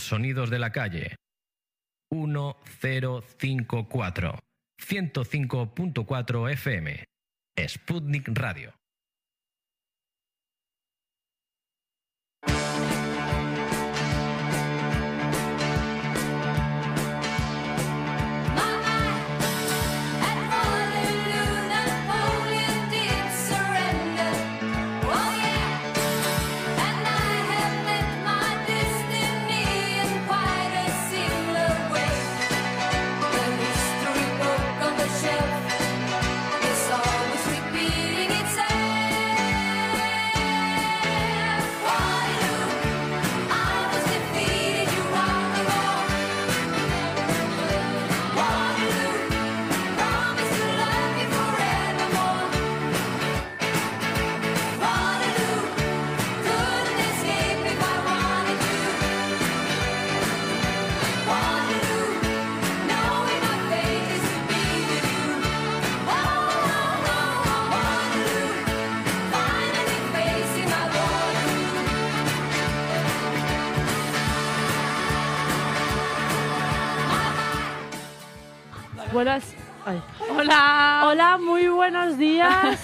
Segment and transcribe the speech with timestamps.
[0.00, 1.14] sonidos de la calle.
[2.10, 4.40] 1054
[4.78, 7.04] 105.4 FM.
[7.56, 8.74] Sputnik Radio.
[79.16, 79.44] Buenas.
[79.86, 79.98] ay.
[80.36, 81.04] Hola.
[81.06, 82.78] Hola, muy buenos días.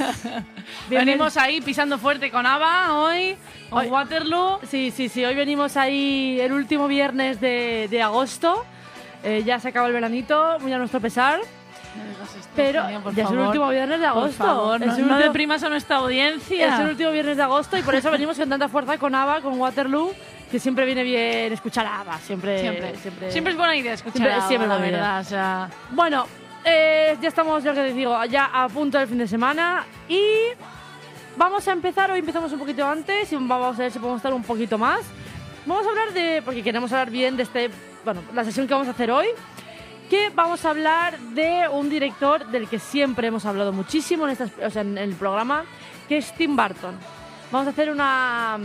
[0.89, 3.37] Venimos ahí pisando fuerte con Ava hoy,
[3.69, 4.59] con Hoy- Waterloo.
[4.67, 5.23] Sí, sí, sí.
[5.27, 8.65] Hoy venimos ahí el último viernes de, de agosto.
[9.23, 11.39] Eh, ya se acaba el veranito, muy a nuestro pesar.
[12.57, 14.45] Pero por ya es el último viernes de Por agosto.
[14.45, 16.75] favor, es, no, el no último, deprimas a nuestra audiencia.
[16.75, 19.43] es el último viernes de agosto y por eso venimos con tanta fuerza con Ava,
[19.43, 20.13] con Waterloo,
[20.53, 22.19] que siempre viene bien escuchar a Ava.
[22.19, 22.97] Siempre, Siempre.
[22.99, 23.31] siempre.
[23.33, 25.21] Siempre es buena idea escuchar Siempre- a Ava, siempre la verdad.
[25.21, 26.27] O sea, Bueno,
[26.65, 30.21] eh, ya estamos, ya que te digo, ya a punto del fin de semana y
[31.37, 34.33] vamos a empezar, hoy empezamos un poquito antes y vamos a ver si podemos estar
[34.35, 35.01] un poquito más.
[35.65, 37.71] Vamos a hablar de, porque queremos hablar bien de este,
[38.05, 39.29] bueno, la sesión que vamos a hacer hoy,
[40.11, 44.51] que vamos a hablar de un director del que siempre hemos hablado muchísimo en, estas,
[44.63, 45.65] o sea, en el programa,
[46.09, 46.95] que es Tim Burton.
[47.51, 48.59] Vamos a hacer una,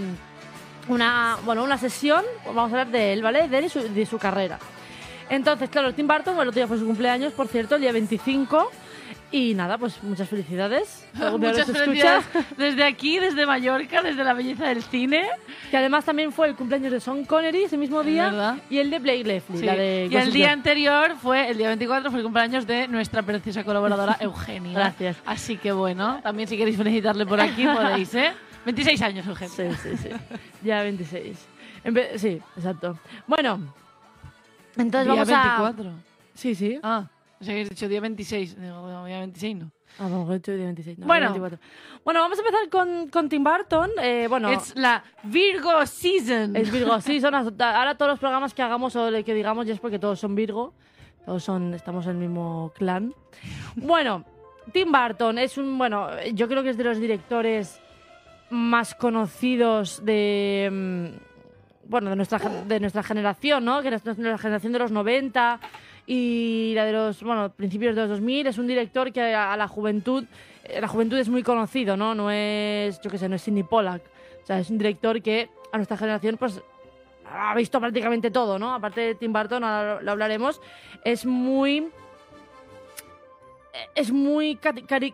[0.88, 3.48] una, bueno, una sesión, vamos a hablar de él, ¿vale?
[3.48, 4.60] De él y su, de su carrera.
[5.30, 8.72] Entonces, claro, Tim Burton, el otro día fue su cumpleaños, por cierto, el día 25.
[9.30, 11.06] Y nada, pues muchas felicidades.
[11.38, 12.24] Muchas felicidades
[12.58, 15.28] desde aquí, desde Mallorca, desde la belleza del cine.
[15.70, 18.58] Que además también fue el cumpleaños de Sean Connery ese mismo día.
[18.70, 19.66] Y el de Blake Lively, Sí.
[19.66, 23.22] la de y el día anterior fue, el día 24, fue el cumpleaños de nuestra
[23.22, 24.72] preciosa colaboradora Eugenia.
[24.74, 25.18] Gracias.
[25.26, 28.32] Así que bueno, también si queréis felicitarle por aquí podéis, ¿eh?
[28.66, 29.54] 26 años, Eugenia.
[29.56, 30.10] Sí, sí, sí.
[30.64, 31.48] ya 26.
[31.84, 32.98] En vez- sí, exacto.
[33.28, 33.60] Bueno,
[34.76, 35.60] entonces día vamos a...
[35.60, 35.92] 24.
[36.34, 36.80] Sí, sí.
[36.84, 37.08] Ah,
[37.40, 38.60] o sea que has dicho día 26.
[38.60, 39.72] Digo, no, día 26 no.
[40.00, 41.00] Ah, vamos, he dicho día 26.
[41.00, 41.32] no, Bueno.
[41.32, 41.60] día 24.
[42.04, 43.90] Bueno, vamos a empezar con, con Tim Burton.
[44.02, 46.56] Eh, bueno, Es la Virgo Season.
[46.56, 49.74] Es Virgo, sí, son las- ahora todos los programas que hagamos o que digamos ya
[49.74, 50.74] es porque todos son Virgo,
[51.26, 53.14] todos son, estamos en el mismo clan.
[53.76, 54.24] Bueno,
[54.74, 57.82] Tim Burton es un, bueno, yo creo que es de los directores
[58.50, 63.82] más conocidos de, mm, bueno, de nuestra, de nuestra generación, ¿no?
[63.82, 65.60] Que es nuestra generación de los 90
[66.06, 68.48] y la de los, bueno, principios de los 2000.
[68.48, 70.24] Es un director que a, a la juventud,
[70.64, 72.16] eh, la juventud es muy conocido, ¿no?
[72.16, 74.02] No es, yo qué sé, no es Sidney Pollack.
[74.44, 76.62] O sea, es un director que a nuestra generación, pues,
[77.30, 78.74] ha visto prácticamente todo, ¿no?
[78.74, 80.62] Aparte de Tim Burton, ahora lo, hablaremos,
[81.04, 81.90] es muy...
[83.94, 84.56] Es muy...
[84.58, 85.14] cari-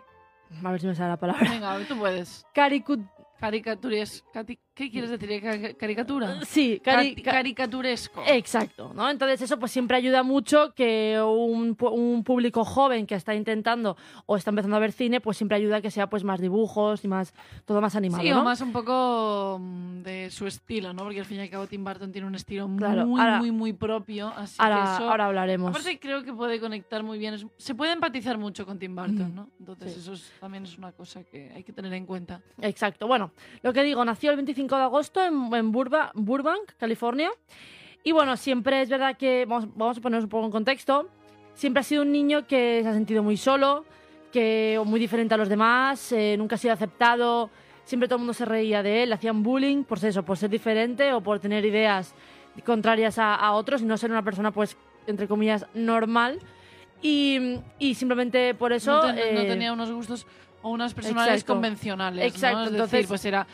[0.64, 1.50] a ver si me sale la palabra.
[1.50, 2.46] Venga, tú puedes.
[3.44, 3.64] Caricu-
[4.32, 4.32] Caricaturesco.
[4.74, 5.40] ¿Qué quieres decir?
[5.40, 6.40] ¿Ca- ¿Caricatura?
[6.44, 8.22] Sí, cari- Cari- ca- caricaturesco.
[8.26, 9.08] Exacto, ¿no?
[9.08, 13.96] Entonces eso pues siempre ayuda mucho que un, un público joven que está intentando
[14.26, 17.04] o está empezando a ver cine, pues siempre ayuda a que sea pues más dibujos
[17.04, 17.32] y más
[17.64, 18.40] todo más animado, Sí, ¿no?
[18.40, 21.04] o más un poco mm, de su estilo, ¿no?
[21.04, 23.50] Porque al fin y al cabo Tim Burton tiene un estilo Claro, muy, ahora- muy,
[23.52, 24.32] muy propio.
[24.36, 25.08] Así que ahora, eso...
[25.08, 25.70] ahora hablaremos.
[25.70, 27.48] Aparte creo que puede conectar muy bien.
[27.58, 29.50] Se puede empatizar mucho con Tim Burton, ¿no?
[29.60, 30.00] Entonces Sí.
[30.00, 32.40] eso es- también es una cosa que hay que tener en cuenta.
[32.60, 33.06] Exacto.
[33.06, 33.30] Bueno,
[33.62, 37.30] lo que digo, nació el 25 de agosto en, en Burba- Burbank, California.
[38.02, 41.08] Y bueno, siempre es verdad que, vamos, vamos a ponernos un poco en contexto,
[41.54, 43.84] siempre ha sido un niño que se ha sentido muy solo,
[44.32, 47.50] que o muy diferente a los demás, eh, nunca ha sido aceptado,
[47.84, 50.36] siempre todo el mundo se reía de él, le hacían bullying por ser eso, por
[50.36, 52.14] ser diferente o por tener ideas
[52.64, 56.38] contrarias a, a otros y no ser una persona, pues, entre comillas, normal.
[57.02, 58.92] Y, y simplemente por eso...
[58.92, 60.26] no, ten- no eh, tenía unos gustos
[60.64, 61.52] o unas exacto.
[61.52, 62.20] convencionales.
[62.22, 62.26] ¿no?
[62.26, 63.46] Exacto, Es entonces- decir, pues era,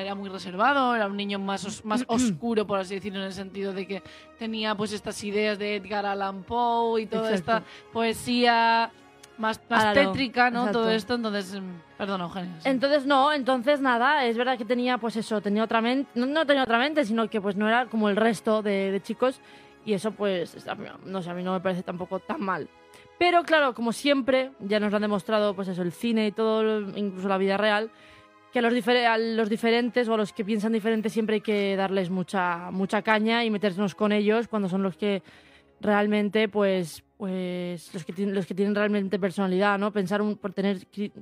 [0.00, 3.32] era muy reservado, era un niño más, os- más oscuro, por así decirlo, en el
[3.34, 4.02] sentido de que
[4.38, 7.58] tenía pues estas ideas de Edgar Allan Poe y toda Exacto.
[7.58, 8.90] esta poesía
[9.38, 10.60] más, más tétrica, ¿no?
[10.60, 10.78] exacto.
[10.80, 12.60] Todo esto, entonces, mm, perdona, Eugenia.
[12.60, 12.68] sí.
[12.70, 16.46] Entonces no, entonces nada, es verdad que tenía pues eso, tenía otra mente, no, no
[16.46, 19.40] tenía otra mente, sino que pues no era como el resto de, de chicos
[19.84, 20.56] y eso pues,
[21.04, 22.68] no sé, a mí no me parece tampoco tan mal.
[23.18, 26.80] Pero claro, como siempre, ya nos lo han demostrado pues eso, el cine y todo,
[26.96, 27.90] incluso la vida real,
[28.52, 31.40] que a los, difer- a los diferentes o a los que piensan diferente siempre hay
[31.40, 35.22] que darles mucha, mucha caña y meternos con ellos cuando son los que
[35.80, 40.78] realmente pues pues los que los que tienen realmente personalidad no pensar un, por tener
[40.90, 41.12] cri-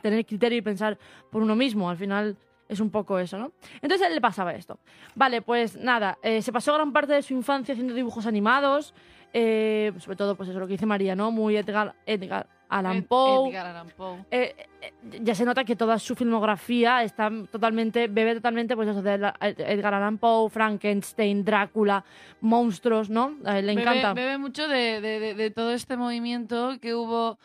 [0.00, 0.98] tener criterio y pensar
[1.30, 2.36] por uno mismo al final
[2.68, 3.52] es un poco eso no
[3.82, 4.78] entonces él le pasaba esto.
[5.14, 8.94] Vale pues nada eh, se pasó gran parte de su infancia haciendo dibujos animados
[9.32, 13.48] eh, sobre todo pues eso lo que dice María no muy Edgar Edgar Allan Poe
[13.50, 14.24] Edgar Allan Poe.
[14.30, 14.92] eh, eh,
[15.22, 19.34] ya se nota que toda su filmografía está totalmente, bebe totalmente pues eso de la-
[19.40, 22.04] Edgar Allan Poe, Frankenstein, Drácula,
[22.40, 23.36] monstruos, ¿no?
[23.44, 24.14] A él le Bebe- encanta.
[24.14, 27.38] Bebe, mucho de, de- todo este movimiento que hubo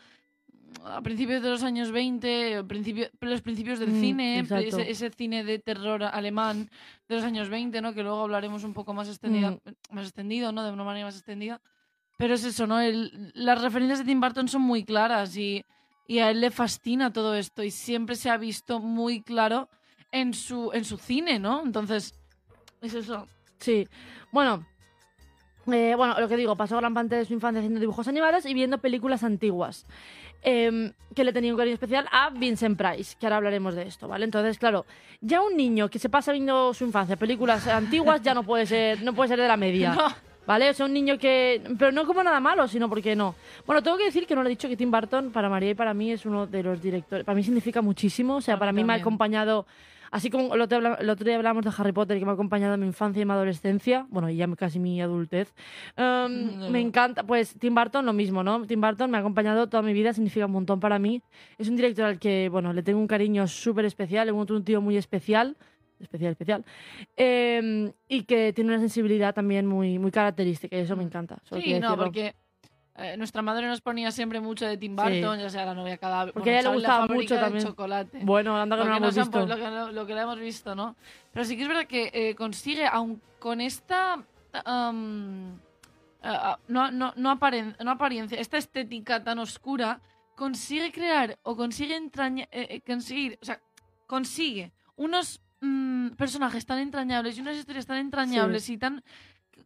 [0.84, 5.42] a principios de los años 20, principio- los principios del Mm, cine, ese, ese cine
[5.42, 6.70] de terror alemán
[7.08, 7.94] de los años 20, ¿no?
[7.94, 9.60] que luego hablaremos un poco más, extendida, Mm.
[9.90, 10.62] más extendido, ¿no?
[10.62, 11.60] de una manera más extendida.
[12.16, 12.80] Pero es eso, ¿no?
[12.80, 15.64] El- las referencias de Tim Burton son muy claras y,
[16.06, 19.68] y a él le fascina todo esto y siempre se ha visto muy claro
[20.12, 21.62] en su, en su cine, ¿no?
[21.62, 22.14] Entonces,
[22.80, 23.26] es eso.
[23.58, 23.86] Sí.
[24.32, 24.66] Bueno,
[25.66, 28.54] eh, bueno, lo que digo, pasó gran parte de su infancia haciendo dibujos animados y
[28.54, 29.84] viendo películas antiguas.
[30.42, 34.06] Em, que le tenía un cariño especial a Vincent Price, que ahora hablaremos de esto,
[34.06, 34.24] ¿vale?
[34.24, 34.86] Entonces, claro,
[35.20, 39.02] ya un niño que se pasa viendo su infancia películas antiguas ya no puede ser,
[39.02, 39.92] no puede ser de la media.
[39.96, 40.25] No.
[40.46, 40.70] ¿Vale?
[40.70, 41.60] O sea, un niño que.
[41.78, 43.34] Pero no como nada malo, sino porque no.
[43.66, 45.74] Bueno, tengo que decir que no le he dicho que Tim Burton, para María y
[45.74, 47.24] para mí, es uno de los directores.
[47.24, 48.36] Para mí significa muchísimo.
[48.36, 49.66] O sea, Para mí me ha acompañado.
[50.10, 52.74] Así como el otro, el otro día hablamos de Harry Potter, que me ha acompañado
[52.74, 54.06] en mi infancia y mi adolescencia.
[54.08, 55.52] Bueno, y ya casi mi adultez.
[55.98, 56.70] Um, No.
[56.70, 57.24] me encanta.
[57.24, 58.64] Pues Tim Burton, lo mismo, ¿no?
[58.66, 61.22] Tim Burton me ha acompañado toda mi vida, significa un montón para mí.
[61.58, 64.28] Es un director al que, bueno, le tengo un cariño súper especial.
[64.28, 65.56] Es un tío muy especial.
[66.00, 66.64] Especial, especial.
[67.16, 71.38] Eh, y que tiene una sensibilidad también muy, muy característica y eso me encanta.
[71.44, 71.96] solo Sí, no, decirlo.
[72.04, 72.34] porque
[72.96, 76.32] eh, nuestra madre nos ponía siempre mucho de Tim Burton, ya sea la novia cadáver.
[76.34, 77.64] Porque a ella le gustaba mucho también.
[77.64, 78.20] chocolate.
[78.22, 79.46] Bueno, anda que lo, no que hemos han visto.
[79.46, 80.96] lo, que, lo- lo que le hemos visto, ¿no?
[81.32, 84.22] Pero sí que es verdad que eh, consigue, aun con esta...
[84.64, 85.58] am,
[86.22, 90.00] ah, no, no, no, aparen- no apariencia, esta estética tan oscura,
[90.34, 92.48] consigue crear o consigue entrañar...
[92.86, 93.60] conseguir, o sea,
[94.06, 99.02] consigue unos mm, personajes tan entrañables y unas historias tan entrañables y tan...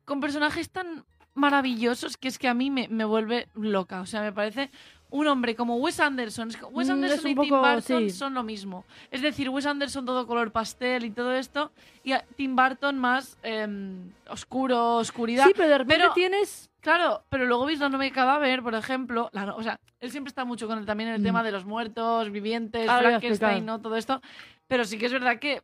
[0.05, 1.05] con personajes tan
[1.35, 4.00] maravillosos que es que a mí me, me vuelve loca.
[4.00, 4.70] O sea, me parece
[5.11, 6.50] un hombre como Wes Anderson.
[6.73, 8.11] Wes Mm, Anderson y Tim Burton sí.
[8.11, 8.85] son lo mismo.
[9.11, 11.73] Es decir, Wes Anderson todo color pastel y todo esto,
[12.05, 15.47] y a- Tim Burton más em, oscuro, oscuridad.
[15.47, 16.69] Sí, pero de repente Pero- tienes.
[16.81, 19.29] Claro, pero luego veis la novia cadáver, por ejemplo.
[19.32, 21.25] La o sea, él siempre está mucho con el, también en el Mm.
[21.25, 23.67] tema de los muertos, vivientes, Frankenstein.
[23.67, 23.81] ¿no?
[23.82, 24.23] Todo esto.
[24.67, 25.62] Pero sí que es verdad que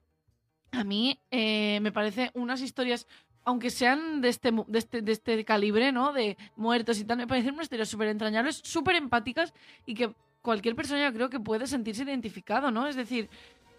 [0.76, 3.06] a mí eh, me parece unas historias,
[3.44, 6.12] aunque sean de este, de este, de este calibre, ¿no?
[6.12, 9.54] De muertos y tal, me parecen unas historias súper entrañables, súper empáticas
[9.86, 10.12] y que
[10.42, 12.86] cualquier persona yo creo que puede sentirse identificado, ¿no?
[12.86, 13.28] Es decir,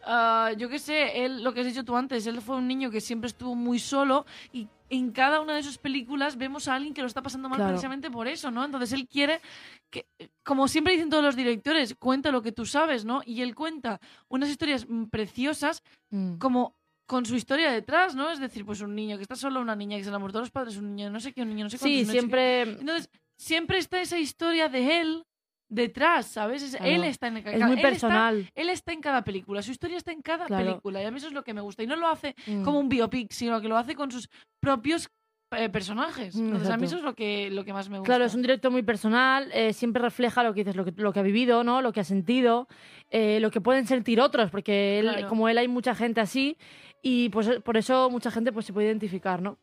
[0.04, 2.90] ah, yo qué sé, él, lo que has dicho tú antes, él fue un niño
[2.90, 6.94] que siempre estuvo muy solo y en cada una de sus películas vemos a alguien
[6.94, 7.72] que lo está pasando mal Claro.
[7.72, 8.64] precisamente por eso, ¿no?
[8.64, 9.42] Entonces él quiere
[9.90, 10.06] que,
[10.44, 13.22] como siempre dicen todos los directores, cuenta lo que tú sabes, ¿no?
[13.26, 16.38] Y él cuenta unas historias mm, preciosas Mm.
[16.38, 16.77] como
[17.07, 18.30] con su historia detrás, ¿no?
[18.31, 20.39] Es decir, pues un niño que está solo, una niña que se le han muerto
[20.42, 22.62] los padres, un niño no sé qué, un niño no sé cuántos, Sí, siempre.
[22.63, 23.09] Entonces,
[23.40, 25.23] siempre está esa historia de él
[25.69, 26.64] detrás, ¿sabes?
[26.64, 26.85] Es- Claro.
[26.92, 28.49] Él está en Es cada- muy él está- personal.
[28.56, 30.66] él está en cada película, su historia está en cada Claro.
[30.66, 31.83] película y a mí eso es lo que me gusta.
[31.83, 32.64] Y no lo hace Mm.
[32.64, 34.30] como un biopic, sino que lo hace con sus
[34.61, 35.09] propios
[35.51, 36.35] eh, personajes.
[36.35, 38.07] Mm, Entonces, a mí eso es lo que, lo que más me gusta.
[38.11, 41.13] Claro, es un director muy personal, eh, siempre refleja lo que dices, lo que, lo
[41.13, 41.81] que ha vivido, ¿no?
[41.81, 42.68] Lo que ha sentido,
[43.11, 45.27] eh, lo que pueden sentir otros, porque él, Claro.
[45.30, 46.57] como él hay mucha gente así
[47.01, 49.57] y pues por eso mucha gente pues se puede identificar, ¿no?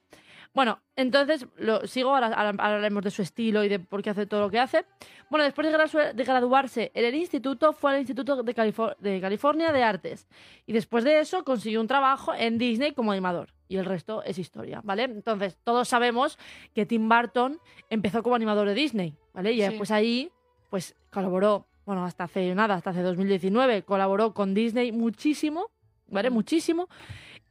[0.55, 4.25] Bueno, entonces lo sigo, ahora, ahora hablaremos de su estilo y de por qué hace
[4.25, 4.85] todo lo que hace.
[5.29, 9.21] Bueno, después de, gradua- de graduarse en el instituto, fue al Instituto de, Califor- de
[9.21, 10.29] California de Artes.
[10.65, 13.49] Y después de eso consiguió un trabajo en Disney como animador.
[13.69, 15.05] Y el resto es historia, ¿vale?
[15.05, 16.39] Entonces, todos sabemos
[16.75, 17.59] que Tim Burton
[17.91, 19.53] empezó como animador de Disney, ¿vale?
[19.53, 19.63] Y Sí.
[19.69, 20.31] después ahí,
[20.71, 25.71] pues colaboró, bueno, hasta hace nada, hasta hace 2019, colaboró con Disney muchísimo,
[26.09, 26.31] ¿vale?
[26.31, 26.35] Mm.
[26.35, 26.89] Muchísimo.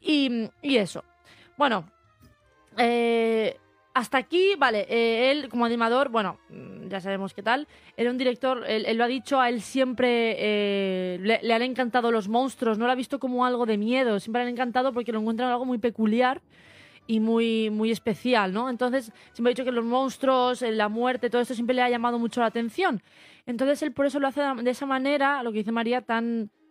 [0.02, 1.04] Y, y eso.
[1.58, 1.90] Bueno,
[2.78, 3.58] eh,
[3.94, 8.18] hasta aquí, vale, eh, él como animador, bueno, mm, ya sabemos qué tal, era un
[8.18, 12.78] director, él, lo ha dicho, a él siempre eh, le, le han encantado los monstruos,
[12.78, 15.50] no lo ha visto como algo de miedo, siempre le han encantado porque lo encuentran
[15.52, 16.42] algo muy peculiar
[17.06, 18.70] y muy, muy especial, ¿no?
[18.70, 21.90] Entonces, siempre ha dicho que los monstruos, eh, la muerte, todo esto siempre le ha
[21.90, 23.04] llamado mucho la atención.
[23.46, 26.63] Entonces, él por eso lo hace de esa manera, lo que dice María, tan, ta-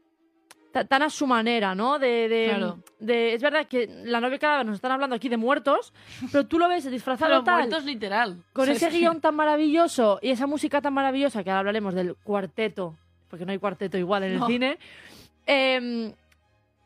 [0.72, 1.98] tan a su manera, ¿no?
[1.98, 2.78] De, de- Claro.
[2.98, 5.92] de- es verdad que la novia cadáver nos están hablando aquí de muertos,
[6.32, 8.42] pero tú lo ves disfrazado Pero tal, muertos literal.
[8.52, 12.96] con ese guion tan maravilloso y esa música tan maravillosa, que ahora hablaremos del cuarteto,
[13.28, 14.46] porque no hay cuarteto igual en No.
[14.46, 14.78] el cine.
[15.46, 16.12] em,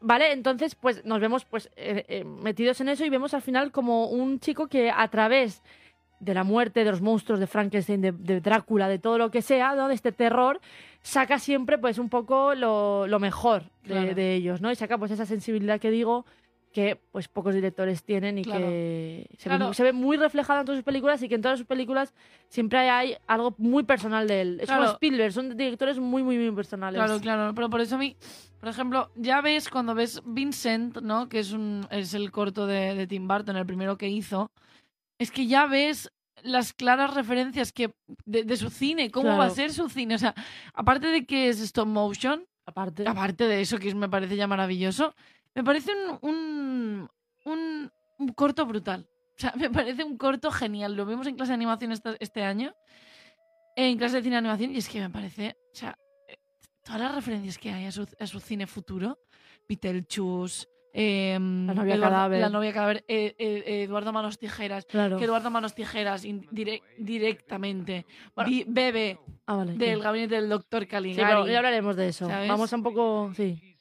[0.01, 3.73] vale, entonces pues nos vemos pues eh, eh, metidos en eso y vemos al final
[3.73, 5.63] como un chico que a través
[6.19, 9.43] de la muerte, de los monstruos, de Frankenstein, de, de Drácula, de todo lo que
[9.43, 9.89] sea, ¿no?
[9.89, 10.61] de este terror,
[11.07, 14.15] saca siempre pues un poco lo, lo mejor de, Claro.
[14.15, 14.73] de ellos, ¿no?
[14.73, 16.27] Y saca pues esa sensibilidad que digo
[16.73, 18.67] que pues pocos directores tienen y Claro.
[18.67, 19.67] que se, ve, Claro.
[19.69, 22.13] mu- se ve muy reflejada en todas sus películas y que en todas sus películas
[22.49, 24.59] siempre hay, hay algo muy personal de él.
[24.61, 24.83] Es como.
[24.85, 26.99] Spielberg, son directores muy, muy, muy personales.
[27.03, 28.17] Claro, claro, pero por eso a mí,
[28.59, 31.29] por ejemplo, ya ves cuando ves Vincent, ¿no?
[31.29, 34.51] Que es un es el corto de, de Tim Burton, el primero que hizo,
[35.19, 36.11] es que ya ves
[36.43, 40.19] las claras referencias que de, de su cine, cómo va a ser su cine, o
[40.19, 40.35] sea,
[40.75, 45.15] aparte de que es stop motion, Aparte, aparte de eso que me parece ya maravilloso,
[45.55, 47.11] me parece un, un,
[47.45, 49.09] un, un corto brutal.
[49.37, 50.97] O sea, me parece un corto genial.
[50.97, 52.75] Lo vimos en clase de animación este, este año,
[53.77, 55.97] en clase de cine de animación, y es que me parece, o sea,
[56.29, 56.39] eh,
[56.83, 59.21] todas las referencias que hay a su, a su cine futuro,
[59.69, 60.67] Beetlejuice,
[60.99, 62.41] em, La novia Eduardo- cadáver.
[62.41, 65.19] la novia cadáver, eh, eh, Eduardo Manos Tijeras, claro.
[65.19, 66.25] que Eduardo Manos Tijeras
[66.99, 69.75] directamente Bueno, bebe Ah, vale.
[69.75, 70.03] del sí.
[70.03, 71.29] gabinete del doctor Sí, Caligari.
[71.29, 72.27] pero ya hablaremos de eso.
[72.27, 72.49] ¿sabes?
[72.49, 73.31] Vamos a un poco...
[73.37, 73.76] Sí.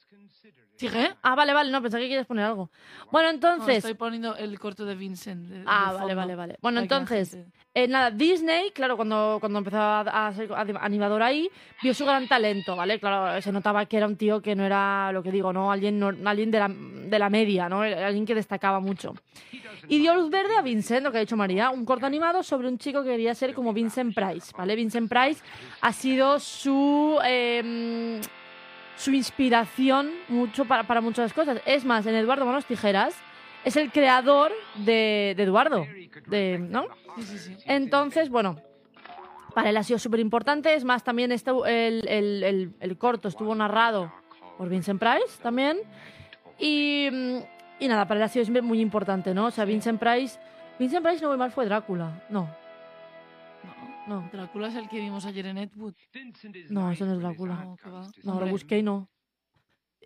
[0.76, 1.14] ¿Sigue?
[1.22, 2.70] Ah, vale, vale, no, pensé que quieres poner algo.
[3.10, 3.76] Bueno, No, entonces...
[3.78, 5.48] estoy poniendo el corto de Vincent.
[5.48, 6.58] de- de Ah, vale, vale, vale.
[6.60, 7.38] Bueno, entonces,
[7.74, 11.48] eh, nada, Disney, claro, cuando, cuando empezó a, ser animador ahí,
[11.82, 13.00] vio su gran talento, ¿vale?
[13.00, 15.72] Claro, se notaba que era un tío que no era, lo que digo, ¿no?
[15.72, 17.80] Alguien, no- alguien de, la, de la media, ¿no?
[17.80, 19.14] Alguien que destacaba mucho.
[19.88, 22.68] Y dio luz verde a Vincent, lo que ha dicho María, un corto animado sobre
[22.68, 24.76] un chico que quería ser como Vincent Price, ¿vale?
[24.76, 25.42] Vincent Price
[25.80, 27.18] ha sido su...
[27.24, 28.20] em,
[28.96, 31.60] su inspiración mucho para, para muchas cosas.
[31.66, 33.14] Es más, en Eduardo Manos Tijeras
[33.64, 35.86] es el creador de, de Eduardo,
[36.26, 36.86] de, ¿no?
[37.16, 37.56] Sí, sí, sí.
[37.66, 38.56] Entonces, bueno,
[39.54, 40.74] para él ha sido súper importante.
[40.74, 44.12] Es más, también este, el, el- el- el corto estuvo narrado
[44.58, 45.78] por Vincent Price también.
[46.58, 47.08] Y,
[47.80, 49.46] y nada, para él ha sido muy importante, ¿no?
[49.46, 50.38] O sea, Vincent Price...
[50.78, 52.22] Vincent Price, no voy mal, fue Drácula.
[52.28, 52.48] No,
[54.06, 54.28] No.
[54.32, 55.94] Drácula es el que vimos ayer en Ed Wood.
[56.70, 57.56] No, eso no es Drácula.
[57.56, 58.06] No, que va.
[58.22, 59.08] No, lo busqué y no.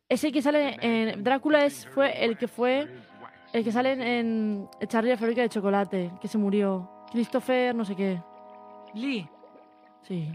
[0.08, 1.22] Ese que sale en...
[1.22, 2.88] Drácula es, fue el que fue...
[3.52, 6.90] El que sale en, Charlie la fábrica de chocolate, que se murió.
[7.10, 8.20] Christopher, no sé qué.
[8.94, 9.28] Lee,
[10.02, 10.32] Sí.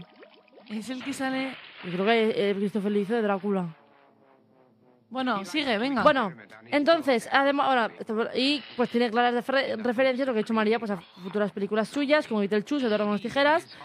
[0.68, 1.54] es el que sale...
[1.84, 3.74] Yo creo que eh, Christopher le hizo de Drácula.
[5.08, 6.02] Bueno, sigue, venga.
[6.02, 6.32] Bueno,
[6.70, 7.90] entonces, además, ahora,
[8.34, 11.88] y pues tiene claras refer- referencias, lo que ha hecho María, pues a futuras películas
[11.88, 13.76] suyas, como Beetlejuice, Eduardo Manos Tijeras,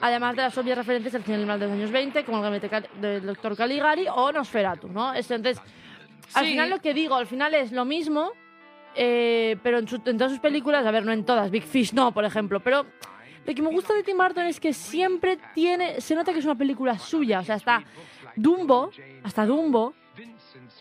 [0.00, 2.68] además de las obvias referencias al cine animal de los años 20, como el gabinete
[2.68, 5.12] Cal- del doctor Caligari o Nosferatu, ¿no?
[5.14, 5.58] Entonces,
[6.34, 6.52] al Sí.
[6.52, 8.30] final lo que digo, al final es lo mismo,
[8.94, 11.92] eh, pero en, su- en todas sus películas, a ver, no en todas, Big Fish
[11.92, 12.86] no, por ejemplo, pero
[13.44, 16.44] lo que me gusta de Tim Burton es que siempre tiene, se nota que es
[16.44, 17.82] una película suya, o sea, hasta
[18.36, 18.90] Dumbo,
[19.24, 19.94] hasta Dumbo,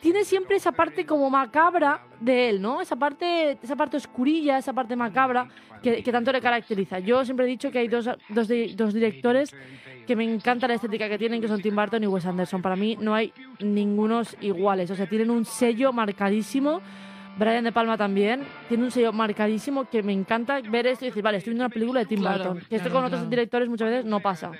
[0.01, 2.81] tiene siempre esa parte como macabra de él, ¿no?
[2.81, 5.47] Esa parte, esa parte oscurilla, esa parte macabra
[5.81, 6.99] que, que tanto le caracteriza.
[6.99, 9.53] Yo siempre he dicho que hay dos, dos, dos directores
[10.05, 12.61] que me encanta la estética que tienen, que son Tim Burton y Wes Anderson.
[12.61, 14.89] Para mí no hay ningunos iguales.
[14.89, 16.81] O sea, tienen un sello marcadísimo.
[17.37, 21.23] Brian De Palma también tiene un sello marcadísimo que me encanta ver esto y decir,
[21.23, 22.57] vale, estoy viendo una película de Tim Claro, Burton.
[22.69, 23.29] Que esto claro, con otros claro.
[23.29, 24.51] directores muchas veces no pasa.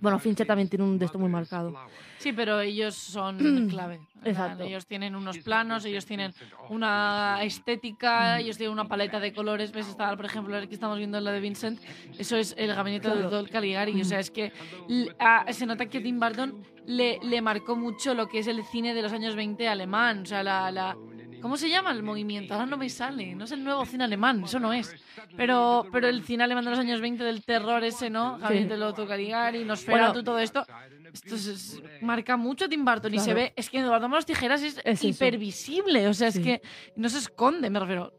[0.00, 1.74] Bueno, Fincher también tiene un de esto muy marcado.
[2.18, 4.00] Sí, pero ellos son clave.
[4.24, 4.64] Exacto.
[4.64, 6.32] Ellos tienen unos planos, ellos tienen
[6.68, 9.72] una estética, ellos tienen una paleta de colores.
[9.72, 9.88] ¿Ves?
[9.88, 11.80] Está, por ejemplo, que estamos viendo la de Vincent.
[12.18, 13.22] Eso es el gabinete Claro.
[13.30, 14.00] Doctor Caligari.
[14.00, 14.52] O sea, es que
[15.18, 18.94] a- se nota que Tim Burton le, le marcó mucho lo que es el cine
[18.94, 20.22] de los años 20 alemán.
[20.22, 20.96] O sea, la, la-
[21.40, 22.54] ¿Cómo se llama el movimiento?
[22.54, 23.34] Ahora no me sale.
[23.34, 24.94] No es el nuevo cine alemán, eso no es.
[25.36, 28.38] Pero, pero el cine alemán de los años 20 del terror ese, ¿no?
[28.38, 30.24] Gabinete del Doctor Caligari, Nosferatu, Bueno.
[30.24, 30.66] todo esto.
[31.12, 33.40] Esto es- es- marca mucho Tim Burton y se Claro.
[33.40, 35.08] ve, es que Eduardo Manos Tijeras es, Es eso.
[35.08, 36.42] hipervisible, o sea, es Sí.
[36.42, 36.62] que
[36.94, 38.12] no se esconde, me refiero,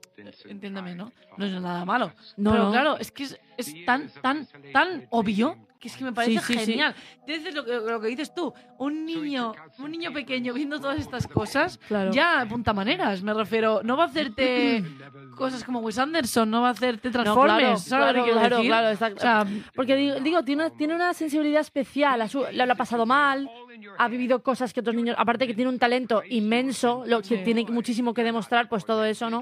[0.46, 1.14] entiéndeme, ¿no?
[1.38, 2.12] No es nada malo.
[2.36, 2.72] No, pero no.
[2.72, 6.54] claro, es que es, es tan, tan, tan obvio que es que me parece Sí,
[6.54, 6.66] sí, sí.
[6.72, 6.96] genial.
[7.26, 11.28] Entonces, lo que, lo que dices tú, un niño, un niño pequeño viendo todas estas
[11.28, 12.12] cosas, Claro.
[12.12, 14.84] ya apunta maneras, me refiero, no va a hacerte
[15.36, 18.34] cosas como Wes Anderson, no va a hacerte No, Transformers, claro, ¿sabes lo que claro,
[18.34, 18.70] quiero claro, decir?
[18.70, 19.46] claro, está- O sea,
[19.76, 23.50] Porque digo, digo, tiene, tiene una sensibilidad especial, lo, lo ha pasado mal,
[23.98, 27.42] ha vivido cosas que otros niños, aparte que tiene un talento inmenso, lo que Sí.
[27.44, 29.42] tiene muchísimo que demostrar, pues todo eso, ¿no?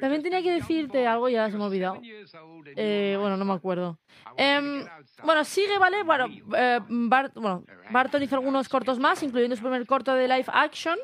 [0.00, 2.00] También tenía que decirte algo, ya se me ha olvidado.
[2.76, 3.98] Eh, bueno, no me acuerdo.
[4.36, 4.84] Em,
[5.24, 6.02] bueno, sigue, ¿vale?
[6.02, 10.46] Bueno, eh, Bart- bueno, Barton hizo algunos cortos más, incluyendo su primer corto de live
[10.48, 10.98] action,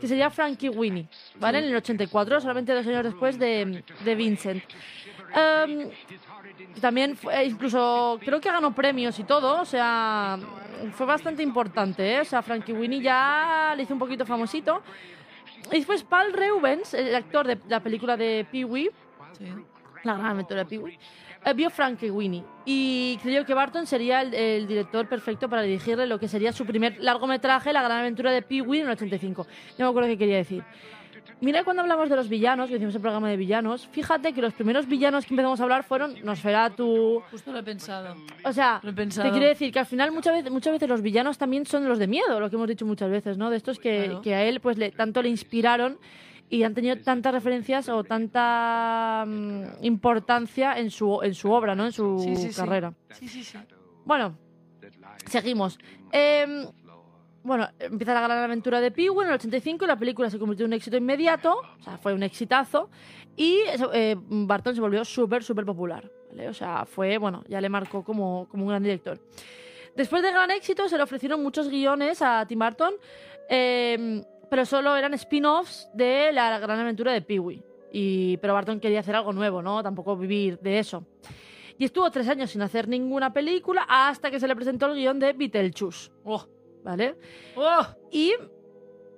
[0.00, 1.08] que sería Frankie Winnie,
[1.38, 1.58] ¿vale?
[1.58, 4.62] En el 84, solamente dos años después de, de Vincent.
[5.34, 5.88] Em,
[6.80, 10.38] también fue- incluso creo que ganó premios y todo, o sea,
[10.92, 12.20] fue bastante importante, ¿eh?
[12.20, 14.82] O sea, Frankie Winnie ya le hizo un poquito famosito.
[15.70, 18.90] Y después Paul Reubens, el actor de la película de Pee-wee,
[19.38, 19.46] Sí.
[20.04, 20.98] la gran aventura de Pee-wee,
[21.44, 26.06] eh, vio Frankie Winnie y creyó que Barton sería el, el director perfecto para dirigirle
[26.06, 29.46] lo que sería su primer largometraje, La gran aventura de Pee-wee en el 85.
[29.78, 30.62] No me acuerdo qué quería decir.
[31.40, 34.52] Mira cuando hablamos de los villanos, que hicimos el programa de villanos, fíjate que los
[34.52, 37.20] primeros villanos que empezamos a hablar fueron Nosferatu.
[37.32, 38.14] Justo lo he pensado.
[38.44, 39.26] O sea, Lo he pensado.
[39.28, 41.98] te quiero decir que al final muchas veces, muchas veces los villanos también son los
[41.98, 43.50] de miedo, lo que hemos dicho muchas veces, ¿no?
[43.50, 44.22] De estos que, Claro.
[44.22, 45.98] que a él pues le, tanto le inspiraron
[46.48, 51.86] y han tenido tantas referencias o tanta mm, importancia en su, en su obra, ¿no?
[51.86, 52.60] En su Sí, sí, sí.
[52.60, 52.92] carrera.
[53.12, 53.58] Sí, sí, sí.
[54.04, 54.36] Bueno,
[55.26, 55.78] seguimos.
[56.12, 56.66] Em,
[57.44, 60.64] bueno, empieza la gran aventura de Pee-wee en el 85 y la película se convirtió
[60.64, 62.88] en un éxito inmediato, o sea, fue un exitazo,
[63.36, 63.60] y
[63.92, 66.48] eh, Barton se volvió súper, súper popular, ¿vale?
[66.48, 69.18] O sea, fue, bueno, ya le marcó como, como un gran director.
[69.96, 72.94] Después del gran éxito se le ofrecieron muchos guiones a Tim Burton,
[73.48, 77.62] em, pero solo eran spin-offs de la gran aventura de Pee-wee.
[77.92, 79.82] Y, pero Barton quería hacer algo nuevo, ¿no?
[79.82, 81.04] Tampoco vivir de eso.
[81.76, 85.18] Y estuvo tres años sin hacer ninguna película hasta que se le presentó el guion
[85.18, 86.10] de Beetlejuice.
[86.24, 86.46] Oh.
[86.82, 87.14] ¿Vale?
[87.56, 87.86] ¡Oh!
[88.10, 88.32] Y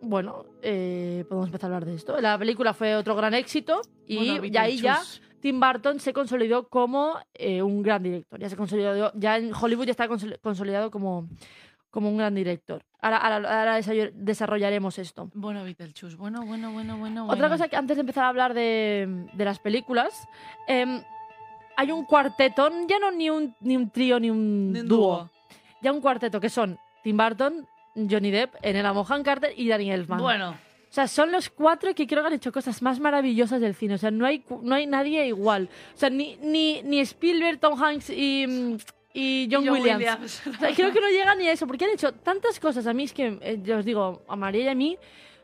[0.02, 2.20] bueno, eh, podemos empezar a hablar de esto.
[2.20, 5.00] La película fue otro gran éxito y, Bueno, y ahí ya.
[5.40, 8.38] Tim Burton se consolidó como eh, un gran director.
[8.40, 11.28] Ya se consolidó, ya en Hollywood ya está consol- consolidado como,
[11.90, 12.82] como un gran director.
[13.00, 15.30] Ahora, ahora, ahora desa- desarrollaremos esto.
[15.34, 16.16] Bueno, Beetlejuice.
[16.16, 17.24] Bueno, bueno, bueno, bueno.
[17.24, 17.48] Otra bueno.
[17.50, 20.26] cosa que antes de empezar a hablar de, de las películas,
[20.66, 21.02] em,
[21.76, 24.98] hay un cuarteto, ya no ni un, ni un trío ni un, Ni un dúo,
[25.18, 25.30] dúo.
[25.82, 30.18] ya un cuarteto que son Tim Burton, Johnny Depp, Enela Mohan Carter y Danny Elfman.
[30.18, 33.74] Bueno, O sea, son los cuatro que creo que han hecho cosas más maravillosas del
[33.74, 33.94] cine.
[33.94, 35.68] O sea, no hay, no hay nadie igual.
[35.94, 38.78] O sea, ni, ni, ni Spielberg, Tom Hanks y,
[39.12, 39.98] y John, John Williams.
[39.98, 40.42] Williams.
[40.46, 42.86] O sea, creo que no llega ni a eso, porque han hecho tantas cosas.
[42.86, 44.96] A mí es que, eh, yo os digo, a María y a mí,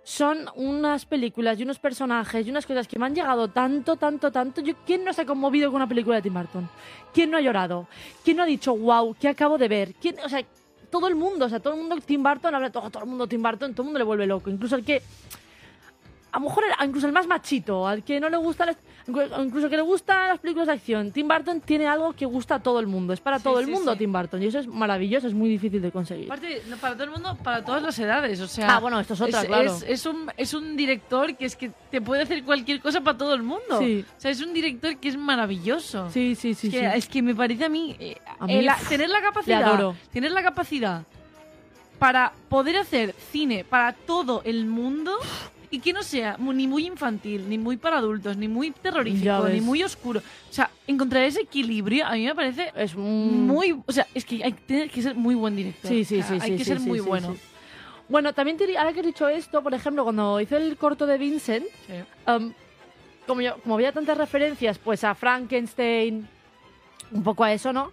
[0.03, 4.33] son unas películas y unos personajes y unas cosas que me han llegado tanto, tanto,
[4.33, 4.63] tanto.
[4.63, 6.69] Yo, ¿Quién no se ha conmovido con una película de Tim Burton?
[7.13, 7.87] ¿Quién no ha llorado?
[8.25, 9.95] ¿Quién no ha dicho, wow, qué acabo de ver?
[10.01, 10.43] ¿Quién, o sea,
[10.91, 13.27] todo el mundo, o sea, todo el mundo Tim Burton, habla todo, todo el mundo
[13.27, 14.51] Tim Burton, todo el mundo le vuelve loco.
[14.51, 15.03] Incluso el que
[16.33, 18.77] a lo mejor incluso el más machito, al que no le gusta, las-
[19.43, 22.59] incluso que le gustan las películas de acción, Tim Burton tiene algo que gusta a
[22.61, 23.13] todo el mundo.
[23.13, 23.99] Es para Sí, todo el sí, mundo sí.
[23.99, 26.27] Tim Burton y eso es maravilloso, es muy difícil de conseguir.
[26.27, 28.77] Aparte, para todo el mundo, para todas las edades, o sea...
[28.77, 29.75] Ah, bueno, esto es otra, es, claro.
[29.75, 33.19] es- es un, es un director que es que te puede hacer cualquier cosa para
[33.19, 33.79] todo el mundo.
[33.79, 34.05] Sí.
[34.17, 36.11] O sea, es un director que es maravilloso.
[36.11, 36.69] Sí, sí, sí.
[36.69, 36.87] es, que, sí.
[36.97, 37.97] es que me parece a mí...
[37.99, 39.63] eh, A mí, eh, la- tener la capacidad...
[39.63, 39.97] adoro.
[40.13, 41.03] Tener la capacidad
[41.99, 45.13] para poder hacer cine para todo el mundo...
[45.73, 49.61] Y que no sea ni muy infantil, ni muy para adultos, ni muy terrorífico, ni
[49.61, 50.21] muy oscuro.
[50.21, 53.81] O sea, encontrar ese equilibrio a mí me parece Es muy...
[53.87, 55.89] O sea, es que hay que ser muy buen director.
[55.89, 56.39] Sí, sí, O sea, sí.
[56.43, 57.35] Hay sí, que sí, ser sí, muy sí, bueno.
[57.35, 57.41] sí.
[58.11, 61.17] Bueno, también te ahora que he dicho esto, por ejemplo, cuando hice el corto de
[61.17, 61.65] Vincent,
[62.27, 62.53] um,
[63.25, 66.29] como, yo, como había tantas referencias pues a Frankenstein,
[67.13, 67.93] un poco a eso, ¿no?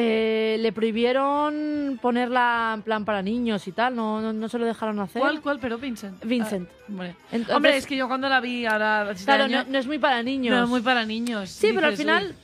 [0.00, 4.64] Eh, le prohibieron ponerla en plan para niños y tal, no, no, no se lo
[4.64, 5.20] dejaron hacer.
[5.20, 5.58] ¿Cuál, cuál?
[5.58, 6.22] Pero Vincent.
[6.24, 6.68] Vincent.
[6.70, 7.14] Ah, hombre.
[7.32, 9.98] Entonces, Hombre, es que yo cuando la vi ahora, claro, año, no, no es muy
[9.98, 10.56] para niños.
[10.56, 11.50] no es muy para niños.
[11.50, 12.34] Sí, pero al final,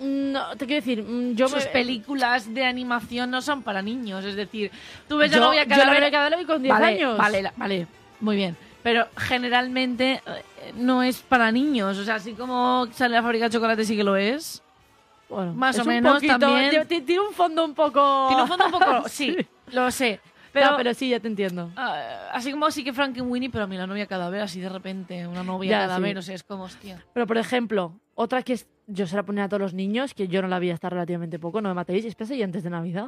[0.00, 4.24] no, te quiero decir, mm, yo sus me, películas de animación no son para niños.
[4.24, 4.70] Es decir,
[5.06, 7.18] tú ves yo, la novia cadáver la vi con 10 vale, años.
[7.18, 7.86] Vale, la- vale,
[8.20, 8.56] muy bien.
[8.82, 11.98] Pero generalmente eh, no es para niños.
[11.98, 14.61] O sea, así como sale la fábrica de chocolate sí que lo es.
[15.32, 16.86] Bueno, Más o menos poquito- también.
[16.86, 18.26] tiene- un fondo un poco...
[18.28, 19.02] Tiene un fondo un poco...
[19.08, 19.36] Sí,
[19.72, 20.20] lo sé.
[20.52, 21.70] Pero, Pero, pero sí, ya te entiendo.
[21.76, 25.26] ah, así como sí que Frankenweenie, pero a mí la novia cadáver, así de repente,
[25.26, 26.18] una novia Ya, cadáver, sí.
[26.18, 27.02] o sea, es como, hostia.
[27.14, 30.28] Pero, por ejemplo, otra que es, yo se la ponía a todos los niños, que
[30.28, 33.06] yo no la vi hasta relativamente poco, no me matéis, es Pesadilla antes de Navidad.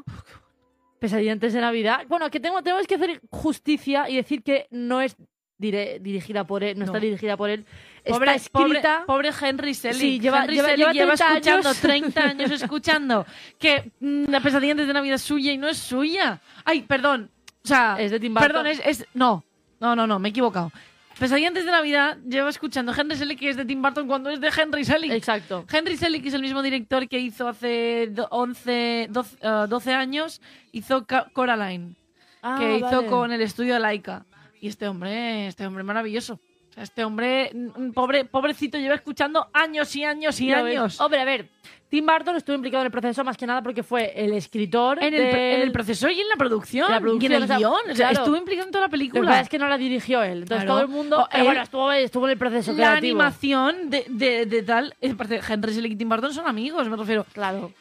[0.99, 2.07] Pesadilla antes de Navidad.
[2.09, 5.17] Bueno, que tengo, tenemos que hacer justicia y decir que no es
[5.59, 7.01] dire- dirigida por él, no, está No.
[7.05, 7.67] dirigida por él.
[8.13, 9.05] Pobre, está escrita...
[9.07, 10.01] pobre, pobre Henry Selick.
[10.01, 11.81] Sí, lleva- Henry lleva- Selick lleva lleva 30 escuchando años.
[11.81, 13.27] 30 años escuchando
[13.59, 16.41] que mm, la pesadilla antes de Navidad es suya y no es suya.
[16.65, 17.31] Ay, perdón.
[17.65, 18.47] O sea, Es de Tim Burton.
[18.49, 19.45] perdón, es, es- no.
[19.81, 20.71] No, no, no, me he equivocado.
[21.19, 24.41] Pesadilla antes de Navidad lleva escuchando Henry Selick que es de Tim Burton cuando es
[24.41, 25.13] de Henry Selick.
[25.13, 25.65] Exacto.
[25.73, 30.41] Henry Selick es el mismo director que hizo hace do- 11, 12, eh, 12 años,
[30.73, 31.95] hizo Coraline,
[32.43, 33.07] Ah, que hizo vale.
[33.07, 34.27] con el estudio Laika.
[34.61, 36.41] Y este hombre, este hombre maravilloso.
[36.77, 37.51] Este hombre,
[37.95, 41.01] pobre, pobrecito, lleva escuchando años y años y años.
[41.01, 41.49] Hombre, a ver,
[41.89, 45.15] Tim Burton estuvo implicado en el proceso más que nada porque fue el escritor En
[45.15, 46.89] el, del- en el proceso y en la producción.
[46.91, 47.73] La y en producción, el o sea, guion.
[47.73, 48.25] O sea, claro.
[48.25, 49.31] estuvo implicado en toda la Lo que película.
[49.31, 50.43] pasa es que no la dirigió él.
[50.43, 50.73] Entonces Claro.
[50.73, 51.21] todo el mundo.
[51.23, 52.97] O pero él- bueno, estuvo, estuvo en el proceso la creativo.
[53.21, 54.95] animación de, de, de tal.
[55.01, 55.15] eh,
[55.49, 57.25] Henry Selick y Tim Burton son amigos, me refiero.
[57.33, 57.73] Claro.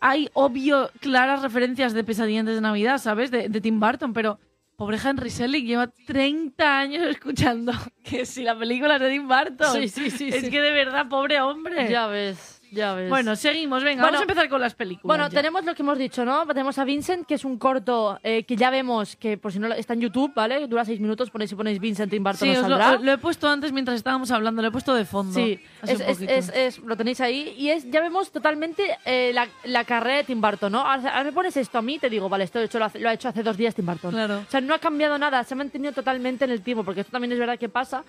[0.00, 3.30] Hay obvio, claras referencias de Pesadilla antes de Navidad, ¿sabes?
[3.30, 4.38] De, de Tim Burton, pero
[4.76, 9.72] pobre Henry Selick lleva 30 años escuchando que si la película es de Tim Burton.
[9.72, 10.50] Sí, sí, sí, Es sí.
[10.50, 11.88] que de verdad, pobre hombre.
[11.90, 13.08] Ya ves, ya ves.
[13.08, 15.04] Bueno, seguimos, venga, Bueno, vamos a empezar con las películas.
[15.06, 15.36] Bueno, ya.
[15.40, 16.46] tenemos lo que hemos dicho, ¿no?
[16.46, 19.68] Tenemos a Vincent, que es un corto eh, que ya vemos que, por si no
[19.68, 20.66] lo- está en YouTube, ¿vale?
[20.66, 21.30] Dura seis minutos.
[21.30, 24.30] Ponéis, si ponéis Vincent Tim Burton, Sí, os lo, lo he puesto antes mientras estábamos
[24.30, 25.32] hablando, lo he puesto de fondo.
[25.34, 29.46] Sí, es, es- es- es- lo tenéis ahí y es ya vemos totalmente eh, la,
[29.64, 30.80] la carrera de Tim Burton, ¿no?
[30.80, 32.98] Ahora, ahora me pones esto a mí y te digo, vale, esto hecho, lo, hace-
[32.98, 34.10] lo ha hecho hace dos días Tim Burton.
[34.12, 34.38] Claro.
[34.46, 37.12] O sea, no ha cambiado nada, se ha mantenido totalmente en el tiempo, porque esto
[37.12, 38.04] también es verdad que pasa,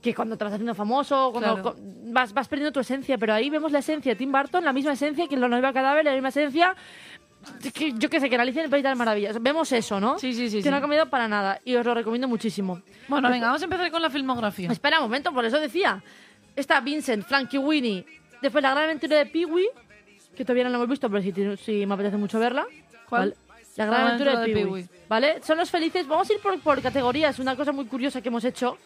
[0.00, 1.76] que cuando te vas haciendo famoso, cuando Claro.
[2.06, 4.92] vas, vas perdiendo tu esencia, pero ahí vemos la esencia de Tim Burton, la misma
[4.92, 6.74] esencia que en Los Nueve Cadáver, la misma esencia...
[7.74, 9.42] que yo qué sé, que en Alicia en el País de las Maravillas.
[9.42, 10.18] Vemos eso, ¿no?
[10.18, 10.70] Sí, sí, sí, Que sí.
[10.70, 12.80] no ha cambiado para nada y os lo recomiendo muchísimo.
[13.08, 14.70] Bueno, venga, vamos a empezar con la filmografía.
[14.70, 16.02] Espera un momento, por eso decía.
[16.54, 18.04] Está Vincent, Frankie Winnie.
[18.40, 19.68] Después la gran aventura de Pee-Wee,
[20.36, 21.32] que todavía no la hemos visto, pero si,
[21.64, 22.66] si me apetece mucho verla.
[23.08, 23.34] ¿Cuál?
[23.48, 23.62] ¿vale?
[23.76, 24.82] La gran La aventura de aventura de Pee-Wee.
[24.84, 25.06] Pee-wee.
[25.08, 25.42] ¿Vale?
[25.42, 26.06] Son los felices.
[26.06, 27.38] Vamos a ir por, por categorías.
[27.38, 28.76] Una cosa muy curiosa que hemos hecho.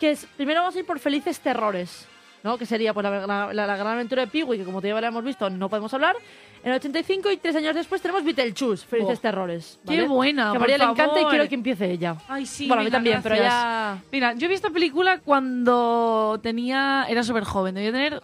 [0.00, 2.08] Que es, primero vamos a ir por felices terrores.
[2.44, 2.56] ¿No?
[2.56, 5.24] Que sería pues, la, la- la- gran aventura de Pee-Wee, que como ya la hemos
[5.24, 6.14] visto, no podemos hablar.
[6.62, 9.22] En el 85 y tres años después tenemos Beetlejuice, felices Oh.
[9.22, 9.80] terrores.
[9.86, 10.08] Qué ¿vale?
[10.08, 12.16] buena, Que a María le encanta y quiero que empiece ella.
[12.28, 13.52] Ay, sí, bueno, a mí venga, también, pero gracias.
[13.62, 14.02] ya...
[14.12, 17.06] Mira, yo vi esta película cuando tenía.
[17.08, 18.22] Era súper joven, debía tener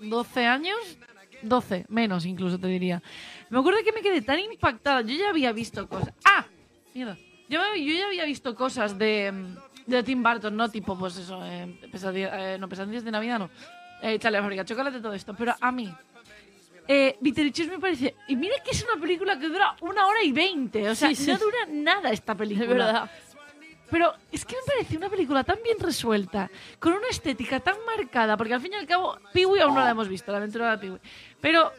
[0.00, 0.76] 12 años.
[1.42, 3.02] 12, menos incluso te diría.
[3.50, 5.02] Me acuerdo que me quedé tan impactada.
[5.02, 6.12] Yo ya había visto cosas.
[6.24, 6.44] ¡Ah!
[6.94, 7.16] Mierda.
[7.48, 10.68] Yo, me- yo ya había visto cosas de, mm, de Tim Burton, ¿no?
[10.68, 13.50] Tipo, pues eso, eh, pesadilla- eh, no, pesadillas de Navidad, no.
[14.02, 15.34] Eh, Charlie la fábrica, de chocolate, todo esto.
[15.34, 15.92] Pero a mí,
[16.88, 18.14] eh, me parece.
[18.28, 20.88] Y mira que es una película que dura una hora y veinte.
[20.88, 21.30] O sea, Sí, sí.
[21.30, 22.64] no dura nada esta película.
[22.66, 23.10] Es verdad.
[23.88, 28.36] Pero es que me parece una película tan bien resuelta, con una estética tan marcada,
[28.36, 30.78] porque al fin y al cabo, Pee-Wee aún no la hemos visto, la aventura de
[30.78, 31.00] Pee-Wee.
[31.40, 31.70] Pero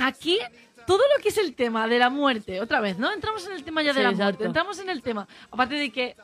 [0.00, 0.36] aquí,
[0.84, 3.12] todo lo que es el tema de la muerte, otra vez, ¿no?
[3.12, 4.24] Entramos en el tema ya de Sí, la exacto.
[4.24, 6.16] muerte, entramos en el tema, aparte de que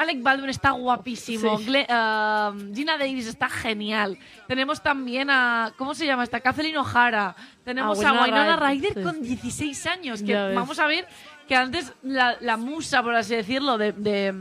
[0.00, 1.66] Alec Baldwin está guapísimo, Sí.
[1.66, 6.40] Gle- ah, Gina Davis está genial, tenemos también a, ¿cómo se llama esta?
[6.40, 9.02] Kathleen O'Hara, tenemos A a Winona Ryder, sí.
[9.02, 11.06] con 16 años, que vamos a ver
[11.46, 14.34] que antes la, la musa, por así decirlo, de, de,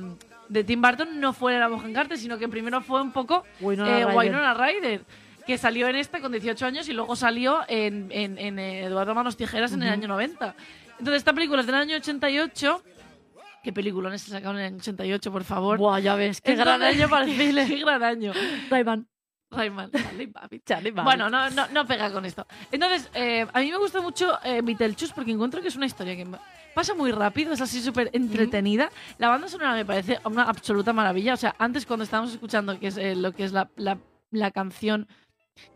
[0.47, 3.89] de Tim Burton no fue la Mohan Carter, sino que primero fue un poco Winona
[3.99, 4.15] eh, Ryder.
[4.17, 5.01] Winona Ryder,
[5.45, 9.35] que salió en esta con 18 años y luego salió en, en, en, Eduardo Manos
[9.35, 10.55] Tijeras en el año 90.
[10.99, 12.83] Entonces esta película es del año 88.
[13.63, 15.77] ¿Qué peliculones se sacaron en el 88, por favor?
[15.77, 17.67] Buah, ya ves, qué gran año para el cine.
[17.67, 18.31] Qué gran año.
[18.69, 19.07] Rayman.
[19.51, 20.31] Rayman, Charlie.
[20.63, 20.91] Charlie.
[20.91, 22.45] Bueno, no, no, no pega con esto.
[22.71, 26.15] Entonces, eh, a mí me gusta mucho eh, Beetlejuice porque encuentro que es una historia
[26.15, 26.27] que
[26.75, 28.91] pasa muy rápido, es así súper entretenida.
[29.17, 31.33] La banda sonora me parece una absoluta maravilla.
[31.33, 33.97] O sea, antes cuando estábamos escuchando que es eh, lo que es la, la,
[34.31, 35.07] la canción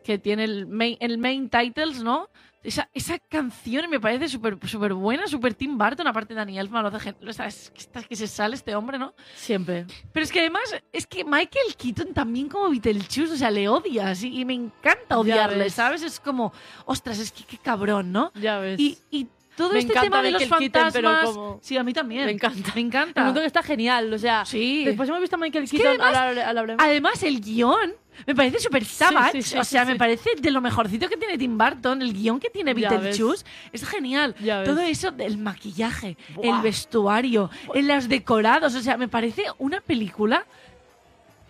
[0.04, 2.30] que tiene el main, el main titles, ¿no?
[2.63, 6.82] Esa, esa canción me parece súper súper buena, súper Tim Burton, aparte de Daniel Elfman,
[6.84, 9.13] lo hace o sea, es que, que se sale este hombre, ¿no?
[9.36, 9.86] Siempre.
[10.13, 14.23] Pero es que además, es que Michael Keaton también como Beetlejuice, o sea, le odias
[14.23, 15.69] y, y me encanta odiarle.
[15.69, 16.04] ¿sabes?
[16.04, 16.54] Es como,
[16.86, 18.32] ostras, es que qué cabrón, ¿no?
[18.36, 18.80] Ya ves.
[18.80, 21.36] Y, y todo Me este tema de los Michael Keaton, pero fantasmas...
[21.36, 22.26] como- Sí, a mí también.
[22.26, 22.71] Me encanta.
[22.76, 23.19] Me encanta.
[23.21, 24.45] encuentro que está genial, o sea...
[24.45, 24.84] Sí.
[24.86, 26.78] Después hemos visto a Michael que Keaton además- a la, a la breve.
[26.82, 27.93] Además, el guion
[28.26, 29.41] me parece súper savage.
[29.41, 32.02] sí, sí, o sea, me parece de lo mejorcito que tiene Tim Burton.
[32.02, 34.36] El guion que tiene Beetlejuice es genial.
[34.65, 36.56] Todo eso del maquillaje, Buah.
[36.58, 38.76] el vestuario, en los decorados.
[38.76, 40.45] O sea, me parece una película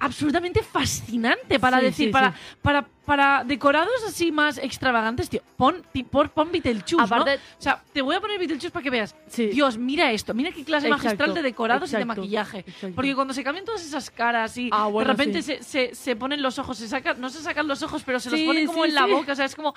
[0.06, 2.38] absolutamente fascinante para Sí, decir, sí, para, sí.
[2.62, 5.42] para, para decorados así más extravagantes, tío.
[5.58, 7.42] Pon, por, pon Beetlejuice, Aparte- ¿no?
[7.58, 9.16] O sea, te voy a poner Beetlejuice para que veas.
[9.36, 10.34] Dios, mira esto.
[10.34, 12.60] Mira qué clase Exacto, magistral de decorados y de maquillaje.
[12.60, 12.96] exacto.
[12.96, 16.16] Porque cuando se cambian todas esas caras y Ah, bueno, de repente se, se, se
[16.16, 18.86] ponen los ojos, se sacan, no se sacan los ojos, pero se los ponen como
[18.86, 19.32] en la boca.
[19.32, 19.74] O sea, es como.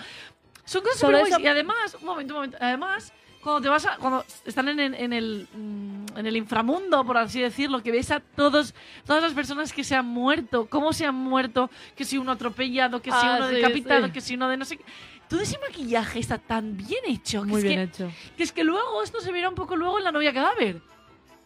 [0.64, 1.28] Son cosas guays.
[1.28, 2.58] eso- Y además, un momento, un momento.
[2.60, 3.12] Además,
[3.46, 3.96] cuando te vas a.
[3.98, 5.48] Cuando están en, el- en el.
[5.54, 9.84] mm, En el inframundo, por así decirlo, que ves a todos, todas las personas que
[9.84, 13.48] se han muerto, cómo se han muerto, que si uno atropellado, que si Ah, uno
[13.48, 14.12] sí, decapitado, sí.
[14.12, 14.84] que si uno de no sé qué.
[15.28, 17.42] Todo ese maquillaje está tan bien hecho.
[17.42, 18.10] que es que, hecho.
[18.36, 20.80] que es que luego esto se verá un poco luego en la novia cadáver.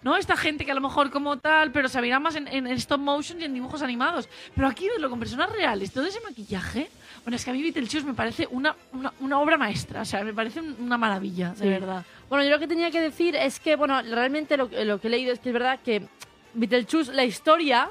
[0.02, 0.16] ¿No?
[0.16, 2.72] Esta gente que a lo mejor como tal, pero se verá más en, en- en
[2.78, 4.28] stop motion y en dibujos animados.
[4.54, 6.90] Pero aquí verlo con personas reales, todo ese maquillaje.
[7.22, 10.00] Bueno, es que a mí Beetlejuice me parece una, una, una obra maestra.
[10.00, 11.64] O sea, me parece un- una maravilla, Sí.
[11.64, 12.04] de verdad.
[12.30, 15.10] Bueno, yo lo que tenía que decir es que, bueno, realmente lo, lo que he
[15.10, 16.06] leído es que es verdad que
[16.54, 17.90] Beetlejuice, la historia,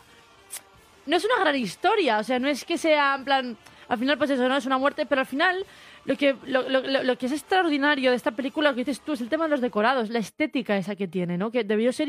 [1.05, 4.17] no es una gran historia, o sea, no es que sea en plan, al final
[4.17, 5.63] pues eso, no es una muerte, pero al final
[6.05, 9.21] lo que, lo, lo- que es extraordinario de esta película, lo que dices tú, es
[9.21, 11.51] el tema de los decorados, la estética esa que tiene, ¿no?
[11.51, 12.07] Que debió ser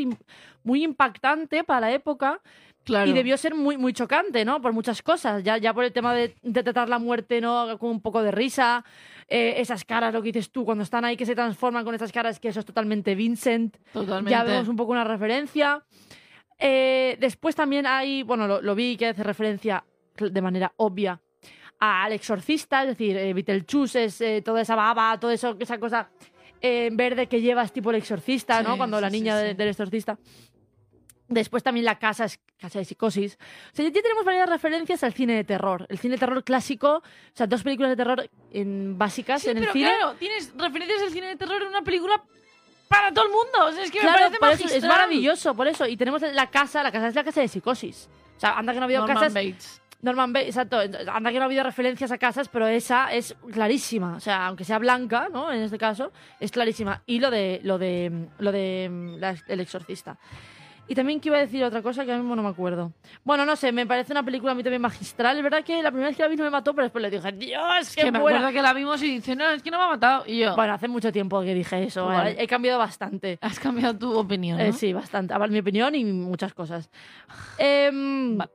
[0.62, 2.40] muy impactante para la época
[2.83, 3.11] Claro.
[3.11, 4.62] y debió ser muy, muy chocante, ¿no?
[4.62, 7.79] Por muchas cosas, ya, ya por el tema de, de tratar la muerte, ¿no?
[7.79, 8.85] Con un poco de risa,
[9.29, 12.11] eh, esas caras, lo que dices tú, cuando están ahí que se transforman con esas
[12.11, 13.76] caras, que eso es totalmente Vincent.
[13.92, 14.31] Totalmente.
[14.31, 15.83] Ya vemos un poco una referencia.
[16.59, 19.85] Eh, después también hay, bueno, lo, lo vi que hace referencia
[20.16, 21.20] de manera obvia
[21.81, 26.11] al exorcista, es decir, eh, Beetlejuice es eh, toda esa baba, toda eso, esa cosa
[26.61, 28.77] eh, verde que llevas tipo el exorcista, ¿no?
[28.77, 29.47] Cuando sí, la niña sí.
[29.47, 30.19] de- del exorcista.
[31.29, 33.38] Después también la casa es casa de psicosis.
[33.73, 35.87] O sea, ya tenemos varias referencias al cine de terror.
[35.88, 39.62] El cine de terror clásico, o sea, dos películas de terror en, básicas en el
[39.62, 39.88] pero cine.
[39.88, 42.21] claro, tienes referencias del cine de terror en una película
[42.88, 43.66] para todo el mundo.
[43.69, 45.87] O sea, es que Claro, me parece por eso, es maravilloso, por eso.
[45.87, 48.09] Y tenemos la casa, la casa es la casa de psicosis.
[48.37, 49.33] O sea, anda que no ha habido Norman casas.
[49.33, 49.80] Bates.
[50.03, 50.79] Norman Bates, exacto.
[50.79, 54.17] Anda que no ha habido referencias a casas, pero esa es clarísima.
[54.17, 55.53] O sea, aunque sea blanca, ¿no?
[55.53, 57.03] En este caso, es clarísima.
[57.07, 60.17] Y lo de lo de lo de mm, la- el exorcista.
[60.89, 62.93] Y también que iba a decir otra cosa que ahora mismo no me acuerdo.
[63.23, 65.37] Bueno, no sé, me parece una película a mí también magistral.
[65.37, 67.11] Es verdad que la primera vez que la vi no me mató, pero después le
[67.11, 68.39] dije, Dios, qué que me buena.
[68.39, 70.25] acuerdo que la vimos y dice, no, es que no me ha matado.
[70.27, 72.07] Y yo, Bueno, hace mucho tiempo que dije eso.
[72.07, 72.33] Vale.
[72.33, 73.39] He, he cambiado bastante.
[73.41, 74.65] has cambiado tu opinión, ¿no?
[74.65, 75.33] Eh, sí, bastante.
[75.33, 76.91] A ver, mi opinión y muchas cosas.
[77.59, 78.51] Em, Va-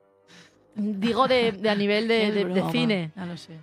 [0.76, 3.12] digo de, de a nivel de, Es de- cine.
[3.16, 3.58] Ya lo sé.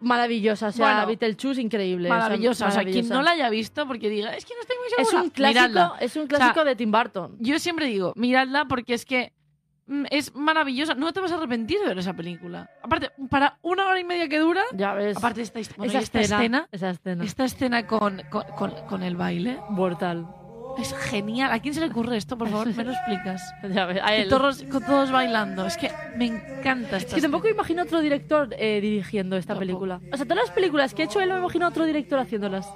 [0.00, 0.68] Maravillosa.
[0.68, 2.08] O sea, Bueno, Beetlejuice increíble.
[2.08, 2.68] o sea, Maravillosa.
[2.68, 5.08] O sea, quien no la haya visto porque diga, es que no estoy muy Es
[5.08, 5.22] segura.
[5.24, 5.92] un clásico, Miradla.
[6.00, 7.36] es un clásico sea, de Tim Burton.
[7.40, 9.32] Yo siempre digo, miradla porque es que
[9.86, 10.94] mm, es maravillosa.
[10.94, 12.70] No te vas a arrepentir de ver esa película.
[12.80, 15.16] Aparte, para una hora y media que dura, Ya ves.
[15.16, 17.24] aparte de esta, bueno, esa, esta escena, escena, Esa escena.
[17.24, 20.28] esta escena con, con, con- con el baile, Mortal.
[20.78, 21.52] Es genial.
[21.52, 22.38] ¿A quién se le ocurre esto?
[22.38, 23.42] Por favor, me lo explicas.
[23.74, 24.28] Ya a él.
[24.28, 25.66] todos, con todos bailando.
[25.66, 30.00] Es que me encanta esta Es que tampoco imagino otro director eh, dirigiendo esta película.
[30.12, 32.66] O sea, todas las películas que he hecho él, no me imagino otro director haciéndolas.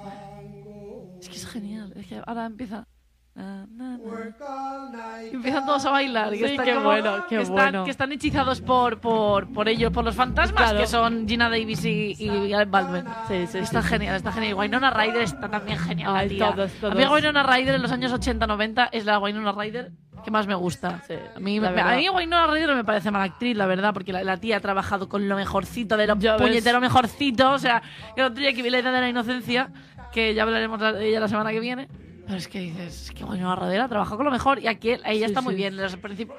[1.19, 1.93] Es que es genial.
[1.95, 2.87] Es que ahora empieza.
[3.35, 5.23] Na, na, na.
[5.23, 6.29] Y empiezan todos a bailar.
[6.31, 7.83] que Sí, qué como- bueno, qué que están, bueno.
[7.85, 10.79] que están hechizados por, por, por ellos, por los fantasmas, Claro.
[10.79, 13.03] que son Gina Davis y, y Alec Baldwin.
[13.27, 13.93] Sí, sí, Está sí, sí.
[13.93, 14.51] genial, está genial.
[14.51, 16.13] Y Winona Ryder está también genial.
[16.13, 16.51] la Ay, tía.
[16.51, 16.93] todos, todos.
[16.93, 19.91] A mí Winona Ryder en los años 80-90 es la Winona Ryder
[20.23, 21.01] que más me gusta.
[21.07, 23.93] Sí, a, mí, la me- a mí Winona Ryder me parece mala actriz, la verdad,
[23.93, 26.41] porque la, la tía ha trabajado con lo mejorcito de lo Ya ves.
[26.41, 27.51] puñetero mejorcito.
[27.51, 27.81] O sea,
[28.15, 29.69] que otro día que vi la edad de la inocencia,
[30.13, 31.89] que ya hablaremos de ella la semana que viene.
[32.25, 34.91] Pero es que dices, es que Winona Ryder ha trabajado con lo mejor y aquí
[34.91, 35.57] ella Sí, está muy sí.
[35.57, 35.73] bien.
[35.73, 36.37] En los principios,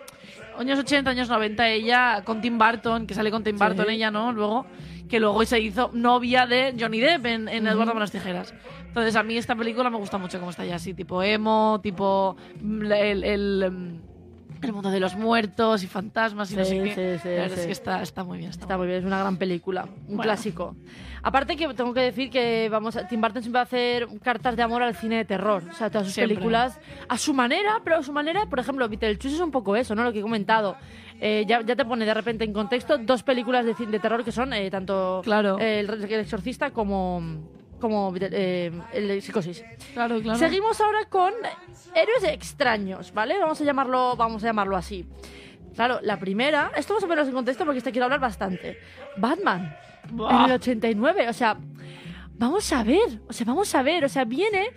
[0.59, 3.59] años 80, años 90, ella con Tim Burton, que sale con Tim.
[3.59, 4.33] Burton, ella, ¿no?
[4.33, 4.67] Luego,
[5.09, 8.55] que luego se hizo novia de Johnny Depp en, en Eduardo Manos Tijeras.
[8.87, 12.37] Entonces, a mí esta película me gusta mucho cómo está ya así, tipo emo, tipo
[12.63, 14.01] mm, el, el, mm,
[14.65, 16.91] el mundo de los muertos y fantasmas y no Sí, sé qué.
[17.19, 18.51] sí, sí, La verdad es que está, está muy bien.
[18.51, 20.23] Está, Está muy bien, es una gran película, un Bueno.
[20.23, 20.75] clásico.
[21.23, 24.57] Aparte que tengo que decir que vamos, a- Tim Burton siempre va a hacer cartas
[24.57, 26.35] de amor al cine de terror, o sea, todas sus Siempre.
[26.37, 29.95] películas a su manera, pero a su manera, por ejemplo, Beetlejuice es un poco eso,
[29.95, 30.05] ¿no?
[30.05, 30.77] Lo que he comentado.
[31.21, 34.23] Eh, ya, ya te pone de repente en contexto dos películas de, cine de terror
[34.25, 35.59] que son eh, tanto Claro.
[35.61, 37.23] eh, el Exorcista como
[37.85, 39.63] como eh, el Psicosis.
[39.93, 40.39] Claro, claro.
[40.39, 41.35] Seguimos ahora con
[41.95, 43.39] héroes extraños, ¿vale?
[43.39, 45.07] Vamos a llamarlo, vamos a llamarlo así.
[45.75, 48.79] Claro, la primera, esto vamos a ponerlo en contexto porque esto quiero hablar bastante.
[49.19, 49.77] Batman,
[50.11, 50.31] Buah.
[50.31, 51.59] en el 89, o sea,
[52.39, 54.71] vamos a ver, o sea, vamos a ver, o sea, viene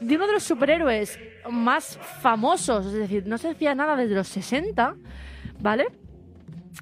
[0.00, 1.18] de uno de los superhéroes
[1.50, 4.94] más famosos, es decir, no se decía nada desde los 60,
[5.58, 5.86] ¿vale?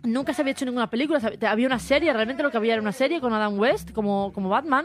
[0.02, 2.92] Nunca se había hecho ninguna película, había una serie, realmente lo que había era una
[2.92, 4.84] serie con Adam West como, como Batman,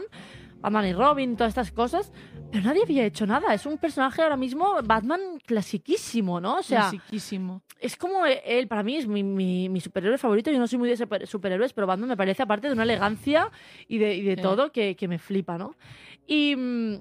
[0.60, 2.12] Batman y Robin, todas estas cosas,
[2.52, 3.54] pero nadie había hecho nada.
[3.54, 6.58] Es un personaje ahora mismo, Batman clasiquísimo, ¿no?
[6.58, 7.62] O sea, Clasiquísimo.
[7.78, 10.50] es como él, para mí es mi, mi, mi superhéroe favorito.
[10.50, 13.50] Yo no soy muy de super- superhéroes, pero Batman me parece, aparte de una elegancia
[13.88, 14.42] y de, y de Sí.
[14.42, 15.76] todo, que, que me flipa, ¿no?
[16.26, 16.94] Y, mm,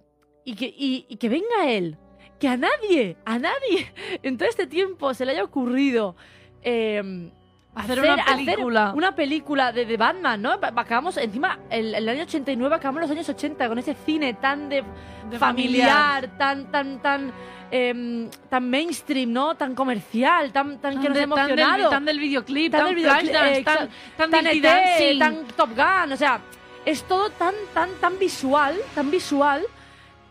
[0.45, 1.98] y, que, y, y que venga él,
[2.39, 3.91] que a nadie, a nadie
[4.24, 6.15] en todo este tiempo se le haya ocurrido.
[6.62, 7.32] eh,
[7.75, 8.93] Hacer una hacer película.
[8.95, 10.51] una película de, de Batman, ¿no?
[10.53, 14.84] Acabamos, encima, el, el año 89, acabamos los años 80 con ese cine tan de,
[15.29, 17.32] De familiar, tan, tan, tan,
[17.71, 19.55] em, tan mainstream, ¿no?
[19.55, 21.89] Tan comercial, tan, tan, Tan, que nos de- tan del, emocionado.
[21.89, 25.19] tan del videoclip, Tan tan, del videoclip, eh, tan, tan, tan ET, Dancing.
[25.19, 26.39] tan Top Gun, o sea,
[26.86, 29.63] es todo tan, tan, tan visual, tan visual,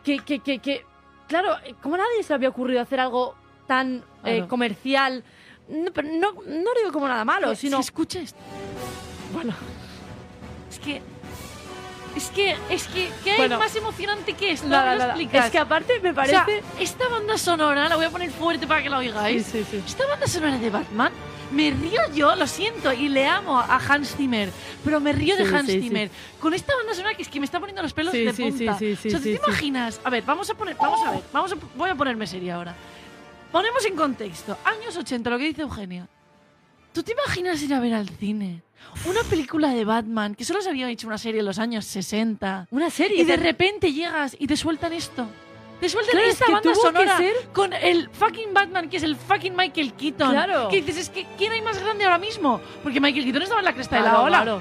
[0.04, 0.84] que, que, que, que
[1.28, 4.48] claro, como a nadie se le había ocurrido hacer algo tan eh, Claro.
[4.48, 5.22] comercial,
[5.68, 7.78] no, pero no, no lo digo como nada malo, sino...
[7.78, 8.34] Si escuches.
[9.32, 9.52] Bueno,
[10.70, 11.02] Es que
[12.16, 13.58] Es que, es que, ¿qué Bueno.
[13.58, 14.66] más emocionante que esto?
[14.66, 15.10] Nada, ¿Me lo nada.
[15.12, 15.44] explicas?
[15.46, 16.62] Es que aparte me O sea, parece...
[16.80, 19.44] esta banda sonora, la voy a poner fuerte para que la oigáis.
[19.46, 19.82] Sí, sí, sí.
[19.86, 21.12] Esta banda sonora de Batman,
[21.52, 24.50] me río yo, lo siento, y le amo a Hans Zimmer,
[24.84, 25.66] pero me río de Hans.
[25.70, 26.10] Zimmer.
[26.40, 28.78] Con esta banda sonora que es que me está poniendo los pelos de punta.
[28.78, 29.42] sí, sí, sí, o sea, ¿tú sí, te sí.
[29.46, 30.00] imaginas?
[30.02, 32.74] A ver, vamos a poner, vamos a ver, vamos a, voy a ponerme seria ahora.
[33.52, 36.06] Ponemos en contexto, años 80, lo que dice Eugenia.
[36.92, 38.62] ¿Tú te imaginas ir a ver al cine
[39.06, 42.68] una película de Batman que solo se había hecho una serie en los años 60?
[42.70, 45.26] Una serie Y de repente llegas y te sueltan esto.
[45.80, 47.20] Te sueltan Claro, es esta que banda sonora
[47.52, 50.30] con el fucking Batman, que es el fucking Michael Keaton.
[50.30, 50.68] Claro.
[50.68, 52.60] Que dices, es que ¿quién hay más grande ahora mismo?
[52.82, 54.42] Porque Michael Keaton estaba en la cresta de la Claro, ola.
[54.42, 54.60] claro.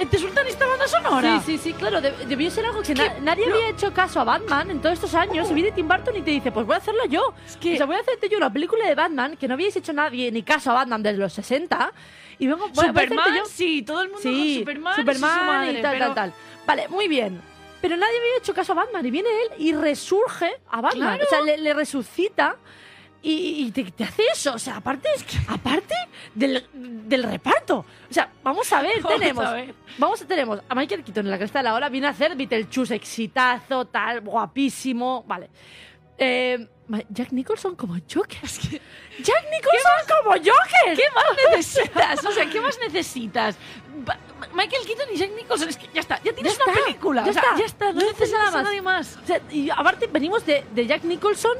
[0.00, 1.40] Eh, Te sueltan esta banda sonora.
[1.44, 1.98] Sí, sí, sí, claro.
[2.00, 4.94] deb- debió ser algo que, que- na- nadie había hecho caso a Batman en todos
[4.94, 5.50] estos años.
[5.50, 7.34] Y viene Tim Burton y te dice, pues voy a hacerlo yo.
[7.60, 9.92] que- O sea, voy a hacerte yo una película de Batman que no habíais hecho
[9.92, 11.92] nadie ni caso a Batman desde los 60.
[12.38, 15.72] Y vengo, Superman, yo- sí, todo el mundo Sí, con Superman, Superman, sí, su madre,
[15.72, 16.32] y tal, pero- tal, tal.
[16.66, 17.40] Vale, muy bien.
[17.80, 21.16] Pero nadie había hecho caso a Batman y viene él y resurge a Batman.
[21.18, 21.24] Claro.
[21.24, 22.56] O sea, le, le resucita
[23.22, 24.54] y, y te, te hace eso.
[24.54, 25.08] O sea, aparte,
[25.48, 25.94] aparte
[26.34, 27.78] del, del reparto.
[28.10, 29.44] O sea, vamos a ver, Vamos tenemos.
[29.44, 29.74] a ver.
[29.98, 32.94] Vamos, tenemos a Michael Keaton en la cresta de la hora, viene a hacer Beetlejuice,
[32.94, 35.24] exitazo, tal, guapísimo.
[35.26, 35.50] Vale.
[36.20, 36.66] Eh,
[37.10, 38.40] Jack Nicholson como Joker.
[38.42, 40.96] Jack Nicholson como Joker.
[40.96, 42.24] ¿Qué más necesitas?
[42.24, 43.56] O sea, ¿qué más necesitas?
[44.04, 44.18] Ba-
[44.54, 47.24] Michael Keaton y Jack Nicholson, es que ya está, ya tienes Ya una está, película.
[47.24, 47.58] ya o sea, está.
[47.58, 48.64] ya está, no, No necesitas necesitas nada a más.
[48.64, 49.18] nadie más.
[49.22, 51.56] O sea, y aparte venimos de, de Jack Nicholson.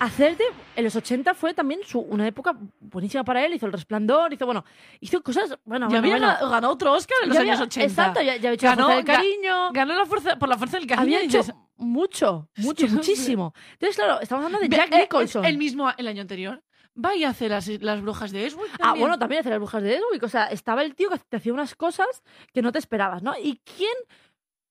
[0.00, 0.44] Hacer de.
[0.76, 3.54] En los 80 fue también su, una época buenísima para él.
[3.54, 4.64] Hizo El Resplandor, hizo, bueno,
[5.00, 5.56] hizo cosas.
[5.64, 6.50] Bueno, Ya bueno, había bueno.
[6.50, 7.86] ganado otro Oscar en los Ya años había- 80.
[7.86, 9.72] Exacto, ya, ya había hecho Ganó- la fuerza del cariño.
[9.72, 11.16] Ganó la fuerza, por la fuerza del cariño.
[11.18, 11.42] había hecho
[11.76, 13.10] mucho, mucho, que no sé.
[13.10, 13.54] muchísimo.
[13.72, 15.44] Entonces, claro, estamos hablando de Jack eh, Nicholson.
[15.44, 16.62] El mismo el año anterior.
[16.94, 18.66] Vaya a hacer las, las brujas de Eastwood.
[18.80, 20.22] Ah, bueno, también hacer las brujas de Edwick.
[20.24, 22.06] O sea, estaba el tío que te hacía unas cosas
[22.52, 23.32] que no te esperabas, ¿no?
[23.40, 23.92] ¿Y quién?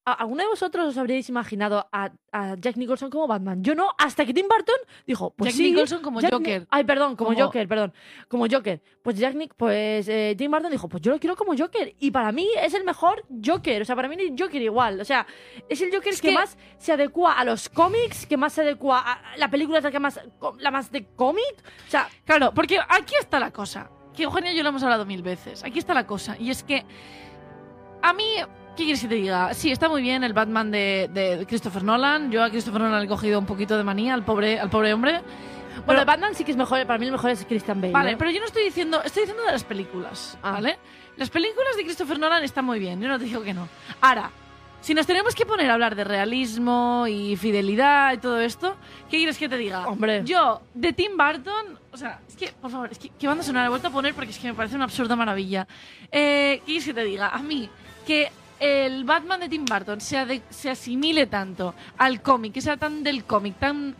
[0.05, 3.63] ¿Alguno de vosotros os habríais imaginado a, a Jack Nicholson como Batman?
[3.63, 6.67] Yo no, hasta que Tim Burton dijo, pues Jack sí, Nicholson como Jack Ni- Joker.
[6.71, 7.93] Ay, perdón, como, Como- Joker, perdón.
[8.27, 8.81] Como Joker.
[9.03, 11.93] Pues Jack Nick, pues eh, Tim Burton dijo, pues yo lo quiero como Joker.
[11.99, 13.83] Y para mí es el mejor Joker.
[13.83, 14.99] O sea, para mí es Joker igual.
[14.99, 15.27] O sea,
[15.67, 18.61] es el Joker Es que, que- más se adecua a los cómics, que más se
[18.61, 20.19] adecua a la película la que más
[20.57, 21.43] la más de cómic.
[21.87, 23.91] O sea, Claro, porque aquí está la cosa.
[24.15, 25.63] Que Eugenia y yo lo hemos hablado mil veces.
[25.63, 26.35] Aquí está la cosa.
[26.39, 26.83] Y es que
[28.01, 28.23] a mí,
[28.75, 29.53] ¿qué quieres que te diga?
[29.53, 32.31] Sí, está muy bien el Batman de, de Christopher Nolan.
[32.31, 34.93] Yo a Christopher Nolan le he cogido un poquito de manía al pobre, al pobre
[34.93, 35.13] hombre.
[35.13, 37.93] bueno, Pero- el Batman sí que es mejor, para mí el mejor es Christian Bale.
[37.93, 38.15] Vale, ¿eh?
[38.17, 40.51] pero yo no estoy diciendo, estoy diciendo de las películas, Ah.
[40.53, 40.77] ¿vale?
[41.17, 43.67] Las películas de Christopher Nolan están muy bien, yo no te digo que no.
[43.99, 44.31] Ahora,
[44.81, 48.77] si nos tenemos que poner a hablar de realismo y fidelidad y todo esto,
[49.09, 49.85] ¿qué quieres que te diga?
[49.87, 50.21] Hombre.
[50.23, 53.65] Yo, de Tim Burton, o sea, es que, por favor, es que, que banda sonora,
[53.65, 55.67] he vuelto a poner porque es que me parece una absurda maravilla.
[56.09, 57.27] Eh, ¿Qué quieres que te diga?
[57.27, 57.69] A mí,
[58.07, 62.77] que el Batman de Tim Burton se, ade- se asimile tanto al cómic, que sea
[62.77, 63.95] tan del cómic, tan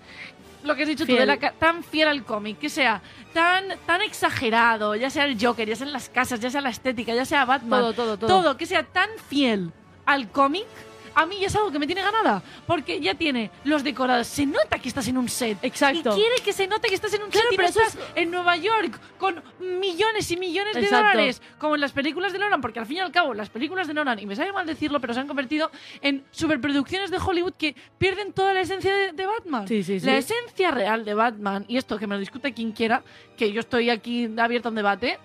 [0.64, 3.02] lo que has dicho tú, de la tan fiel al cómic, que sea
[3.34, 6.70] tan, tan exagerado, ya sea el Joker, ya sea en las casas, ya sea la
[6.70, 8.28] estética, ya sea Batman, Todo, todo, todo.
[8.28, 9.72] todo, que sea tan fiel
[10.06, 10.66] al cómic,
[11.16, 14.46] a mí ya es algo que me tiene ganada, porque ya tiene los decorados, se
[14.46, 15.58] nota que estás en un set.
[15.62, 16.12] Exacto.
[16.12, 17.82] Y quiere que se note que estás en un Claro, set y no pero eso
[17.82, 21.08] estás en Nueva York con millones y millones de Exacto.
[21.08, 23.88] dólares, como en las películas de Nolan, porque al fin y al cabo las películas
[23.88, 27.54] de Nolan, y me sabe mal decirlo, pero se han convertido en superproducciones de Hollywood
[27.54, 29.68] que pierden toda la esencia de, de Batman.
[29.68, 30.06] Sí, sí, sí.
[30.06, 33.04] La esencia real de Batman, y esto que me lo discute quien quiera,
[33.38, 35.20] que yo estoy aquí abierto a un debate,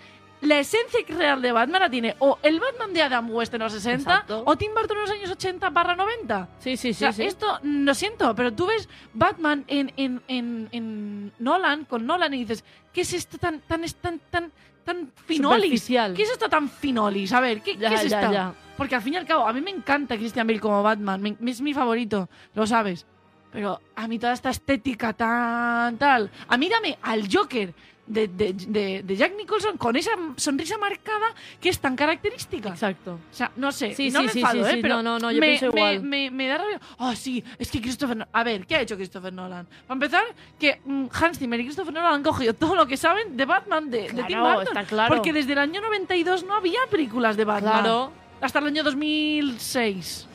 [0.45, 3.73] la esencia real de Batman la tiene o el Batman de Adam West en los
[3.73, 4.43] 60 Exacto.
[4.47, 6.49] o Tim Burton en los años 80 barra 90.
[6.59, 6.99] Sí, sí, O sí.
[6.99, 7.23] sea, sí.
[7.25, 12.41] esto, lo siento, pero tú ves Batman en, en, en, en Nolan, con Nolan, y
[12.41, 14.53] dices, ¿qué es esto tan, tan, tan, tan,
[14.85, 15.87] tan finolis?
[15.87, 17.33] ¿Qué es esto tan finolis?
[17.33, 18.33] A ver, ¿qué, Ya, qué es ya, esto?
[18.33, 18.55] ya.
[18.77, 21.51] Porque al fin y al cabo, a mí me encanta Christian Bale como Batman, me-
[21.51, 23.07] es mi favorito, lo sabes.
[23.53, 26.29] Pero a mí toda esta estética tan tal.
[26.49, 27.73] A mí dame al Joker
[28.07, 31.27] de, de, de- de Jack Nicholson con esa sonrisa marcada
[31.61, 32.69] que es tan característica.
[32.71, 33.15] Exacto.
[33.15, 34.79] O sea, no sé, Sí, no sí, me sí, enfado, ¿eh?
[34.83, 36.03] Pero No, no, no, yo me, pienso me- igual.
[36.03, 36.81] Me, me da rabia.
[36.99, 38.29] Ah, sí, es que Christopher Nolan...
[38.33, 39.67] A ver, ¿qué ha hecho Christopher Nolan?
[39.87, 40.25] Para empezar,
[40.59, 43.91] que mm, Hans Zimmer y Christopher Nolan han cogido todo lo que saben de Batman,
[43.91, 44.77] de, de Tim Claro, Burton.
[44.77, 45.15] está claro.
[45.15, 47.73] Porque desde el año 92 no había películas de Batman.
[47.81, 48.13] Claro.
[48.41, 50.27] Hasta el año 2006.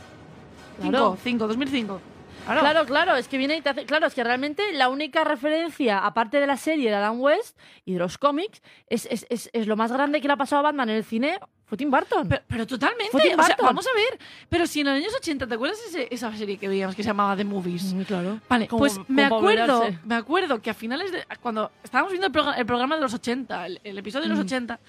[0.81, 1.17] Claro.
[1.17, 2.01] 5, 5, 2005.
[2.45, 2.61] Claro.
[2.61, 3.85] Claro, claro, es que viene y te hace.
[3.85, 7.93] Claro, es que realmente la única referencia, aparte de la serie de Adam West y
[7.93, 10.63] de los cómics, es, es, es, es lo más grande que le ha pasado a
[10.63, 12.27] Batman en el cine, fue Tim Burton.
[12.27, 13.15] Pero, pero totalmente.
[13.15, 14.19] O sea, vamos a ver.
[14.49, 17.09] Pero si en los años 80, ¿te acuerdas ese- esa serie que veíamos que se
[17.09, 17.93] llamaba The Movies?
[17.93, 18.39] Mm, claro.
[18.49, 22.25] Vale, Como- pues me como acuerdo, me acuerdo que a finales de cuando estábamos viendo
[22.27, 24.47] el, proga- el programa de los 80, el, el episodio de los Mm.
[24.47, 24.79] 80,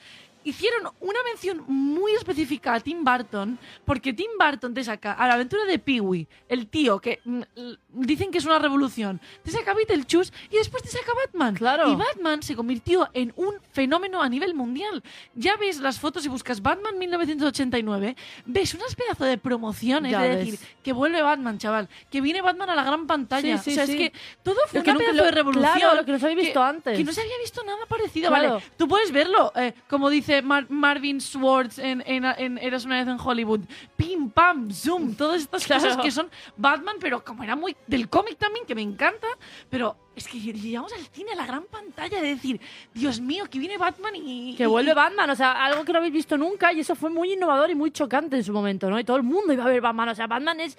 [0.44, 5.34] hicieron una mención muy específica a Tim Burton, porque Tim Burton te saca a la
[5.34, 7.42] aventura de Pee-wee, el tío que mm,
[7.90, 11.54] dicen que es una revolución, te saca Beetlejuice y después te saca Batman.
[11.56, 11.90] Claro.
[11.92, 15.02] Y Batman se convirtió en un fenómeno a nivel mundial.
[15.34, 18.16] Ya ves las fotos y buscas Batman 1989,
[18.46, 20.38] ves unas pedazos de promociones Ya de ves.
[20.52, 23.58] decir que vuelve Batman, chaval, que viene Batman a la gran pantalla.
[23.58, 23.92] Sí, sí, o sea, sí.
[23.92, 25.72] es que todo fue Lo que una nunca- pedazo lo- de revolución.
[25.76, 26.96] claro, lo que no se había visto antes.
[26.98, 28.28] Que no se había visto nada parecido.
[28.30, 28.50] Claro.
[28.54, 32.98] Vale, tú puedes verlo, eh, como dice Mar- Marvin Swartz en, en, en Eras una
[32.98, 33.60] vez en Hollywood.
[33.96, 35.82] Pim, pam, zoom, todas estas Claro.
[35.82, 39.26] cosas que son Batman, pero como era muy del cómic también, que me encanta.
[39.68, 42.60] Pero es que llegamos al cine, a la gran pantalla, de decir,
[42.94, 44.54] Dios mío, que viene Batman y.
[44.56, 47.10] Que y- vuelve Batman, o sea, algo que no habéis visto nunca y eso fue
[47.10, 48.98] muy innovador y muy chocante en su momento, ¿no?
[48.98, 50.76] Y todo el mundo iba a ver Batman, o sea, Batman es...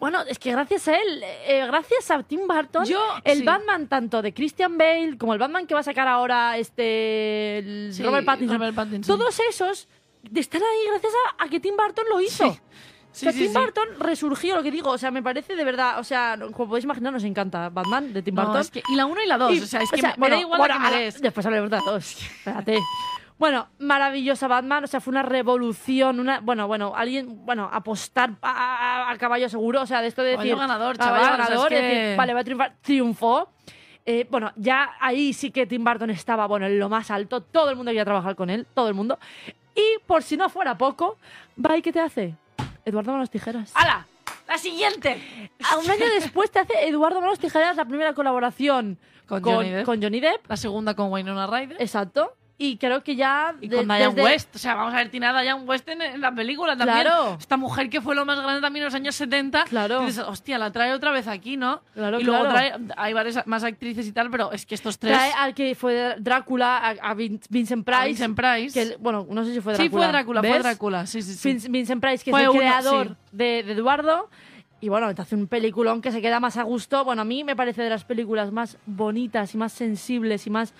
[0.00, 3.44] Bueno, es que gracias a él, eh, gracias a Tim Burton, Yo, el sí.
[3.44, 7.90] Batman tanto de Christian Bale como el Batman que va a sacar ahora este el
[7.92, 9.18] Sí, Robert Pattinson, Robert Pattinson.
[9.18, 9.88] todos esos
[10.34, 12.50] están ahí gracias a, a que Tim Burton lo hizo.
[12.50, 12.58] Sí.
[12.60, 13.58] o sea, Sí, Tim sí.
[13.58, 16.84] Burton resurgió, lo que digo, o sea, me parece de verdad, o sea, como podéis
[16.84, 18.60] imaginar, nos encanta Batman de Tim No, Burton.
[18.62, 20.14] es que- y la 1 y la 2, Y, o sea, es o que sea,
[20.16, 21.20] me, da igual bueno, la que me ahora- des.
[21.20, 22.16] Después hablaremos de las dos.
[22.22, 22.78] Espérate.
[23.40, 29.06] Bueno, maravillosa Batman, o sea, fue una revolución, una, bueno, bueno, alguien, bueno, apostar a,
[29.08, 31.46] a- a caballo seguro, o sea, de esto de decir, ganador, caballo chaval, o sea,
[31.48, 33.48] ganador, es decir, vale, va a triunfar, triunfó.
[34.04, 37.70] Eh, bueno, ya ahí sí que Tim Burton estaba, bueno, en lo más alto, todo
[37.70, 39.18] el mundo quería trabajar con él, todo el mundo.
[39.74, 41.16] Y por si no fuera poco,
[41.64, 42.34] va y ¿qué te hace?
[42.84, 43.72] Eduardo Manos Tijeras.
[43.74, 44.06] ¡Hala!
[44.48, 45.48] ¡La siguiente!
[45.70, 49.86] A un año después te hace Eduardo Manos Tijeras la primera colaboración Con Johnny Depp.
[49.86, 50.46] con Johnny Depp.
[50.48, 51.76] La segunda con Winona Ryder.
[51.80, 52.34] Exacto.
[52.62, 53.54] Y creo que ya.
[53.62, 54.54] Y de- con Diane desde- West.
[54.54, 57.00] O sea, vamos a ver, tiene a Diane West en, en la película también.
[57.00, 57.36] Claro.
[57.40, 59.64] Esta mujer que fue lo más grande también en los años 70.
[59.64, 60.02] Claro.
[60.02, 61.80] Y dices, hostia, la trae otra vez aquí, ¿no?
[61.94, 62.54] Claro, y luego claro.
[62.54, 62.94] trae.
[62.98, 65.14] Hay varias más actrices y tal, pero es que estos tres.
[65.16, 67.98] Trae al que fue Drácula, a, a Vin- Vincent Price.
[68.00, 68.72] a Vincent Price.
[68.90, 69.88] que, bueno, no sé si fue Drácula.
[69.88, 70.58] sí, fue Drácula, fue.
[70.58, 71.06] Drácula.
[71.06, 71.48] Sí, sí, sí.
[71.48, 73.14] Vin- Vincent Price, que Fue es el uno, creador sí.
[73.32, 74.28] de, de Eduardo.
[74.82, 77.04] Y bueno, te hace un peliculón que se queda más a gusto.
[77.06, 80.74] Bueno, a mí me parece de las películas más bonitas y más sensibles y más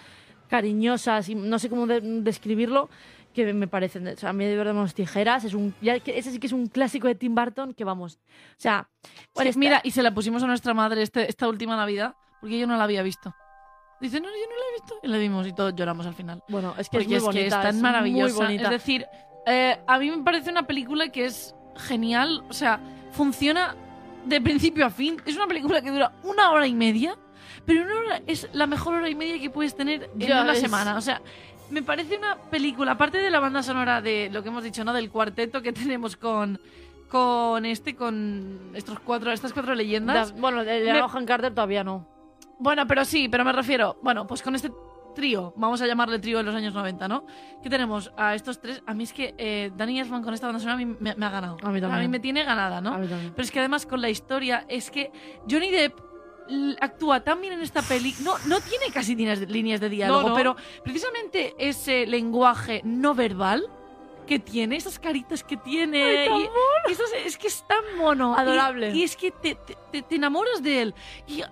[0.51, 2.91] cariñosas y no sé cómo de- describirlo
[3.35, 4.07] que me parecen.
[4.09, 6.49] O sea, a mí de verdad unos tijeras es un ya que ese sí que
[6.49, 8.17] es un clásico de Tim Burton que vamos.
[8.17, 8.19] O
[8.59, 8.89] sea,
[9.35, 12.59] Bueno, esta- mira, y se la pusimos a nuestra madre este- esta última Navidad, porque
[12.59, 13.33] yo no la había visto.
[14.01, 14.95] Dice, no, yo no la he visto.
[15.03, 16.43] Y la vimos y todos lloramos al final.
[16.49, 18.35] bueno, es que Porque es muy bonita, es tan muy maravillosa.
[18.45, 18.65] bonita.
[18.65, 19.07] Es decir,
[19.47, 22.43] eh, a mí me parece una película que es genial.
[22.49, 22.81] O sea,
[23.13, 23.77] funciona
[24.25, 25.19] de principio a fin.
[25.27, 27.15] Es una película que dura una hora y media,
[27.75, 30.55] pero una hora es la mejor hora y media que puedes tener en Ya una
[30.55, 30.97] semana.
[30.97, 31.21] O sea,
[31.71, 34.93] me parece una película, aparte de la banda sonora de lo que hemos dicho, ¿no?
[34.93, 36.59] Del cuarteto que tenemos con
[37.09, 40.33] con este, con estos cuatro, estas cuatro leyendas.
[40.35, 42.07] Da- bueno, el Me- de Johan Carter todavía no.
[42.59, 44.71] Bueno, pero sí, pero me refiero, bueno, pues con este
[45.15, 47.25] trío, vamos a llamarle trío de los años 90, ¿no?
[47.63, 48.81] Que tenemos a estos tres.
[48.87, 51.27] A mí es que eh, Danny Elfman con esta banda sonora a mí me, me
[51.27, 51.57] ha ganado.
[51.65, 52.11] A mí también.
[52.11, 52.95] me tiene ganada, ¿no?
[52.95, 53.33] A mí también.
[53.35, 55.11] Pero es que además con la historia es que
[55.51, 55.99] Johnny Depp
[56.81, 58.15] actúa tan bien en esta peli.
[58.21, 60.35] No, no tiene casi líneas de, líneas de diálogo, No, no.
[60.35, 63.67] pero precisamente ese lenguaje no verbal
[64.27, 66.29] que tiene, esas caritas que tiene.
[66.29, 68.37] Ay, y- y esas- es que es tan mono.
[68.37, 68.93] Adorable.
[68.93, 70.95] Y, es que te, te- te- te enamoras de él.
[71.27, 71.43] Y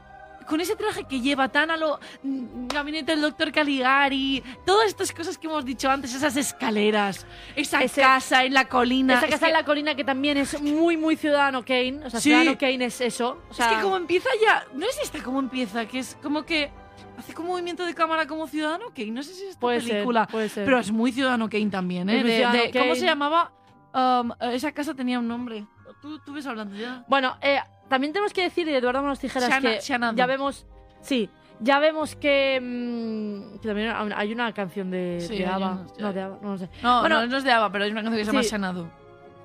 [0.49, 5.13] con ese traje que lleva tan a lo mm, gabinete del doctor Caligari, todas estas
[5.13, 9.15] cosas que hemos dicho antes, esas escaleras, esa Ese- casa en la colina.
[9.15, 12.01] Esa es casa que- en la colina que también es muy, muy Ciudadano Kane.
[12.05, 12.31] O sea, Sí.
[12.31, 13.43] Ciudadano Kane es eso.
[13.51, 16.45] O sea, es que como empieza ya, no es esta como empieza, que es como
[16.45, 16.71] que
[17.19, 20.25] hace como movimiento de cámara como Ciudadano Kane, no sé si es esta puede película,
[20.25, 20.65] ser, puede ser.
[20.65, 22.21] pero es muy Ciudadano Kane también, ¿eh?
[22.21, 23.53] Es De- ¿Cómo se llamaba?
[23.95, 25.67] Um, esa casa tenía un nombre.
[26.01, 27.05] Tú, tú ves hablando ya.
[27.09, 27.59] Bueno, eh,
[27.89, 30.17] también tenemos que decir, y Eduardo Manos Tijeras, Shana- que Shanadu.
[30.17, 30.67] ya vemos...
[31.01, 31.29] Sí,
[31.61, 35.57] ya vemos que, mm, que también hay una canción de, Sí, de ABBA.
[35.73, 36.69] una- No, de ABBA, no lo sé.
[36.83, 38.49] No, Bueno, no, no es de Ava, pero hay una canción que se llama sí.
[38.51, 38.89] Xanadu.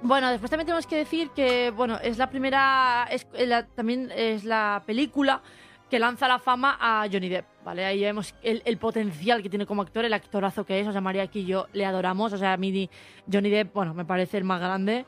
[0.01, 4.43] Bueno, después también tenemos que decir que, bueno, es la primera, es la- también es
[4.43, 5.41] la película
[5.89, 7.85] que lanza la fama a Johnny Depp, ¿vale?
[7.85, 11.01] Ahí vemos el, el potencial que tiene como actor, el actorazo que es, o sea,
[11.01, 12.89] María aquí y yo le adoramos, o sea, a mí
[13.31, 15.05] Johnny Depp, bueno, me parece el más grande.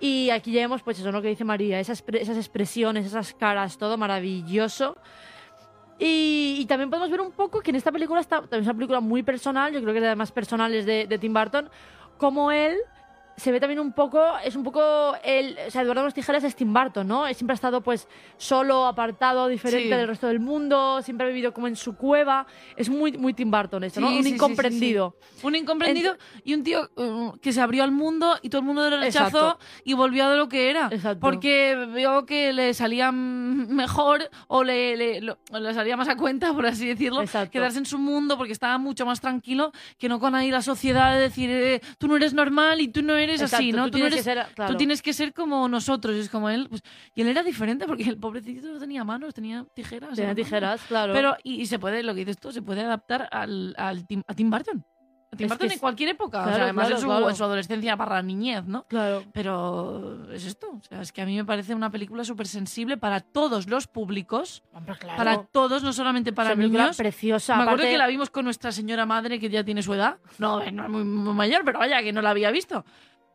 [0.00, 3.78] Y aquí ya vemos, pues eso, lo que dice María, esas, esas expresiones, esas caras,
[3.78, 4.96] todo maravilloso.
[5.98, 8.74] Y, y también podemos ver un poco que en esta película está, también es una
[8.74, 11.68] película muy personal, yo creo que es de las más personales de, de Tim Burton,
[12.16, 12.76] como él
[13.38, 16.54] se ve también un poco, es un poco el, o sea, Eduardo Manos Tijeras es
[16.56, 17.26] Tim Burton, ¿no?
[17.32, 19.90] Siempre ha estado pues solo, apartado, diferente Sí.
[19.94, 22.46] del resto del mundo, siempre ha vivido como en su cueva.
[22.76, 24.08] Es muy, muy Tim Burton esto, ¿no?
[24.10, 25.16] Sí, Un sí, incomprendido.
[25.42, 28.88] Un incomprendido y un tío uh, que se abrió al mundo y todo el mundo
[28.90, 29.58] lo rechazó Exacto.
[29.84, 30.88] y volvió a lo que era.
[30.90, 31.20] Exacto.
[31.20, 36.52] Porque vio que le salía mejor o le, le- lo- le salía más a cuenta,
[36.52, 37.50] por así decirlo, Exacto.
[37.52, 41.14] quedarse en su mundo porque estaba mucho más tranquilo que no con ahí la sociedad
[41.14, 43.84] de decir eh, tú no eres normal y tú no eres así, Exacto, ¿no?
[43.86, 44.72] tú tienes que eres, ser- claro.
[44.72, 46.14] tú tienes que ser como nosotros.
[46.16, 46.66] Es como él.
[46.68, 46.82] Pues,
[47.14, 50.10] y él era diferente porque el pobrecito no tenía manos, tenía tijeras.
[50.10, 50.34] Tenía mano.
[50.36, 51.12] tijeras, claro.
[51.12, 54.22] Pero, y, y se puede, lo que dices tú, se puede adaptar al, al Tim,
[54.26, 54.84] a Tim Burton.
[55.30, 56.40] A Tim Es Burton en es- cualquier época.
[56.40, 58.86] o sea, además claro, en, su, en su adolescencia para niñez, ¿no?
[58.88, 59.24] claro.
[59.34, 60.68] Pero es esto.
[60.70, 63.86] O sea, es que a mí me parece una película súper sensible para todos los
[63.86, 64.62] públicos.
[65.18, 66.96] Para todos, no solamente para una película niños.
[66.96, 67.56] preciosa.
[67.56, 70.16] me acuerdo aparte- que la vimos con nuestra señora madre que ya tiene su edad.
[70.38, 72.86] No, no es muy, muy mayor, pero vaya, que no la había visto.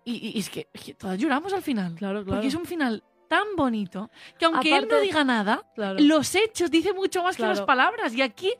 [0.05, 1.95] Y, y es, que, es que todas lloramos al final.
[1.95, 2.35] Claro, claro.
[2.37, 5.97] Porque es un final tan bonito que aunque él no diga nada, Claro.
[5.99, 8.13] los hechos dicen mucho más que las palabras.
[8.13, 8.51] Y aquí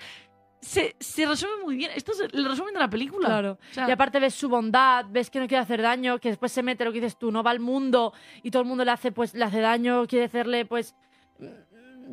[0.61, 1.91] se, se resume muy bien.
[1.93, 3.27] Esto es el resumen de la película.
[3.27, 3.59] Claro.
[3.71, 6.51] O sea, Y aparte ves su bondad, ves que no quiere hacer daño, que después
[6.53, 8.91] se mete lo que dices tú, no va al mundo y todo el mundo le
[8.91, 10.95] hace pues le hace daño, quiere hacerle pues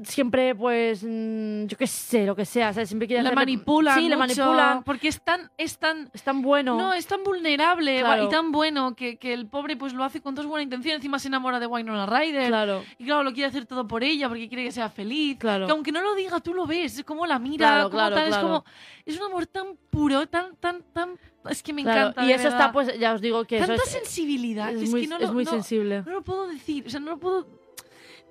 [0.04, 3.94] siempre pues mm, yo qué sé, lo que sea, sea, siempre quiere le hacerle- manipulan.
[3.98, 4.82] Sí, le mucho, manipulan.
[4.84, 6.76] Porque es tan, es tan Es tan bueno.
[6.76, 8.24] No, es tan vulnerable Claro.
[8.24, 10.96] y tan bueno que, que el pobre pues lo hace con toda su buena intención.
[10.96, 12.48] Encima se enamora de Winona Ryder.
[12.48, 12.82] claro.
[12.98, 15.38] Y claro, lo quiere hacer todo por ella porque quiere que sea feliz.
[15.38, 15.66] Claro.
[15.66, 16.98] Que aunque no lo diga, tú lo ves.
[16.98, 18.28] Es como la mira, Claro, como claro, tal.
[18.28, 18.64] Es como.
[19.06, 21.18] Es un amor tan puro, tan, tan, tan.
[21.48, 22.24] Es que me Claro, encanta.
[22.26, 22.60] Y eso verdad.
[22.60, 24.70] está pues ya os digo que Tanta eso es, sensibilidad.
[24.70, 26.02] es que es muy, que no es lo- muy no- sensible.
[26.06, 26.84] No lo puedo decir.
[26.86, 27.59] O sea, no lo puedo.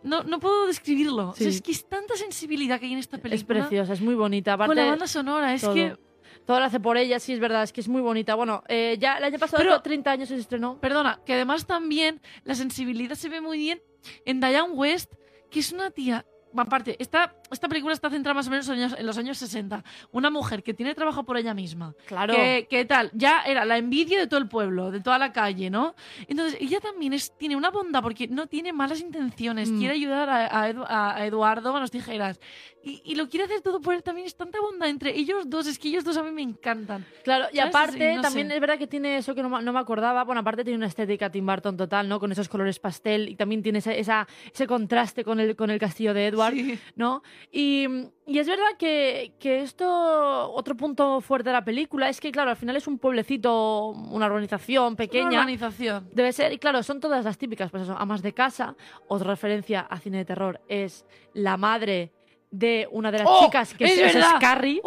[0.04, 1.30] No, no puedo describirlo.
[1.30, 1.58] O sea, Sí.
[1.58, 3.36] es que es tanta sensibilidad que hay en esta película.
[3.36, 4.54] Es preciosa, es muy bonita.
[4.54, 5.74] Con Aparte, la banda sonora, es todo.
[5.74, 5.98] que.
[6.46, 8.34] todo lo hace por ella, sí, es verdad, es que es muy bonita.
[8.34, 10.80] Bueno, eh, ya el año pasado, Pero- 30 años se estrenó.
[10.80, 13.82] Perdona, que además también la sensibilidad se ve muy bien
[14.26, 15.14] en Diane West,
[15.52, 16.26] que es una tía.
[16.56, 19.38] Aparte, esta, esta película está centrada más o menos en los años, en los años
[19.38, 19.84] 60.
[20.12, 21.94] Una mujer que tiene trabajo por ella misma.
[22.06, 22.34] Claro.
[22.36, 25.70] Que, que tal, ya era la envidia de todo el pueblo, de toda la calle,
[25.70, 25.96] ¿no?
[26.28, 29.80] Entonces, ella también es, tiene una bondad porque no tiene malas intenciones, Mm.
[29.80, 32.40] quiere ayudar a, a Edu- a Eduardo Manos Tijeras.
[32.82, 34.26] Y, y lo quiere hacer todo por él también.
[34.26, 37.06] Es tanta bondad entre ellos dos, es que ellos dos a mí me encantan.
[37.26, 37.76] Claro, y ¿Sabes?
[37.76, 38.56] aparte Sí, no también sé.
[38.56, 40.24] es verdad que tiene eso que no, no me acordaba.
[40.24, 42.20] Bueno, aparte tiene una estética Tim Burton total, ¿no?
[42.22, 45.80] Con esos colores pastel y también tiene ese, esa, ese contraste con el, con el
[45.80, 46.80] castillo de Edward, Sí.
[46.96, 47.22] ¿no?
[47.52, 47.88] Y,
[48.28, 52.50] y es verdad que, que esto, otro punto fuerte de la película es que, claro,
[52.52, 55.40] al final es un pueblecito, una urbanización Una pequeña.
[55.40, 56.10] organización.
[56.14, 58.76] Debe ser, y claro, son todas las típicas, pues eso, amas de casa.
[59.08, 62.12] Otra referencia a cine de terror es la madre
[62.52, 63.46] de una de las ¡Oh!
[63.46, 64.38] chicas que ¡Es es, esa es verdad!
[64.40, 64.82] Carrie.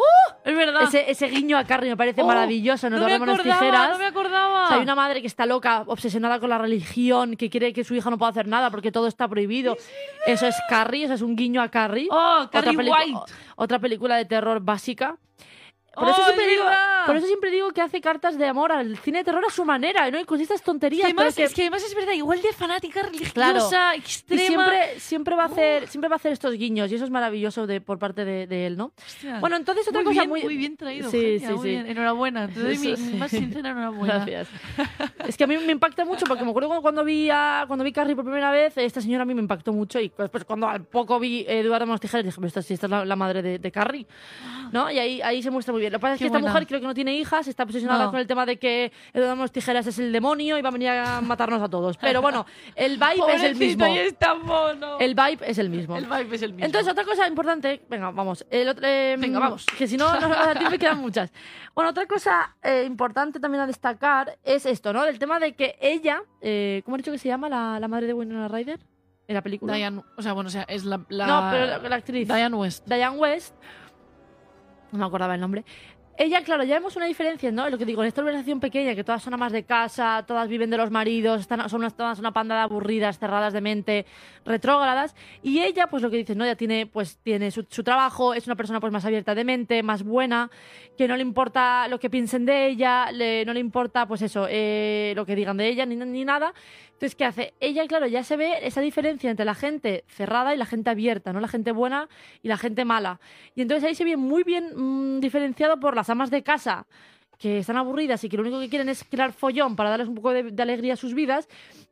[0.44, 0.82] Es verdad.
[0.82, 2.90] Ese, ese guiño a Carrie me parece Oh, maravilloso.
[2.90, 3.90] No, no me acordaba, tijeras.
[3.90, 4.64] no me acordaba.
[4.64, 7.84] O sea, hay una madre que está loca, obsesionada con la religión, que quiere que
[7.84, 9.76] su hija no pueda hacer nada porque todo está prohibido.
[10.26, 12.08] Eso es Carrie, eso es un guiño a Carrie.
[12.10, 13.20] Oh, Carrie White.
[13.56, 15.16] otra película de terror básica.
[15.94, 16.64] Por, Oh, eso siempre digo,
[17.06, 19.64] por eso siempre digo que hace cartas de amor al cine de terror a su
[19.64, 20.18] manera, ¿no?
[20.18, 21.04] Y con estas Y tonterías.
[21.04, 23.60] además, pero es que además es verdad, igual de fanática religiosa, Claro.
[23.94, 24.40] Y extrema.
[24.70, 27.66] siempre, siempre, va a hacer, siempre va a hacer estos guiños y eso es maravilloso
[27.66, 28.92] de, por parte de, de él, ¿no?
[29.06, 29.38] Hostia.
[29.40, 30.42] Bueno, entonces otra muy cosa bien, muy...
[30.42, 31.10] muy bien traído.
[31.10, 31.68] Sí, Eugenia, sí, muy sí.
[31.68, 31.86] bien.
[31.86, 32.48] Enhorabuena.
[32.48, 33.02] Te doy Eso sí.
[33.02, 34.14] mi más sincera enhorabuena.
[34.24, 34.48] Gracias.
[35.28, 37.92] es que a mí me impacta mucho porque me acuerdo cuando- vi a, cuando vi
[37.92, 40.84] Carrie por primera vez, esta señora a mí me impactó mucho y después cuando al
[40.84, 43.72] poco vi Eduardo Manos Tijeras dije, esta, sí, esta es la, la madre de, de
[43.72, 44.06] Carrie,
[44.72, 44.90] ¿no?
[44.90, 45.92] Y ahí, ahí se muestra muy bien.
[45.92, 46.52] Lo que pasa es Qué que esta buena.
[46.52, 48.10] mujer creo que no tiene hijas, está obsesionada No.
[48.10, 51.20] con el tema de que Eduardo Tijeras es el demonio y va a venir a
[51.20, 51.96] matarnos a todos.
[51.98, 53.86] Pero bueno, el vibe es el mismo.
[53.86, 54.98] y es tan mono.
[54.98, 55.96] El vibe es el mismo.
[55.96, 56.64] El vibe es el mismo.
[56.66, 58.46] Entonces, otra cosa importante, venga, vamos.
[58.50, 59.66] El otro, eh, Venga, vamos.
[59.76, 61.30] Que si no, no a ti me quedan muchas.
[61.74, 65.04] Bueno, otra cosa eh, importante también a destacar es esto, ¿no?
[65.04, 68.06] Del tema de que ella, eh, ¿cómo he dicho que se llama la, la madre
[68.06, 68.80] de Winona Ryder?
[69.28, 69.74] En la película.
[69.74, 72.26] Diane, o sea, bueno, o sea, es la, la- No, pero la, la actriz.
[72.26, 72.86] Diane West.
[72.86, 73.54] Diane West.
[74.92, 75.64] No me acordaba el nombre.
[76.18, 77.70] Ella, claro, ya vemos una diferencia, ¿no?
[77.70, 80.68] Lo que digo, en esta organización pequeña, que todas son amas de casa, todas viven
[80.68, 84.04] de los maridos, están, son unas, todas una panda de aburridas, cerradas de mente,
[84.44, 85.14] retrógradas.
[85.42, 86.44] Y ella, pues lo que dices, ¿no?
[86.44, 89.82] Ya tiene, pues, tiene su, su trabajo, es una persona pues más abierta de mente,
[89.82, 90.50] más buena,
[90.98, 94.46] que no le importa lo que piensen de ella, le- no le importa, pues eso,
[94.50, 96.52] eh, lo que digan de ella, ni, ni nada.
[97.02, 97.54] Entonces, ¿qué hace?
[97.58, 101.32] Ella, claro, ya se ve esa diferencia entre la gente cerrada y la gente abierta,
[101.32, 101.40] ¿no?
[101.40, 102.08] La gente buena
[102.44, 103.18] y la gente mala.
[103.56, 106.86] Y entonces ahí se ve muy bien mm, diferenciado por las amas de casa
[107.40, 110.14] que están aburridas y que lo único que quieren es crear follón para darles un
[110.14, 111.48] poco de, de alegría a sus vidas.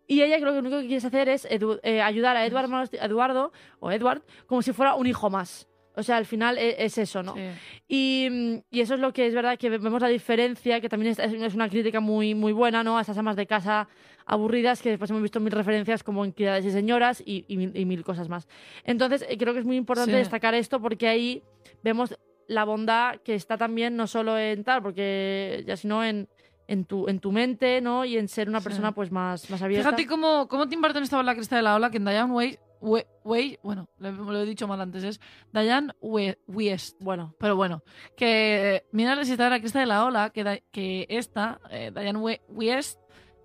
[0.07, 3.51] Y ella que lo único que quiere hacer es eh, ayudar a Eduardo, Manos- Eduardo
[3.81, 5.67] o Edward como si fuera un hijo más.
[5.97, 7.35] O sea, al final e- es, eso, ¿no?
[7.35, 7.41] Sí.
[7.89, 8.29] Y,
[8.71, 11.55] y eso es lo que es verdad que vemos la diferencia, que también es, es
[11.57, 12.97] una crítica muy, muy buena, ¿no?
[12.97, 13.89] A esas amas de casa
[14.33, 17.73] aburridas que después hemos visto mil referencias como en Criadas y Señoras y, y mil,
[17.77, 18.47] y mil cosas más.
[18.85, 20.19] Entonces, eh, creo que es muy importante Sí.
[20.19, 21.43] destacar esto porque ahí
[21.83, 22.17] vemos
[22.47, 26.29] la bondad que está también no solo en tal, porque ya sino en,
[26.69, 28.05] en, tu, en tu mente, ¿no?
[28.05, 28.65] Y en ser una Sí.
[28.65, 29.89] persona pues más, más abierta.
[29.89, 32.33] Fíjate cómo, cómo Tim Burton estaba en la cresta de la ola, que en Diane
[32.33, 35.21] Way, bueno, lo, lo he dicho mal antes, es
[35.53, 36.97] Diane We- West.
[37.01, 37.83] Bueno, Pero bueno,
[38.17, 41.61] que eh, mira si está en la cresta de la ola, que, da- que esta,
[41.71, 42.99] eh, Diane We- West,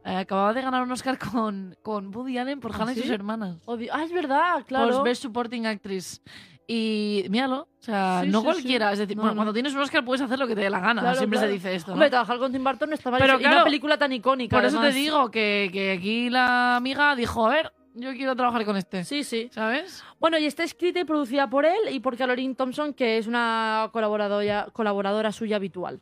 [0.06, 3.02] acababa de ganar un Oscar con, con Woody Allen por ¿Ah, Hannah y sí?
[3.02, 3.58] sus hermanas.
[3.66, 4.98] odio- Ah, es verdad, claro.
[4.98, 6.22] Por Best Supporting Actress.
[6.68, 8.92] Y míralo, o sea, Sí, no sí, cualquiera.
[8.92, 9.40] Es decir, No, bueno, no.
[9.40, 11.02] cuando tienes un Oscar puedes hacer lo que te dé la gana.
[11.02, 11.48] Claro, Siempre claro.
[11.50, 11.92] se dice esto.
[11.92, 11.94] ¿no?
[11.94, 13.20] Hombre, trabajar con Tim Burton está mal.
[13.22, 13.36] Pero.
[13.36, 14.56] Y claro, una película tan icónica.
[14.56, 18.66] Por eso te digo que, que aquí la amiga dijo, a ver, yo quiero trabajar
[18.66, 19.04] con este.
[19.04, 19.48] Sí, sí.
[19.54, 20.04] ¿Sabes?
[20.20, 23.90] Bueno, y está escrita y producida por él y por Caroline Thompson, que es una
[23.94, 26.02] colaboradora, colaboradora suya habitual.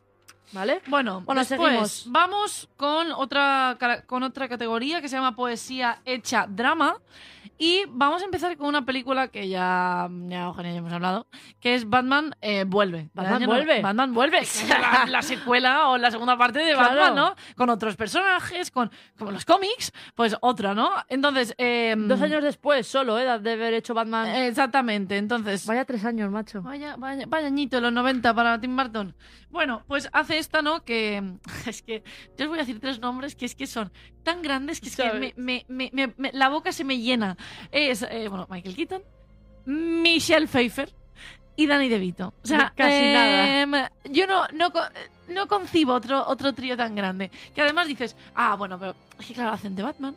[0.52, 0.80] ¿Vale?
[0.86, 2.04] Bueno, Bueno, después seguimos.
[2.08, 3.76] vamos con otra,
[4.06, 6.96] con otra categoría que se llama poesía hecha drama.
[7.56, 11.28] Y vamos a empezar con una película que ya, ya Eugenia ya hemos hablado,
[11.60, 13.10] que es Batman eh, Vuelve.
[13.14, 13.80] Batman Vuelve.
[13.80, 14.40] Batman Vuelve.
[14.68, 16.88] la, la secuela o la segunda parte de Claro.
[17.00, 17.34] Batman, ¿no?
[17.56, 20.90] Con otros personajes, con como los cómics, pues otra, ¿no?
[21.08, 21.54] Entonces...
[21.58, 23.38] eh, Dos años después, solo, ¿eh?
[23.38, 24.26] De haber hecho Batman.
[24.34, 25.64] Exactamente, entonces...
[25.66, 26.60] Vaya tres años, macho.
[26.60, 29.14] Vaya, vaya, vaya añito los 90 para Tim Burton.
[29.54, 30.84] Bueno, pues hace esta, ¿no?
[30.84, 31.22] Que
[31.66, 32.02] es que
[32.36, 33.92] yo os voy a decir tres nombres que es que son
[34.24, 35.32] tan grandes que es que ¿Sabes?
[35.36, 37.36] me, me- me- me- me- la boca se me llena.
[37.70, 39.02] Es, eh, bueno, Michael Keaton,
[39.66, 40.92] Michelle Pfeiffer
[41.56, 42.34] y Danny DeVito.
[42.42, 43.72] O sea, Casi em,
[44.10, 44.72] Yo no, no,
[45.28, 47.30] no concibo otro, otro trío tan grande.
[47.54, 50.16] Que además dices, ah, bueno, pero es que claro, hacen de Batman,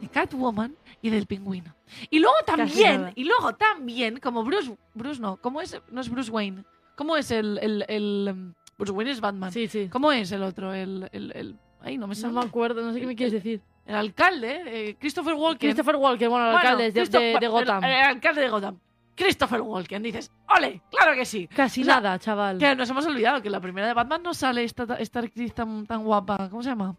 [0.00, 1.74] de Catwoman y del pingüino.
[2.08, 3.12] Y luego también, nada.
[3.14, 5.78] y luego también, como Bruce, Bruce no, ¿cómo es?
[5.90, 6.64] No es Bruce Wayne.
[6.96, 9.52] ¿Cómo es el, el, el, em, Bruce Wayne es Batman.
[9.52, 9.88] Sí, sí.
[9.90, 10.72] ¿Cómo es el otro?
[10.74, 12.32] El, el, el- ay, no me No sale.
[12.34, 13.60] me acuerdo, no sé qué me quieres decir.
[13.86, 15.68] El alcalde, eh, Christopher Walken.
[15.70, 17.84] Christopher Walken, bueno, el Bueno, alcalde de- de, Gotham.
[17.84, 18.78] El, el alcalde de Gotham.
[19.16, 20.02] Christopher Walken.
[20.02, 20.80] Dices, ¡ole!
[20.90, 21.46] ¡Claro que sí!
[21.48, 22.58] Casi o sea, nada, chaval.
[22.58, 25.52] Que nos hemos olvidado que en la primera de Batman no sale esta, esta actriz
[25.54, 26.48] tan, tan guapa.
[26.48, 26.96] ¿Cómo se llama?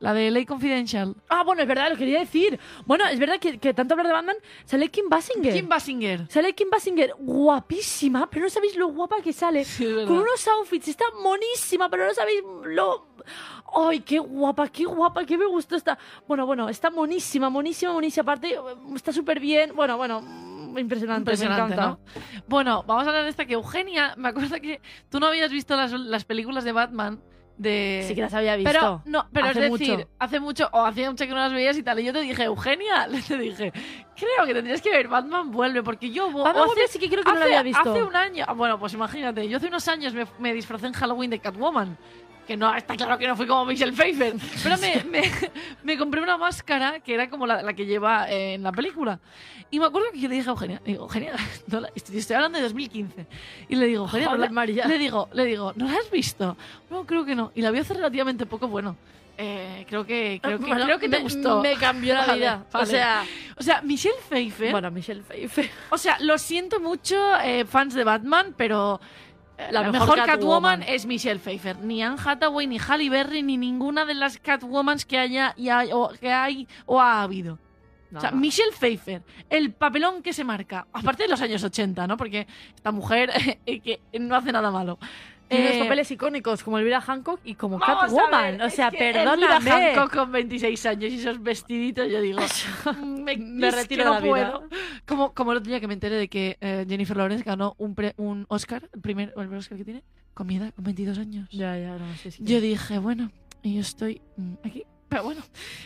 [0.00, 1.14] La de Ley Confidential.
[1.28, 2.58] Ah, bueno, es verdad, lo quería decir.
[2.84, 5.54] Bueno, es verdad que, que tanto hablar de Batman, sale Kim Basinger.
[5.54, 6.30] Kim Basinger.
[6.30, 9.64] Sale Kim Basinger, guapísima, pero no sabéis lo guapa que sale.
[9.64, 10.08] Sí, es verdad.
[10.08, 13.06] Con unos outfits, está monísima, pero no sabéis lo...
[13.76, 15.98] ¡Ay, qué guapa, qué guapa, qué me gustó esta...
[16.28, 18.22] Bueno, bueno, está monísima, monísima, monísima.
[18.22, 18.58] Aparte,
[18.94, 19.74] está súper bien.
[19.74, 21.98] Bueno, bueno, mm, impresionante, Impresionante, me encanta.
[22.14, 22.42] ¿no?
[22.46, 25.76] Bueno, vamos a hablar de esta que Eugenia, me acuerdo que tú no habías visto
[25.76, 27.22] las, las películas de Batman
[27.56, 28.04] de...
[28.06, 28.72] Sí que las había visto.
[28.72, 30.08] Pero, no, pero Hace es decir, mucho.
[30.18, 32.00] hace mucho, o hacía mucho que no las veías y tal.
[32.00, 33.72] Y yo te dije, Eugenia, le dije,
[34.16, 36.30] creo que tendrías que ver Batman vuelve, porque yo.
[36.30, 37.90] Batman Vuelve sí que creo que no lo había visto.
[37.90, 40.92] Hace un año, ah, bueno, pues imagínate, yo hace unos años me, me disfracé en
[40.92, 41.96] Halloween de Catwoman.
[42.46, 44.34] Que no, está claro que no fui como Michelle Pfeiffer.
[44.62, 45.30] Pero me, me,
[45.82, 49.18] me compré una máscara que era como la, la que lleva eh, en la película.
[49.70, 51.34] Y me acuerdo que yo le dije a Eugenia, digo, Eugenia,
[51.68, 53.26] no la- estoy, estoy hablando de 2015.
[53.68, 56.56] Y le digo, Eugenia, no Joder, la- le digo, le digo, ¿no la has visto?
[56.90, 57.50] No, creo que no.
[57.54, 58.96] Y la vi hace relativamente poco, bueno.
[59.38, 61.60] eh, creo que, creo que, Bueno, creo que te me- gustó.
[61.62, 62.64] Me cambió la Vale, vida.
[62.72, 62.84] vale.
[62.84, 63.24] O sea,
[63.56, 64.70] O sea, Michelle Pfeiffer.
[64.70, 65.70] bueno, Michelle Pfeiffer.
[65.90, 69.00] O sea, lo siento mucho, eh, fans de Batman, pero
[69.58, 70.80] La la, mejor mejor, Catwoman.
[70.80, 70.82] Catwoman.
[70.82, 71.78] es Michelle Pfeiffer.
[71.78, 75.90] Ni Anne Hathaway, ni Halle Berry, ni ninguna de las Catwomans que haya y hay,
[75.92, 77.58] o, que hay o ha habido.
[78.10, 78.36] No, o sea, no.
[78.38, 82.16] Michelle Pfeiffer, el papelón que se marca, aparte de los años 80, ¿no?
[82.16, 83.30] Porque esta mujer
[83.66, 84.98] eh, que no hace nada malo.
[85.48, 88.58] Tiene unos Eh, papeles icónicos como Elvira Hancock y como Vamos a Catwoman.
[88.58, 89.70] ver, O sea, que Elvira perdóname.
[89.70, 92.38] Hancock con 26 años y esos vestiditos, yo digo,
[93.04, 94.52] me, Me es retiro que de no la vida.
[94.58, 94.68] puedo.
[95.06, 97.94] Como, como el otro día que me enteré de que eh, Jennifer Lawrence ganó un,
[97.94, 101.18] pre- un Oscar, el primer, el primer Oscar que tiene, con mi edad, con 22
[101.18, 101.48] años.
[101.50, 102.30] Ya, ya, no sé.
[102.30, 103.30] si Yo dije, bueno,
[103.62, 104.84] y yo estoy mm, aquí.
[105.10, 105.42] Pero bueno,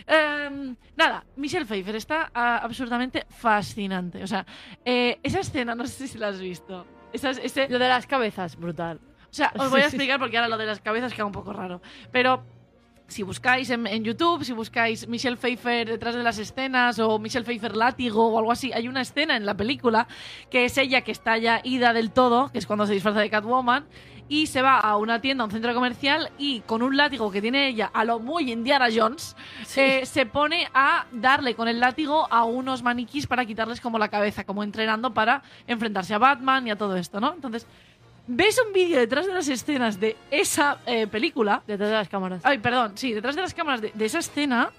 [0.06, 4.22] Em, nada, Michelle Pfeiffer está ah, absurdamente fascinante.
[4.22, 4.46] O sea,
[4.84, 6.86] eh, esa escena, no sé si la has visto.
[7.12, 9.00] Esa, es- ese, Lo de las cabezas, brutal.
[9.31, 9.97] O sea, os Sí, voy a sí.
[9.97, 11.81] explicar porque ahora lo de las cabezas queda un poco raro.
[12.12, 12.43] Pero
[13.07, 17.45] si buscáis en, en YouTube, si buscáis Michelle Pfeiffer detrás de las escenas o Michelle
[17.45, 20.07] Pfeiffer látigo o algo así, hay una escena en la película
[20.51, 23.31] que es ella que está ya ida del todo, que es cuando se disfraza de
[23.31, 23.87] Catwoman.
[24.31, 27.41] Y se va a una tienda, a un centro comercial, y con un látigo que
[27.41, 29.35] tiene ella, a lo muy Indiana Jones,
[29.74, 34.09] eh, se pone a darle con el látigo a unos maniquís para quitarles como la
[34.09, 37.33] cabeza, como entrenando para enfrentarse a Batman y a todo esto, ¿no?
[37.33, 37.66] Entonces,
[38.29, 41.62] ves un vídeo detrás de las escenas de esa eh, película.
[41.66, 42.43] Detrás de las cámaras.
[42.45, 44.70] Ay, perdón, sí, detrás de las cámaras de, de esa escena.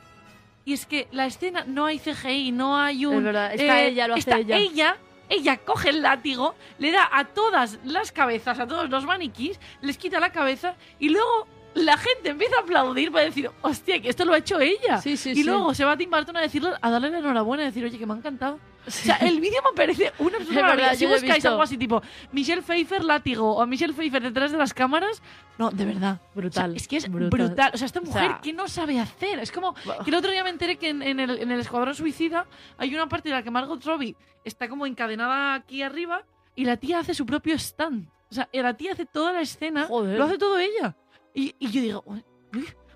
[0.64, 3.18] Y es que la escena no hay CGI, no hay un.
[3.18, 4.58] Es verdad, está ella, lo hace está ella.
[4.58, 4.98] ella.
[5.32, 9.96] Ella coge el látigo, le da a todas las cabezas, a todos los maniquís, les
[9.96, 14.26] quita la cabeza y luego la gente empieza a aplaudir para decir, hostia, que esto
[14.26, 15.00] lo ha hecho ella.
[15.00, 15.44] Sí, sí, y sí.
[15.44, 18.00] luego se va a Tim Burton a decirle, a darle la enhorabuena y decir, oye,
[18.00, 18.60] que me ha encantado.
[18.88, 20.96] O sea, el vídeo me parece una absoluta verdad, maravilla.
[20.96, 22.02] Si buscáis algo así tipo
[22.32, 25.22] Michelle Pfeiffer látigo o Michelle Pfeiffer detrás de las cámaras,
[25.58, 26.20] no, de verdad.
[26.34, 27.30] Brutal, O sea, es que es brutal.
[27.30, 27.72] brutal.
[27.74, 29.40] O sea, esta O mujer, sea- ¿qué no sabe hacer?
[29.40, 31.94] Es como que el otro día me enteré que en, en el, en el Escuadrón
[31.94, 36.24] Suicida hay una parte en la que Margot Robbie está como encadenada aquí arriba
[36.56, 38.08] y la tía hace su propio stand.
[38.32, 40.18] O sea, la tía hace toda la escena, Joder.
[40.18, 40.96] lo hace todo ella.
[41.34, 42.24] Y, y yo digo, uy,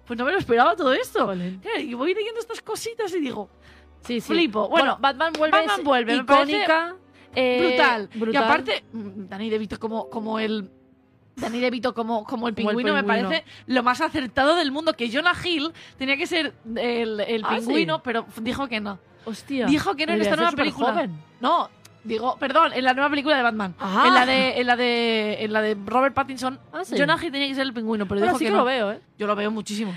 [0.07, 1.25] pues no me lo esperaba todo esto.
[1.27, 3.49] Claro, y voy leyendo estas cositas y digo,
[4.03, 4.33] Sí, sí.
[4.33, 4.67] Flipo.
[4.69, 5.57] Bueno, Batman vuelve.
[5.57, 6.95] Batman vuelve, icónica.
[7.35, 8.09] eh, brutal.
[8.15, 8.33] brutal.
[8.33, 10.69] Y aparte, mm, Danny DeVito como, como el...
[11.35, 14.93] Danny DeVito como, como el Como el pingüino me parece lo más acertado del mundo.
[14.93, 18.01] Que Jonah Hill tenía que ser el, el Ah, pingüino, sí.
[18.03, 18.99] pero dijo que no.
[19.25, 19.65] Hostia.
[19.65, 21.07] Dijo que no en esta nueva película.
[21.41, 21.69] No,
[22.03, 23.73] digo, perdón, en la nueva película de Batman.
[23.79, 24.03] Ah.
[24.05, 26.95] En la de, en la de, en la de Robert Pattinson, Ah, sí.
[26.99, 28.57] Jonah Hill tenía que ser el pingüino, pero dijo sí que, que no.
[28.59, 28.99] lo veo, ¿eh?
[29.17, 29.91] Yo lo veo muchísimo.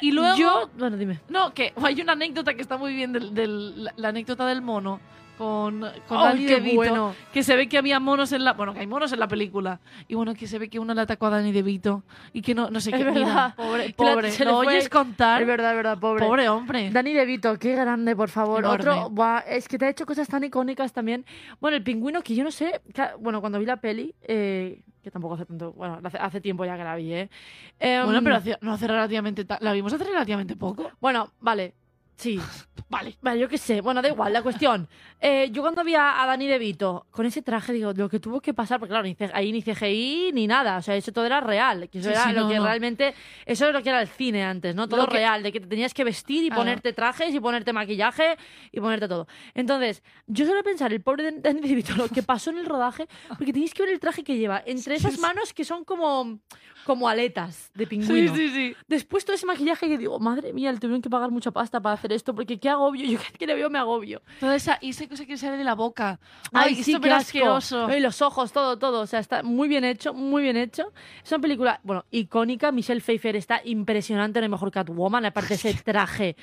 [0.00, 0.70] Y luego, Yo.
[0.78, 1.20] Bueno, dime.
[1.28, 4.62] no, que hay una anécdota que está muy bien del, del- la, la anécdota del
[4.62, 5.00] mono
[5.38, 7.14] con, con Ay, Danny DeVito, bueno.
[7.32, 9.80] que se ve que había monos en la, bueno, que hay monos en la película
[10.08, 12.70] y bueno, que se ve que uno le atacó a Danny DeVito y que no,
[12.70, 13.20] no sé Es qué, verdad.
[13.20, 16.24] mira, pobre, la- pobre, se le lo fue- oyes contar, Es verdad, es verdad, pobre.
[16.26, 16.90] pobre hombre.
[16.90, 18.60] Dani DeVito, qué grande, por favor.
[18.60, 18.90] Enorme.
[18.90, 21.24] Otro, buah, es que te ha hecho cosas tan icónicas también.
[21.60, 22.80] Bueno, el pingüino, que yo no sé,
[23.20, 26.76] bueno, cuando vi la peli, eh, que tampoco hace tanto, bueno, hace, hace tiempo ya
[26.76, 27.30] que la vi, ¿eh?
[27.78, 30.90] Em, Bueno, pero hace- no hace relativamente, la vimos hace relativamente poco.
[31.00, 31.74] Bueno, vale,
[32.16, 32.40] sí.
[32.88, 33.16] Vale.
[33.20, 33.80] Vale, yo qué sé.
[33.80, 34.88] Bueno, da igual, la cuestión.
[35.20, 38.40] Eh, yo cuando vi a, a Dani DeVito con ese traje, digo, lo que tuvo
[38.40, 41.88] que pasar, porque claro, ahí ni CGI ni nada, o sea, eso todo era real.
[41.90, 42.64] Que eso Sí, era sí, lo no, que no.
[42.64, 43.12] realmente,
[43.44, 44.88] eso es lo que era el cine antes, ¿no?
[44.88, 48.36] Todo que- real, de que te tenías que vestir y ponerte trajes y ponerte maquillaje
[48.70, 49.26] y ponerte todo.
[49.54, 53.08] Entonces, yo suelo pensar, el pobre Dan- Dani DeVito, lo que pasó en el rodaje,
[53.36, 56.38] porque tenéis que ver el traje que lleva entre esas manos que son como,
[56.86, 58.34] como aletas de pingüino.
[58.34, 58.76] Sí, sí, sí.
[58.86, 61.94] Después todo ese maquillaje que digo, madre mía, le tuvieron que pagar mucha pasta para
[61.96, 64.22] hacer esto, porque qué agobio, yo que le veo me agobio.
[64.40, 66.20] Toda esa, y esa cosa que sale de la boca.
[66.52, 67.94] Ay, Ay, sí, qué asqueroso.
[67.94, 70.92] Y los ojos, todo, todo, o sea, está muy bien hecho, muy bien hecho.
[71.24, 75.74] Es una película, bueno, icónica, Michelle Pfeiffer está impresionante, no hay mejor Catwoman, aparte ese
[75.84, 76.36] traje.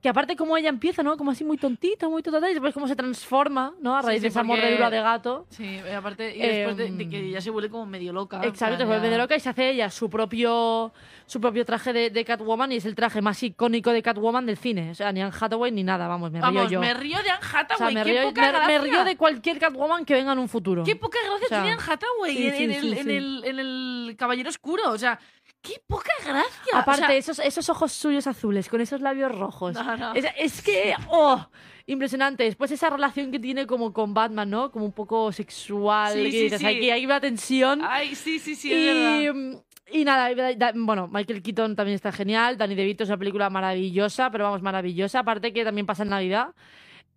[0.00, 1.16] Que aparte como ella empieza, ¿no?
[1.16, 3.96] Como así muy tontita, muy tontata, y después cómo se transforma, ¿no?
[3.96, 5.46] A Sí, raíz sí, de esa porque- mordedura de gato.
[5.50, 8.40] Sí, aparte, y después de, de Em, que ya se vuelve como medio loca.
[8.44, 10.92] Exacto, se vuelve de loca y se hace ella su propio,
[11.26, 14.56] su propio traje de, de Catwoman y es el traje más icónico de Catwoman del
[14.56, 14.90] cine.
[14.90, 16.80] O sea, ni Anne Hathaway ni nada, vamos, me río Vamos, yo.
[16.80, 17.94] me río de Anne o sea, Hathaway.
[17.94, 20.84] me qué río, poca me- me río de cualquier Catwoman que venga en un futuro.
[20.84, 22.98] Qué poca gracia O sea, tiene Anne Hathaway sí, en, sí, en el, sí.
[23.00, 24.90] en, el, en el Caballero Oscuro.
[24.90, 25.18] O sea,
[25.62, 26.72] qué poca gracia.
[26.74, 29.74] Aparte, O sea, esos, esos ojos suyos azules, con esos labios rojos.
[29.74, 30.14] No, no.
[30.14, 31.46] Es, es que, ¡oh!
[31.86, 32.44] Impresionante.
[32.44, 34.70] Después esa relación que tiene como con Batman, ¿no?
[34.70, 36.12] Como un poco sexual.
[36.12, 36.66] Sí, que sí, dices, sí.
[36.66, 37.80] Aquí hay una tensión.
[37.82, 39.62] Ay, sí, sí, sí, es y, verdad.
[39.92, 42.56] Y nada, da- da- bueno, Michael Keaton también está genial.
[42.56, 45.20] Danny DeVito es una película maravillosa, pero vamos, maravillosa.
[45.20, 46.54] Aparte que también pasa en Navidad.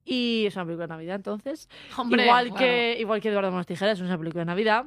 [0.03, 1.69] Y es una película de Navidad, entonces.
[1.95, 4.85] Hombre, igual, que, igual que Eduardo Manos Tijeras, es una película de Navidad.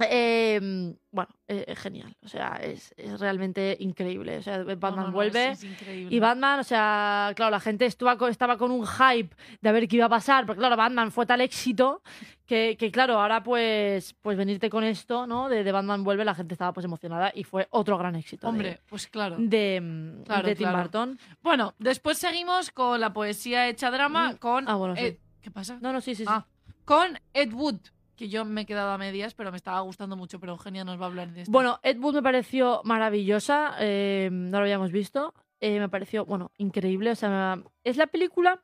[0.00, 2.14] Eh, bueno, eh, es genial.
[2.24, 4.38] O sea, es, es realmente increíble.
[4.38, 5.50] O sea, Batman No, no, no, vuelve.
[5.50, 5.66] es-.
[6.10, 9.88] Y Batman, o sea, claro, la gente estuvo estaba con un hype de a ver
[9.88, 12.02] qué iba a pasar, porque claro, Batman fue tal éxito
[12.48, 15.48] que, que, claro, ahora pues, pues venirte con esto, ¿no?
[15.48, 18.46] De, de Batman vuelve, la gente estaba pues emocionada y fue otro gran éxito.
[18.46, 19.36] de- Hombre, pues claro.
[19.38, 20.78] De, mm, Claro, de Tim claro.
[20.78, 21.18] Burton.
[21.42, 24.36] Bueno, después seguimos con la poesía hecha drama Mm.
[24.38, 24.68] con...
[24.68, 25.04] Ah, bueno, sí.
[25.04, 25.78] Ed- ¿Qué pasa?
[25.80, 26.30] No, no, sí, sí, sí.
[26.32, 26.46] Ah,
[26.84, 27.80] con Ed Wood,
[28.16, 30.98] que yo me he quedado a medias, pero me estaba gustando mucho, pero Eugenia nos
[30.98, 31.52] va a hablar de esto.
[31.52, 35.34] Bueno, Ed Wood me pareció maravillosa, eh, no lo habíamos visto.
[35.60, 37.10] eh, me pareció, bueno, increíble.
[37.10, 38.62] O sea, es la película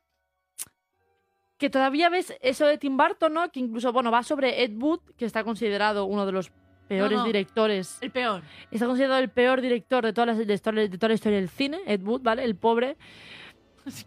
[1.57, 3.49] que todavía ves eso de Tim Burton, ¿no?
[3.51, 6.51] Que incluso, bueno, va sobre Ed Wood, que está considerado uno de los
[6.87, 7.23] peores no.
[7.25, 7.97] directores.
[8.01, 8.41] el peor.
[8.71, 10.57] Está considerado el peor director de, todas las, de, de
[10.97, 12.43] toda la historia del cine, Ed Wood, ¿vale?
[12.43, 12.97] El pobre.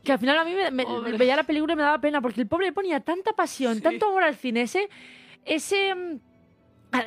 [0.03, 0.84] Que al final a mí me, me-
[1.16, 3.80] veía la película y me daba pena, porque el pobre le ponía tanta pasión, Sí.
[3.80, 4.88] tanto amor al cine, ese,
[5.44, 6.18] ese, mm,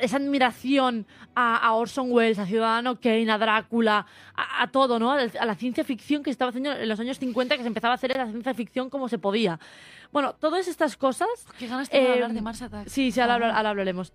[0.00, 5.12] esa admiración a, a Orson Welles, a Ciudadano Kane, a Drácula, a, a todo, ¿no?
[5.12, 7.68] A, a la ciencia ficción que se estaba haciendo en los años 50, que se
[7.68, 9.58] empezaba a hacer esa ciencia ficción como se podía.
[10.12, 11.28] Bueno, todas estas cosas
[11.58, 12.92] Qué ganas tengo de Eh, hablar de Mars Attacks.
[12.92, 14.12] Sí, sí, ahora, ahora hablaremos.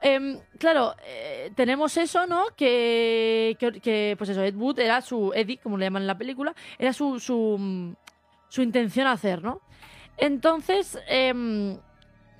[0.00, 2.46] Em, claro, eh, tenemos eso, ¿no?
[2.56, 6.16] Que, que, que, pues eso, Ed Wood era su, Eddie, como le llaman en la
[6.16, 7.94] película, era su, su, mm,
[8.48, 9.60] su intención hacer, ¿no?
[10.16, 11.76] Entonces, em,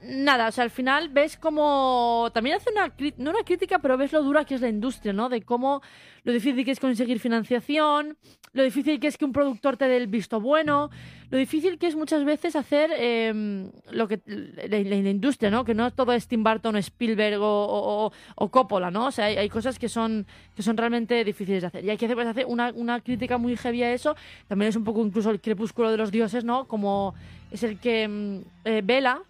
[0.02, 2.30] nada, o sea, al final ves como.
[2.34, 2.92] También hace una.
[3.18, 5.28] No una crítica, pero ves lo dura que es la industria, ¿no?
[5.28, 5.82] De cómo.
[6.22, 8.18] Lo difícil que es conseguir financiación,
[8.52, 10.90] lo difícil que es que un productor te dé el visto bueno,
[11.30, 14.20] lo difícil que es muchas veces hacer eh, lo que.
[14.26, 15.64] La, industria, ¿no?
[15.64, 19.06] Que no todo es Tim Burton Spielberg o, o- o- Coppola, ¿no?
[19.06, 21.84] O sea, hay, hay cosas que son, que son realmente difíciles de hacer.
[21.84, 24.14] Y hay que hacer, pues, hacer una, una crítica muy heavy a eso.
[24.46, 26.66] También es un poco incluso el crepúsculo de los dioses, ¿no?
[26.66, 27.14] Como
[27.50, 29.22] es el que mm, eh, Vela,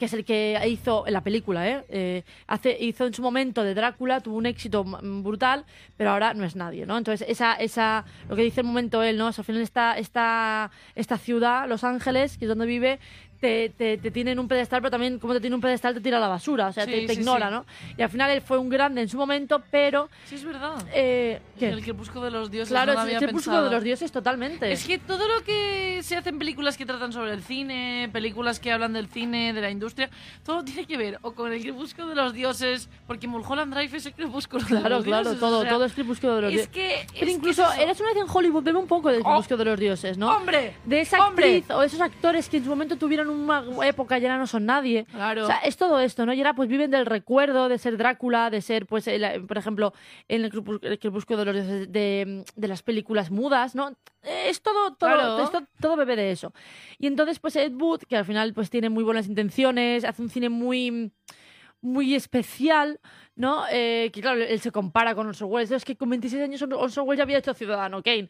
[0.00, 1.84] que es el que hizo en la película, ¿eh?
[1.90, 5.66] Eh, hace, hizo en su momento de Drácula, tuvo un éxito brutal,
[5.98, 6.96] pero ahora no es nadie, ¿no?
[6.96, 9.30] Entonces, esa, esa, lo que dice el momento él, ¿no?
[9.30, 12.98] Sea, al final esta, esta, esta ciudad, Los Ángeles, que es donde vive,
[13.40, 15.94] te, te, te tiene en un pedestal, pero también como te tiene en un pedestal
[15.94, 17.54] te tira a la basura, o sea, Sí, te, te sí, ignora, sí.
[17.54, 17.66] ¿no?
[17.96, 20.08] Y al final él fue un grande en su momento, pero...
[20.26, 20.74] Sí, es verdad.
[20.94, 21.40] Eh.
[21.60, 22.70] El crepúsculo de los dioses.
[22.70, 24.70] Claro, no es el crepúsculo de los dioses totalmente.
[24.72, 28.60] Es que todo lo que se hace en películas que tratan sobre el cine, películas
[28.60, 30.10] que hablan del cine, de la industria,
[30.44, 34.06] todo tiene que ver o con el crepúsculo de los dioses, porque Mulholland Drive es
[34.06, 35.40] el crepúsculo de Claro, los claro, dioses.
[35.40, 36.72] todo, o sea, todo es crepúsculo de los Es dioses.
[36.72, 37.06] que.
[37.18, 39.24] Pero es incluso, que es eres una vez en Hollywood, bebe un poco del Oh.
[39.24, 40.34] crepúsculo de los dioses, ¿no?
[40.36, 40.74] ¡Hombre!
[40.84, 41.56] de esa ¡Hombre!
[41.58, 44.66] actriz o esos actores que en su momento tuvieron una época y ahora no son
[44.66, 45.06] nadie.
[45.10, 45.44] Claro.
[45.44, 46.32] O sea, es todo esto, ¿no?
[46.32, 49.92] Y ahora pues viven del recuerdo de ser Drácula, de ser, pues, el- por ejemplo,
[50.28, 53.96] en el, crepús- el crepúsculo de los dioses de, de las películas mudas, ¿no?
[54.22, 55.66] Es todo, todo, Claro.
[55.80, 56.52] todo bebe de eso.
[56.98, 60.28] Y entonces, pues Ed Wood, que al final pues tiene muy buenas intenciones, hace un
[60.30, 61.12] cine muy
[61.82, 63.00] muy especial,
[63.36, 63.64] ¿no?
[63.72, 65.70] Eh, que claro, él se compara con Orson Welles.
[65.70, 68.28] Es que con 26 años Orson Welles ya había hecho Ciudadano Kane.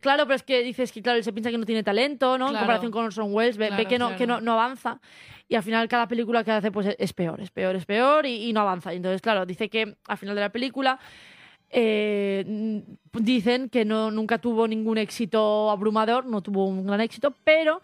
[0.00, 2.46] Claro, pero es que dices que claro, él se piensa que no tiene talento, ¿no?
[2.48, 4.16] En comparación con Orson Welles, ve, que, no, claro.
[4.18, 5.00] que no, no avanza.
[5.48, 8.48] Y al final cada película que hace pues es peor, es peor, es peor y,
[8.48, 8.92] y no avanza.
[8.92, 10.98] Y entonces, claro, dice que al final de la película
[11.70, 12.82] eh,
[13.12, 17.80] dicen que no, nunca tuvo ningún éxito abrumador, no tuvo un gran éxito, pero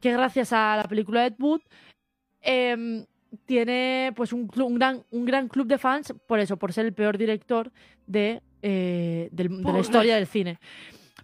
[0.00, 1.60] que gracias a la película de Ed Wood
[2.42, 3.04] em,
[3.44, 6.92] tiene pues un, un gran, un gran club de fans por eso, por ser el
[6.92, 7.70] peor director
[8.06, 10.58] de, eh, del- de la historia del cine.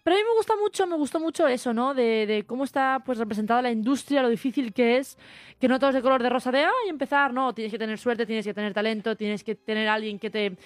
[0.02, 1.94] Pero a mí me gusta mucho, me gustó mucho eso, ¿no?
[1.94, 5.16] De, de cómo está pues representada la industria, lo difícil que es,
[5.60, 7.98] que no todo es de color de rosa de, ay, empezar, no, tienes que tener
[7.98, 10.56] suerte, tienes que tener talento, tienes que tener alguien que te,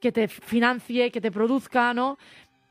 [0.00, 2.18] que te financie, que te produzca, ¿no?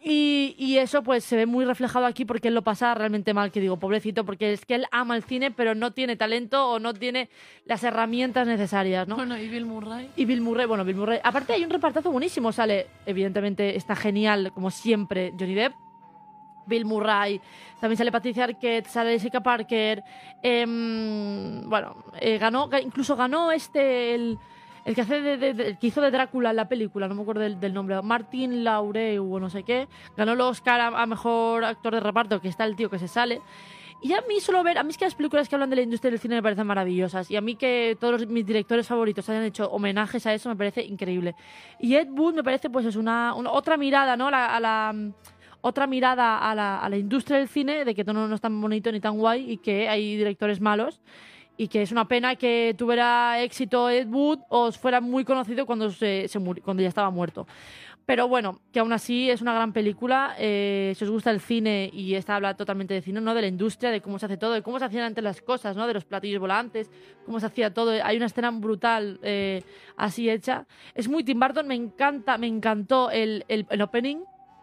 [0.03, 3.51] Y, y eso pues se ve muy reflejado aquí porque él lo pasa realmente mal,
[3.51, 6.79] que digo, pobrecito, porque es que él ama el cine, pero no tiene talento o
[6.79, 7.29] no tiene
[7.65, 9.15] las herramientas necesarias, ¿no?
[9.15, 10.09] Bueno, y Bill Murray.
[10.15, 11.19] Y Bill Murray, bueno, Bill Murray.
[11.23, 15.73] Aparte hay un repartazo buenísimo, sale, evidentemente está genial, como siempre, Johnny Depp.
[16.65, 17.39] Bill Murray,
[17.79, 20.03] también sale Patricia Arquette, sale Jessica Parker.
[20.41, 24.37] em, bueno, eh, ganó, ga- incluso ganó este, el,
[24.85, 27.15] el que hace de, de- de- el que hizo de Drácula en la película, no
[27.15, 29.87] me acuerdo del, nombre, Martin Laureu o no sé qué.
[30.17, 33.41] Ganó el Oscar a, mejor actor de reparto, que está el tío que se sale.
[34.03, 35.83] Y a mí solo ver, a mí es que las películas que hablan de la
[35.83, 37.29] industria del cine me parecen maravillosas.
[37.29, 40.83] Y a mí que todos mis directores favoritos hayan hecho homenajes a eso me parece
[40.83, 41.35] increíble.
[41.79, 44.29] Y Ed Wood me parece pues es una, otra mirada, ¿no?
[44.29, 44.91] A la,
[45.61, 48.59] otra mirada a la, a la industria del cine, de que todo no, es tan
[48.59, 51.01] bonito ni tan guay y que hay directores malos.
[51.57, 55.91] Y que es una pena que tuviera éxito Ed Wood o fuera muy conocido cuando,
[55.91, 57.45] se, se cuando ya estaba muerto.
[58.05, 60.35] Pero bueno, que aún así es una gran película.
[60.39, 63.35] eh, si os gusta el cine y esta habla totalmente de cine, ¿no?
[63.35, 65.75] De la industria, de cómo se hace todo, de cómo se hacían antes las cosas,
[65.75, 65.85] ¿no?
[65.85, 66.89] De los platillos volantes,
[67.25, 67.91] cómo se hacía todo.
[68.03, 69.61] Hay una escena brutal eh,
[69.97, 70.65] así hecha.
[70.95, 74.17] Es muy Tim Burton, me encanta, me encantó el, el, el opening.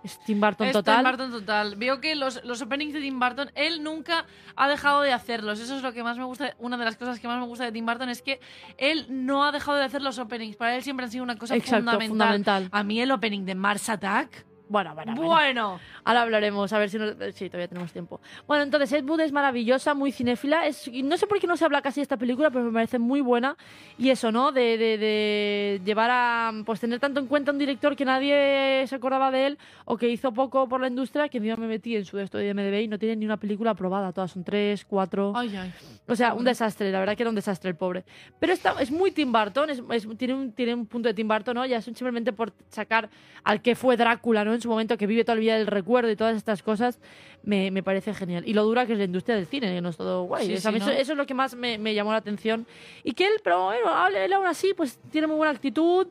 [0.04, 0.96] Es Tim Burton Es total.
[0.96, 1.76] Tim Burton total.
[1.76, 5.58] Veo que los, los openings de Tim Burton, él nunca ha dejado de hacerlos.
[5.58, 6.54] Eso es lo que más me gusta.
[6.58, 8.40] Una de las cosas que más me gusta de Tim Burton es que
[8.76, 10.56] él no ha dejado de hacer los openings.
[10.56, 12.08] Para él siempre han sido una cosa Exacto, fundamental.
[12.08, 12.68] fundamental.
[12.70, 14.46] A mí el opening de Mars Attack.
[14.68, 15.28] Bueno, bueno, bueno.
[15.28, 15.80] Bueno.
[16.04, 16.98] Ahora hablaremos, a ver si.
[17.32, 18.20] Sí, todavía tenemos tiempo.
[18.46, 20.66] Bueno, entonces Ed Wood es maravillosa, muy cinéfila.
[20.66, 20.90] Es...
[21.04, 23.20] No sé por qué no se habla casi de esta película, pero me parece muy
[23.20, 23.56] buena.
[23.96, 24.52] Y eso, ¿no?
[24.52, 26.52] De, de, de llevar a...
[26.66, 30.08] Pues tener tanto en cuenta un director que nadie se acordaba de él o que
[30.08, 32.88] hizo poco por la industria, que encima me metí en su esto de MDB y
[32.88, 34.12] no tiene ni una película aprobada.
[34.12, 35.32] Todas son tres, cuatro...
[35.34, 35.72] Ay, ay.
[36.06, 38.04] O sea, un desastre, la verdad que era un desastre el pobre.
[38.38, 41.28] Pero está, es muy Tim Burton, es, es- tiene, un, tiene un punto de Tim
[41.28, 41.66] Burton, ¿no?
[41.66, 43.08] Ya es simplemente por sacar
[43.44, 44.57] al que fue Drácula, ¿no?
[44.58, 47.00] En su momento, que vive toda la vida del recuerdo y todas estas cosas,
[47.42, 48.42] me, me parece genial.
[48.46, 50.46] Y lo dura que es la industria del cine, que no es todo guay.
[50.46, 50.92] Sí, O sea, sí, eso, ¿no?
[50.92, 52.66] eso es lo que más me, me llamó la atención.
[53.04, 56.08] Y que él, pero bueno, él aún así, pues tiene muy buena actitud.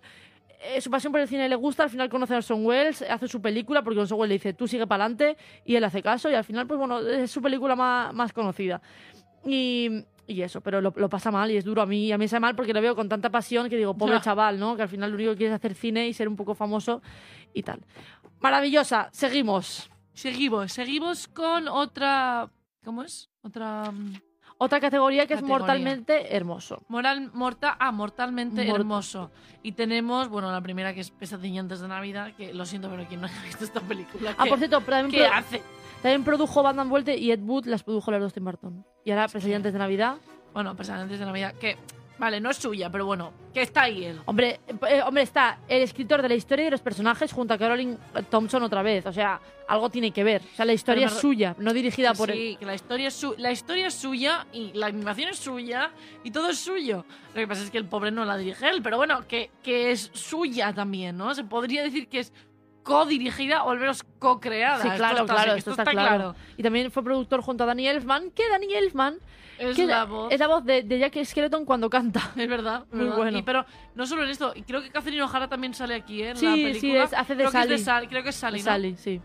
[0.60, 3.28] eh, su pasión por el cine le gusta, al final conoce a Orson Welles, hace
[3.28, 6.30] su película, porque Orson Welles le dice, tú sigue para adelante, y él hace caso,
[6.32, 8.82] y al final, pues bueno, es su película más, más conocida.
[9.46, 12.08] Y, y eso, pero lo, lo pasa mal y es duro a mí.
[12.08, 14.16] Y a mí me sabe mal porque lo veo con tanta pasión que digo, pobre
[14.16, 14.22] Ya.
[14.22, 14.76] chaval, ¿no?
[14.76, 17.02] Que al final lo único que quiere es hacer cine y ser un poco famoso
[17.54, 17.80] y tal.
[18.42, 19.90] Maravillosa, seguimos.
[20.14, 22.50] Seguimos, seguimos con otra.
[22.84, 23.30] ¿Cómo es?
[23.42, 23.92] Otra.
[23.92, 24.14] mm,
[24.60, 26.82] Otra categoría que es mortalmente hermoso.
[26.88, 29.30] Moral, morta, ah, mortalmente Mort- hermoso.
[29.62, 33.06] Y tenemos, bueno, la primera que es Pesadilla antes de Navidad, que lo siento, pero
[33.08, 34.34] quien no haya visto esta película.
[34.38, 35.62] Ah, ¿qué- por cierto, también, ¿Qué pro- hace?
[36.02, 38.84] también produjo Van Damme Vuelte y Ed Wood las produjo las dos Tim Burton.
[39.06, 40.16] Y ahora, Pesadilla antes de Navidad.
[40.54, 41.78] Bueno, Pesadilla antes de Navidad, que,
[42.20, 44.20] vale, no es suya, pero bueno, que está ahí él.
[44.26, 44.60] Hombre,
[44.90, 47.98] eh, hombre, está el escritor de la historia y de los personajes junto a Caroline
[48.30, 49.06] Thompson otra vez.
[49.06, 50.42] O sea, algo tiene que ver.
[50.54, 52.38] O sea, la historia es suya, no dirigida por él.
[52.38, 55.92] sí, que la historia, es su- la historia es suya y la animación es suya
[56.24, 57.06] y todo es suyo.
[57.34, 59.92] Lo que pasa es que el pobre no la dirige él, pero bueno, que, que
[59.92, 61.34] es suya también, ¿no?
[61.36, 62.34] Se podría decir que es
[62.84, 64.82] co-dirigida o al menos co-creada.
[64.82, 66.36] Sí, Esto claro, está- claro, sí, esto está claro.
[66.56, 69.18] Y también fue productor junto a Danny Elfman, que Danny Elfman
[69.60, 70.32] Es la voz.
[70.32, 72.32] es la voz de, de Jack Skeleton cuando canta.
[72.36, 73.18] Es verdad, es Muy verdad.
[73.18, 73.38] bueno.
[73.40, 76.30] Y, pero no solo en esto, creo que Catherine O'Hara también sale aquí, ¿eh?
[76.30, 77.04] En Sí, la sí, película.
[77.04, 77.84] es- hace de creo que es de Sally.
[77.84, 78.64] Sally, creo que es Sally, ¿no?
[78.66, 79.22] Sally, sí.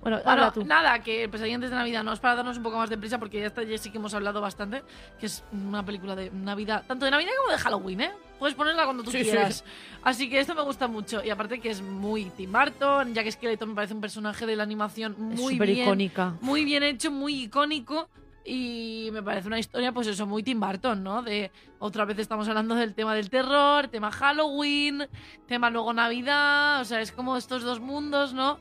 [0.00, 0.64] Bueno, Bueno, tú.
[0.64, 3.20] nada, que Pesadilla antes de Navidad, no es para darnos un poco más de prisa
[3.20, 4.82] porque ya, está, ya sí que hemos hablado bastante,
[5.20, 8.10] que es una película de Navidad, tanto de Navidad como de Halloween, ¿eh?
[8.40, 9.30] Puedes ponerla cuando tú Sí, sí.
[9.30, 9.64] quieras.
[10.02, 11.22] Así que esto me gusta mucho.
[11.24, 14.64] Y aparte que es muy Tim Burton, Jack Skeleton me parece un personaje de la
[14.64, 16.34] animación Es muy súper bien, icónica.
[16.40, 18.08] muy bien hecho, muy icónico.
[18.44, 21.22] Y me parece una historia, pues eso, muy Tim Burton, ¿no?
[21.22, 25.06] De otra vez estamos hablando del tema del terror, tema Halloween,
[25.46, 28.58] tema luego Navidad, o sea, es como estos dos mundos, ¿no?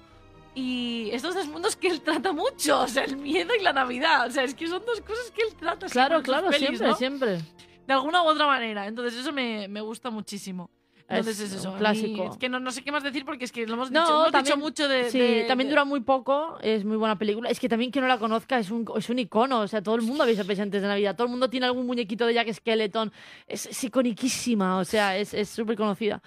[0.53, 4.27] Y estos dos mundos que él trata mucho, o sea, el miedo y la Navidad,
[4.27, 6.95] o sea, es que son dos cosas que él trata Claro, claro, pelis, siempre, ¿no?
[6.95, 7.41] siempre.
[7.87, 10.69] De alguna u otra manera, entonces eso me, me gusta muchísimo.
[11.11, 11.71] Entonces Es es, eso.
[11.71, 12.29] un clásico.
[12.31, 14.11] es que no, no sé qué más decir porque es que lo hemos No, dicho,
[14.13, 15.09] hemos dicho también- mucho de.
[15.09, 17.49] Sí, de- también dura muy poco, es muy buena película.
[17.49, 19.95] Es que también que no la conozca es un, es un icono, o sea, todo
[19.95, 22.51] el mundo ha visto Presentes de Navidad, todo el mundo tiene algún muñequito de Jack
[22.53, 23.11] Skeleton,
[23.47, 26.21] es, es iconiquísima, o sea, es es súper conocida.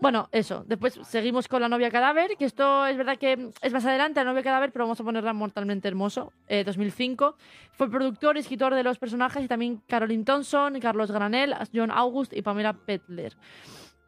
[0.00, 0.62] Bueno, eso.
[0.68, 4.30] Después seguimos con La novia cadáver, que esto es verdad que es más adelante, La
[4.30, 6.32] novia cadáver, pero vamos a ponerla mortalmente hermoso.
[6.46, 7.34] Eh, 2005.
[7.72, 12.32] Fue productor y escritor de los personajes y también Caroline Thompson, Carlos Granel, John August
[12.32, 13.36] y Pamela Petler.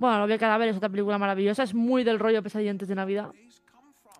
[0.01, 2.95] Bueno, La novia cadáver es otra película maravillosa, es muy del rollo Pesadilla antes de
[2.95, 3.31] Navidad.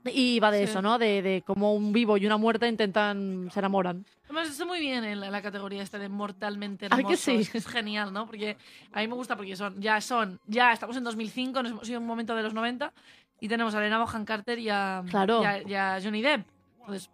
[0.05, 0.65] Y va de Sí.
[0.65, 0.99] eso, ¿no?
[0.99, 4.05] De, de cómo un vivo y una muerta intentan, se enamoran.
[4.25, 7.33] Además, está muy bien en la, la categoría esta de mortalmente ¿A que sí?
[7.37, 8.27] Es, que genial, ¿no?
[8.27, 8.57] Porque
[8.93, 11.99] a mí me gusta porque son, ya son, ya estamos en 2005, nos hemos ido
[12.01, 12.93] un momento de los 90
[13.41, 15.43] y tenemos a Elena Bonham Carter y a, Claro.
[15.43, 16.47] y a, y a Johnny Depp.
[16.81, 17.11] Entonces,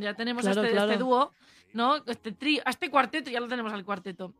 [0.00, 0.90] ya tenemos Claro, este, claro.
[0.92, 1.32] este dúo,
[1.72, 1.96] ¿no?
[2.06, 4.32] Este trío, a este cuarteto, ya lo tenemos al cuarteto.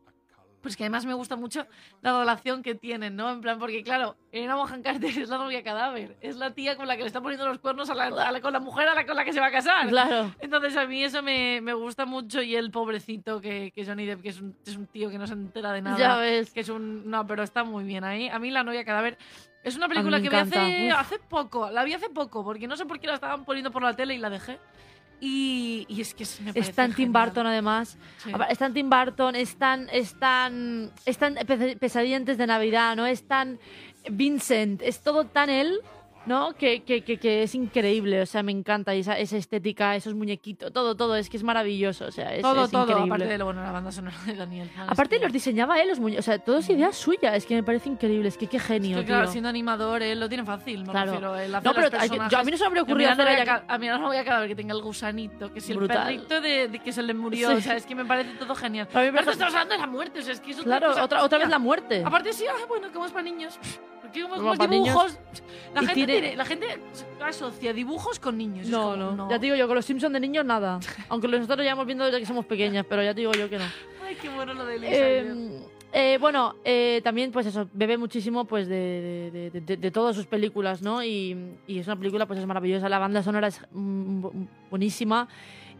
[0.61, 1.65] Pues que además me gusta mucho
[2.01, 3.31] la relación que tienen, ¿no?
[3.31, 6.17] En plan, porque claro, Elena Bonham Carter es la novia cadáver.
[6.19, 8.41] Es la tía con la que le está poniendo los cuernos a la, a la-
[8.41, 9.87] con la mujer a la con la que se va a casar.
[9.87, 10.35] Claro.
[10.41, 14.21] Entonces a mí eso me, me gusta mucho y el pobrecito que, que Johnny Depp,
[14.21, 15.97] que es un, es un tío que no se entera de nada.
[15.97, 16.51] Ya ves.
[16.51, 17.09] Que es un...
[17.09, 18.27] No, pero está muy bien ahí.
[18.27, 19.17] A mí La novia cadáver
[19.63, 20.87] es una película que vi hace.
[20.89, 20.93] Uf.
[20.99, 21.69] hace poco.
[21.69, 24.13] La vi hace poco porque no sé por qué la estaban poniendo por la tele
[24.13, 24.59] y la dejé.
[25.21, 27.11] Y, y es que es- me parece Está en Tim.
[27.11, 27.97] Burton además.
[28.23, 28.31] Sí.
[28.31, 33.05] En Tim Burton, están, están, están pes- pesadillas de Navidad, ¿no?
[33.05, 33.59] Es tan
[34.09, 35.79] Vincent, es todo tan él,
[36.25, 36.53] ¿no?
[36.53, 40.71] Que, que, que, que es increíble, o sea, me encanta esa, esa estética, esos muñequitos,
[40.71, 42.83] todo, todo, es que es maravilloso, o sea, es, todo, es todo.
[42.83, 43.05] increíble.
[43.13, 44.69] Aparte de lo bueno, la banda sonora de Daniel.
[44.75, 47.45] Es Aparte que- los diseñaba él, los muñecos, o sea, todo es idea suya, es
[47.45, 49.31] que me parece increíble, es que qué es genio, que, claro, tío.
[49.31, 51.11] siendo animador, él lo tiene fácil, me Claro.
[51.11, 51.35] refiero.
[51.37, 53.07] Él hace No, pero hay yo- a mí no se me habría A mí ocurrido
[53.09, 55.61] la hacer a a mí no me voy a cadáver que tenga el gusanito, que
[55.61, 56.03] si el Brutal.
[56.05, 57.55] perrito de, de que se le murió, Sí.
[57.55, 58.87] o sea, es que me parece todo genial.
[58.93, 60.79] A mí me Pero estamos hablando de la muerte, o sea, es que es otra
[60.79, 62.03] Claro, otra, otra vez la muerte.
[62.05, 63.57] Aparte sí, ah, bueno, como es para niños.
[64.13, 64.87] Como, Como como pa' niños.
[64.87, 65.19] dibujos,
[65.73, 66.79] la gente, tiene- tiene- la gente
[67.23, 68.67] asocia dibujos con niños.
[68.67, 70.79] No, como, no, ya te digo yo, con los Simpsons de niños nada.
[71.09, 73.57] Aunque nosotros lo llevamos viendo desde que somos pequeñas, pero ya te digo yo que
[73.57, 73.65] no.
[74.05, 74.91] Ay, qué bueno lo de Lisa.
[74.93, 75.59] Eh,
[75.91, 80.25] eh, bueno, eh, también pues eso, bebe muchísimo pues de, de- de- de- todas sus
[80.27, 81.03] películas, ¿no?
[81.03, 85.27] Y, y es una película pues es maravillosa, la banda sonora es mm, bu- buenísima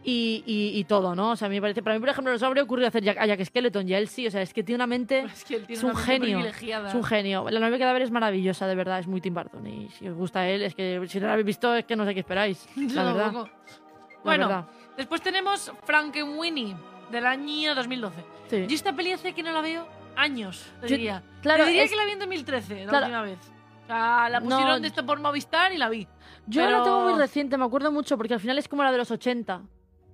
[0.04, 1.32] y, y- y todo, ¿no?
[1.32, 2.88] O sea, a mí me parece, para mí por ejemplo no se me habría ocurrido
[2.88, 4.86] hacer Jack, a Jack Skeleton y a él sí, o sea, es que tiene una
[4.86, 7.48] mente, es que él tiene es un una genio, es un genio.
[7.50, 10.48] La novia cadáver es maravillosa, de verdad, es muy Tim Burton y si os gusta
[10.48, 13.04] él, es que si no la habéis visto es que no sé qué esperáis, la
[13.04, 13.24] verdad.
[13.24, 13.46] tampoco.
[13.48, 14.64] la Bueno, verdad.
[14.96, 16.74] después tenemos Frankenweenie
[17.10, 18.24] del año 2012.
[18.48, 18.66] Sí.
[18.68, 19.86] Yo esta peli hace que no la veo
[20.16, 21.22] años, te Yo- diría.
[21.42, 23.06] claro, te diría es- que la vi en 2013, la Claro.
[23.06, 23.38] última vez.
[23.84, 26.06] O sea, la No, pusieron de esto por Movistar y la vi.
[26.46, 28.92] Yo pero- la tengo muy reciente, me acuerdo mucho, porque al final es como la
[28.92, 29.62] de los 80.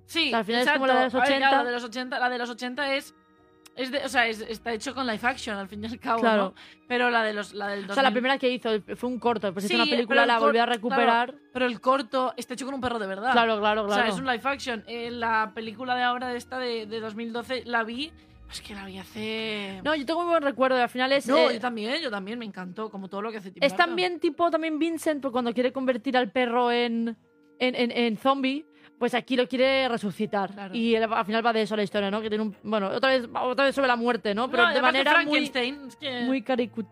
[0.07, 0.79] Sí, O sea, al final es exacto.
[0.79, 1.57] como la de los A ver, claro, 80.
[1.57, 3.15] la de los 80, la de los 80 es,
[3.75, 6.21] es de, o sea, es- está hecho con live action al fin y al cabo,
[6.21, 6.43] Claro.
[6.45, 6.53] ¿no?
[6.87, 9.19] Pero la de los la del O sea, la 2000 primera que hizo fue un
[9.19, 11.35] corto, pues hizo Sí, una pero película, el la volvió a recuperar.
[11.53, 13.33] pero el corto está hecho con un perro de verdad.
[13.33, 14.01] Claro, claro, O claro.
[14.03, 14.83] sea, es un live action.
[14.87, 18.11] Eh, la película de ahora de esta de, de 2012 la vi,
[18.49, 21.27] es que la vi hace No, yo tengo muy buen recuerdo, al final es...
[21.27, 23.75] No, eh, yo también, yo también me encantó como todo lo que hace Tim es
[23.75, 27.17] también tipo también Vincent, pues cuando quiere convertir al perro en,
[27.59, 28.65] en, en, en zombie.
[28.99, 30.51] Pues aquí lo quiere resucitar.
[30.51, 30.75] Claro.
[30.75, 32.21] Y el- al final va de eso la historia, ¿no?
[32.21, 32.55] Que tiene un.
[32.63, 34.49] Bueno, otra vez, otra vez sobre la muerte, ¿no?
[34.49, 35.43] Pero No, de manera muy.
[35.45, 36.83] Es que- Muy caricu...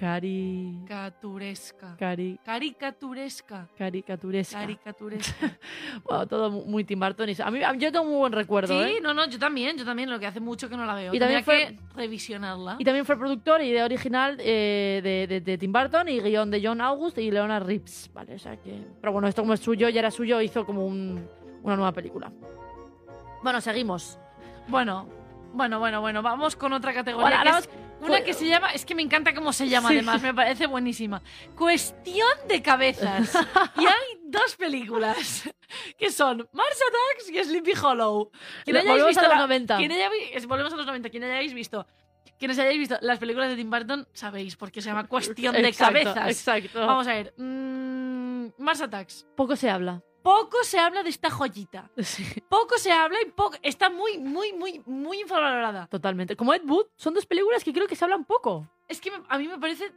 [0.00, 0.78] Cari.
[0.88, 1.94] Caricaturesca.
[1.98, 2.38] Cari.
[2.42, 3.68] Caricaturesca.
[3.76, 4.58] Caricaturesca.
[4.60, 5.58] Caricaturesca.
[6.04, 7.28] Bueno, todo mu- muy Tim Burton.
[7.44, 9.00] A mí, yo tengo muy buen recuerdo, Sí, ¿eh?
[9.02, 11.12] no, no, yo también, yo también, lo que hace mucho que no la veo.
[11.14, 12.76] Y Tendría también que revisionarla.
[12.78, 16.50] Y también fue productor y idea original eh, de, de- de Tim Burton y guion
[16.50, 18.34] de John August y Leonard Reeves, ¿vale?
[18.36, 18.82] O sea que...
[19.02, 21.28] Pero bueno, esto como es suyo, ya era suyo, hizo como un-
[21.62, 22.32] una nueva película.
[23.42, 24.18] Bueno, seguimos.
[24.68, 25.06] Bueno,
[25.52, 27.26] bueno, bueno, bueno, vamos con otra categoría.
[27.28, 27.68] Bueno, que ahora es
[28.00, 29.96] una que se llama, es que me encanta cómo se llama Sí.
[29.96, 31.22] además, me parece buenísima.
[31.56, 33.32] Cuestión de cabezas.
[33.76, 35.48] y hay dos películas
[35.98, 38.30] que son Mars Attacks y Sleepy Hollow.
[38.64, 39.76] Quien hayáis Volvemos visto a los la- 90.
[39.76, 40.10] quien haya
[40.46, 41.10] volvemos a los 90.
[41.10, 41.86] Quien hayáis visto,
[42.38, 45.92] quienes hayáis visto las películas de Tim Burton, sabéis, porque se llama Cuestión de Exacto,
[45.94, 46.28] cabezas.
[46.28, 46.86] Exacto.
[46.86, 47.34] Vamos a ver.
[47.36, 49.26] mm, Mars Attacks.
[49.36, 50.02] Poco se habla.
[50.22, 51.90] Poco se habla de esta joyita.
[52.02, 55.86] Sí, Poco se habla y poco, está muy, muy, muy, muy infravalorada.
[55.86, 56.36] totalmente.
[56.36, 58.68] Como Ed Wood, son dos películas que creo que se hablan poco.
[58.88, 59.92] Es que me- a mí me parece.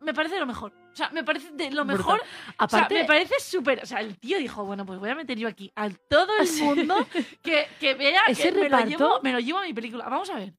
[0.00, 0.72] Me parece lo mejor.
[0.92, 1.98] O sea, me parece de lo Brutal.
[1.98, 2.22] mejor.
[2.58, 3.82] Aparte, o sea, me parece súper.
[3.82, 6.46] O sea, el tío dijo, bueno, pues voy a meter yo aquí a todo el
[6.46, 6.62] Sí.
[6.62, 6.94] mundo
[7.42, 10.08] que, que vea Ese que me lo, reparto- llevo, me lo llevo a mi película.
[10.08, 10.52] Vamos a ver.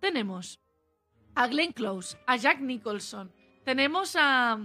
[0.00, 0.60] Tenemos
[1.34, 3.32] a Glenn Close, a Jack Nicholson.
[3.64, 4.58] Tenemos a.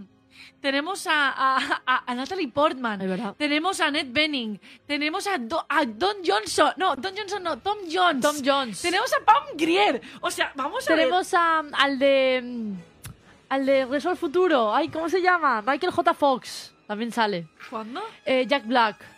[0.61, 2.99] Tenemos a, a, a- a Natalie Portman.
[3.37, 4.59] Tenemos a Ned Benning.
[4.85, 6.73] Tenemos a, Do- a Don Johnson.
[6.77, 8.21] No, Don Johnson no, Tom Jones.
[8.21, 8.81] Tom Jones.
[8.81, 10.01] Tenemos a Pam Grier.
[10.21, 11.05] O sea, vamos a ver.
[11.05, 12.73] Tenemos a- al de.
[13.49, 14.73] Al de al Futuro.
[14.73, 15.61] Ay, ¿cómo se llama?
[15.61, 16.13] Michael J.
[16.13, 16.73] Fox.
[16.87, 17.47] También sale.
[17.69, 18.01] ¿Cuándo?
[18.25, 19.14] Eh, Jack Black.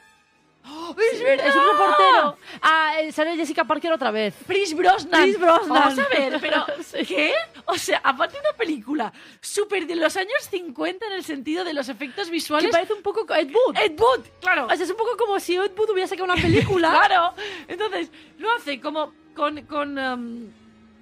[0.69, 1.47] ¡Oh, ¡Es verdad!
[1.47, 2.37] Es un reportero.
[2.61, 4.35] Ah, eh, sale Jessica Parker otra vez.
[4.45, 5.21] Chris Brosnan.
[5.23, 5.69] Chris Brosnan.
[5.69, 7.05] Vamos a ver, pero Sí.
[7.05, 7.33] ¿qué?
[7.65, 11.73] O sea, aparte de una película súper de los años 50 en el sentido de
[11.73, 12.71] los efectos Que visuales.
[12.71, 13.77] parece un poco Ed Wood.
[13.77, 14.65] Ed Wood, claro.
[14.65, 16.89] O sea, es un poco como si Ed Wood hubiera sacado una película.
[17.07, 17.33] Claro.
[17.67, 19.61] Entonces, lo hace como con.
[19.65, 20.51] con um,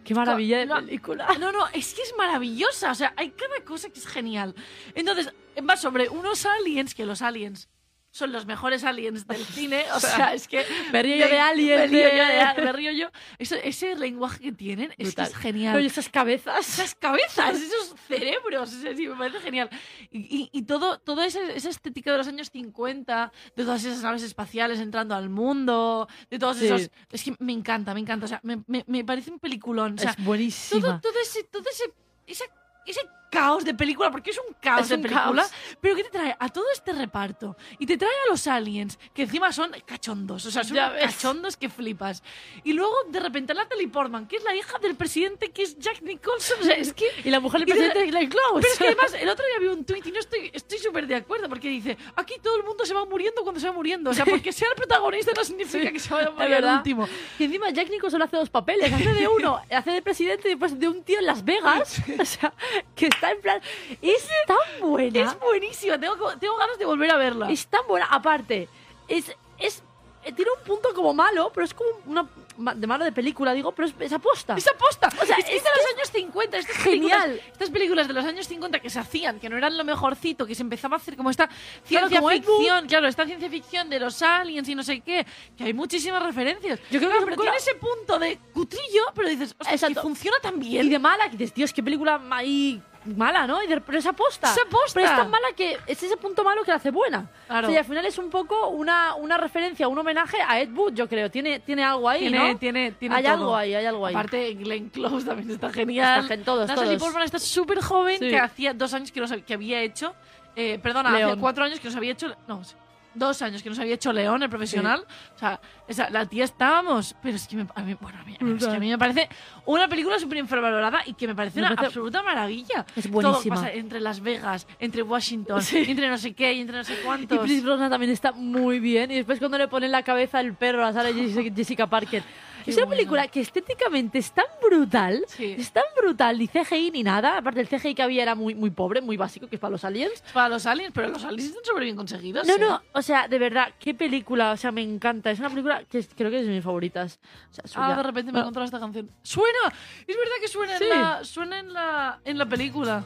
[0.03, 0.75] Qué maravilla de No.
[0.75, 1.27] película.
[1.39, 2.91] No, no, es que es maravillosa.
[2.91, 4.53] O sea, hay cada cosa que es genial.
[4.93, 5.33] Entonces,
[5.67, 7.67] va sobre unos aliens, que los aliens
[8.15, 9.83] son los mejores aliens del cine.
[9.93, 10.65] O sea, es que.
[10.93, 13.07] Me río yo de Alien, Me río de- yo, de- me río yo.
[13.37, 15.75] Eso- ese lenguaje que tienen es, que es genial.
[15.75, 16.67] Oye, esas cabezas.
[16.69, 19.69] esas cabezas, esos cerebros, o sea, sí, me parece genial.
[20.11, 24.01] Y, y- y todo, toda esa, esa estética de los años 50, de todas esas
[24.01, 26.67] naves espaciales entrando al mundo, de todos Sí.
[26.67, 26.89] esos...
[27.11, 29.95] Es que me encanta, me encanta, o sea, me, me- me parece un peliculón.
[29.95, 30.81] O sea, es buenísima.
[30.81, 31.83] todo, todo ese, todo ese,
[32.27, 32.45] esa-
[32.85, 33.01] ese
[33.35, 35.51] caos de película, porque es un caos Es de un película, caos.
[35.81, 39.23] pero que te trae a todo este reparto y te trae a los aliens, que
[39.23, 42.23] encima son cachondos, o sea, son cachondos que flipas.
[42.63, 46.01] Y luego, de repente, Natalie Portman, que es la hija del presidente, que es Jack
[46.01, 47.05] Nicholson, o sea, es que...
[47.23, 48.53] Y la mujer del de- presidente de Glenn Close.
[48.61, 51.07] Pero es que además, el otro día vi un tuit y no estoy estoy súper
[51.07, 54.09] de acuerdo, porque dice, aquí todo el mundo se va muriendo cuando se va muriendo.
[54.11, 57.07] O sea, porque sea el protagonista no significa que se vaya a morir el último.
[57.39, 58.91] Y encima Jack Nicholson hace dos papeles.
[58.93, 62.01] Hace de uno, hace de presidente y después de un tío en Las Vegas.
[62.19, 62.53] O sea,
[62.95, 63.61] que está en plan...
[64.01, 65.21] Es tan buena.
[65.21, 67.49] Es buenísima, tengo, tengo ganas de volver a verla.
[67.51, 68.05] Es tan buena.
[68.07, 68.67] Aparte,
[69.07, 69.83] es, es,
[70.23, 72.27] eh, tiene un punto como malo, pero es como una...
[72.57, 74.55] De malo de película, digo, pero es, es aposta.
[74.55, 75.09] ¡Es aposta!
[75.21, 76.57] O sea, es que es de los años 50.
[76.57, 77.21] Estas genial.
[77.23, 80.45] Películas, estas películas de los años 50 que se hacían, que no eran lo mejorcito,
[80.47, 81.47] que se empezaba a hacer como esta
[81.85, 82.31] Claro, ciencia Wood.
[82.31, 85.25] ficción, claro, esta ciencia ficción de los aliens y no sé qué,
[85.57, 86.79] que hay muchísimas referencias.
[86.89, 89.75] Yo creo que Claro, es pero tiene ese punto de cutrillo, pero dices, ostras, que
[89.75, 90.01] Exacto.
[90.03, 90.89] funciona tan Y bien.
[90.89, 93.61] de mala, que dices, tío, es que película ahí mala, ¿no?
[93.63, 94.47] Y de- pero es aposta.
[94.51, 94.93] Es aposta.
[94.99, 97.29] Pero es tan mala que es ese punto malo que la hace buena.
[97.47, 97.67] Claro.
[97.67, 100.71] O sea, y al final es un poco una, una referencia, un homenaje a Ed
[100.73, 101.29] Wood, yo creo.
[101.29, 102.57] Tiene, tiene algo ahí, tiene, ¿no?
[102.57, 103.33] tiene, tiene hay todo.
[103.33, 104.13] algo ahí, hay algo ahí.
[104.15, 106.21] Aparte, Glenn Close también está genial.
[106.23, 107.03] Está gen- todos, Natalie todos.
[107.03, 108.29] Portman está súper joven, Sí.
[108.29, 110.15] que hacía dos años que, hab- que había hecho.
[110.55, 112.33] Eh, perdona, hace cuatro años que nos había hecho.
[112.47, 112.75] No, sí,
[113.15, 115.05] dos años que nos había hecho León, el profesional.
[115.35, 117.15] O sea, esa- la tía estábamos.
[117.23, 118.89] Pero es que, me, a mí, bueno, a mí, a mí- es que a mí
[118.89, 119.29] me parece
[119.65, 122.85] una película súper infravalorada y que me parece Me una parece- absoluta maravilla.
[122.95, 123.55] Es Todo buenísima.
[123.55, 125.85] pasa entre Las Vegas, entre Washington, Sí.
[125.87, 127.39] entre no sé qué y entre no sé Y cuántos.
[127.39, 129.09] Chris Brosnan también está muy bien.
[129.11, 132.23] Y después cuando le ponen la cabeza al perro, sale Jessica Jessica Parker.
[132.65, 132.97] Es una bueno.
[132.97, 135.23] película que estéticamente es tan brutal.
[135.27, 135.55] Sí.
[135.57, 136.37] Es tan brutal.
[136.39, 137.37] Ni CGI ni nada.
[137.37, 139.83] Aparte, el CGI que había era muy, muy pobre, muy básico, que es para los
[139.85, 140.23] aliens.
[140.33, 142.47] Para los aliens, pero los aliens están súper bien conseguidos.
[142.47, 142.59] No, ¿eh?
[142.59, 145.31] no, o sea, de verdad, qué película, o sea, me encanta.
[145.31, 147.19] Es una película que es- creo que es de mis favoritas.
[147.63, 147.85] O sea.
[147.87, 149.09] Ah, de repente me he Bueno, encontrado esta canción.
[149.23, 149.73] ¡Suena!
[150.07, 150.83] Es verdad que suena, Sí.
[150.85, 153.03] en, la, suena en, la, en la película.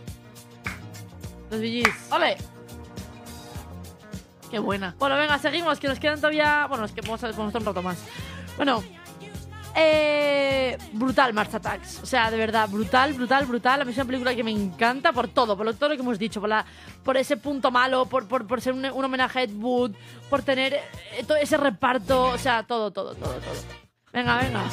[1.52, 2.12] Los VGs.
[2.12, 2.38] ¡Ole!
[4.52, 4.96] ¡Qué buena!
[4.98, 6.66] Bueno, venga, seguimos, que nos quedan todavía.
[6.68, 8.04] Bueno, es que vamos a, vamos a un rato más.
[8.58, 8.84] Bueno,
[9.82, 12.00] eh, brutal Mars Attacks.
[12.04, 13.82] O sea, de verdad, brutal, brutal, brutal.
[13.82, 16.02] A mí es una película que me encanta por todo, por lo, todo lo que
[16.02, 16.66] hemos dicho, por, la,
[17.04, 19.92] por ese punto malo, por, por, por ser un, un homenaje a Ed Wood,
[20.30, 23.54] por tener eh, todo ese reparto, o sea, todo, todo, todo, todo.
[24.14, 24.64] Venga, venga.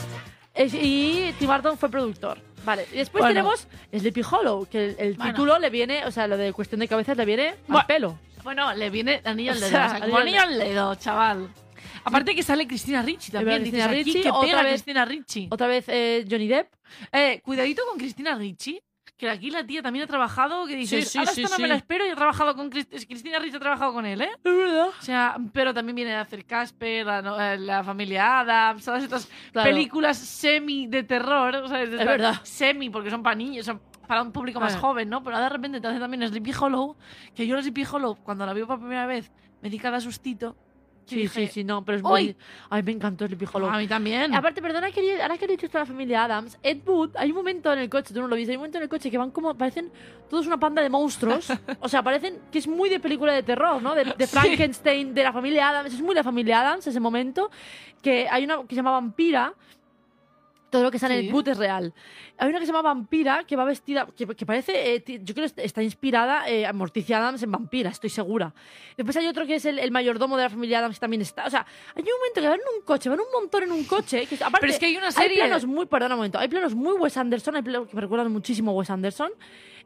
[0.54, 2.38] Es- y Tim Burton fue productor.
[2.64, 3.34] Vale, y después Bueno.
[3.34, 5.32] tenemos Sleepy Hollow, que el, el Bueno.
[5.32, 8.18] título le viene, o sea, lo de cuestión de cabezas le viene al pelo.
[8.42, 9.70] Bueno, le viene anillo al O dedo.
[9.70, 11.48] sea, o sea, como anillo anillo al dedo, chaval.
[12.04, 13.62] Aparte que sale Cristina Ricci también.
[13.64, 15.48] Dices, Cristina aquí Ricci, que otra pega vez- Cristina Ricci.
[15.50, 16.72] Otra vez eh, Johnny Depp.
[17.12, 18.80] Eh, cuidadito con Cristina Ricci.
[19.16, 21.62] Que aquí la tía también ha trabajado, que dices, Sí, sí, ahora sí, esta no
[21.62, 24.28] me la espero y ha trabajado con Crist- Cristina Ricci, ha trabajado con él, ¿eh?
[24.44, 24.88] Es verdad.
[24.88, 29.02] O sea, pero también viene a hacer Casper, la, no- eh, la familia Adams, todas
[29.02, 29.70] estas Claro.
[29.70, 32.34] películas semi de terror, Es verdad.
[32.42, 35.22] Semi, porque son para niños, son para un público más joven, ¿no?
[35.22, 36.94] Pero de repente te hace también Sleepy Hollow,
[37.34, 39.32] que yo la Sleepy Hollow, cuando la vi por primera vez,
[39.62, 40.58] me di cada sustito.
[41.06, 42.10] Sí, dije, sí, sí, no, pero es "Uy".
[42.10, 42.36] muy...
[42.68, 43.68] Ay, me encantó Sleepy Hollow.
[43.70, 44.34] A mí también.
[44.34, 47.30] Aparte, perdona, que, ahora que he dicho esto de la familia Adams, Ed Wood, hay
[47.30, 49.10] un momento en el coche, tú no lo viste, hay un momento en el coche
[49.10, 49.90] que van como, parecen
[50.28, 51.48] todos una panda de monstruos.
[51.80, 53.94] o sea, parecen que es muy de película de terror, ¿no?
[53.94, 54.32] De, de Sí.
[54.36, 55.94] Frankenstein, de la familia Adams.
[55.94, 57.50] Es muy la familia Adams ese momento.
[58.02, 59.52] Que hay una que se llama Vampira.
[60.68, 61.26] Todo lo que sale en.
[61.26, 61.94] Ed Wood es real.
[62.38, 65.48] Hay una que se llama Vampira, que va vestida, que, que parece, eh, yo creo
[65.54, 68.52] que está inspirada eh, a Morticia Adams en Vampira, estoy segura.
[68.96, 71.46] Después hay otro que es el, el mayordomo de la familia Adams, que también está.
[71.46, 71.64] O sea,
[71.94, 74.26] hay un momento que van en un coche, van un montón en un coche.
[74.26, 76.48] Que, aparte, Pero es que hay una serie- Hay planos muy, perdona un momento, hay
[76.48, 79.30] planos muy Wes Anderson, hay planos que me recuerdan muchísimo a Wes Anderson.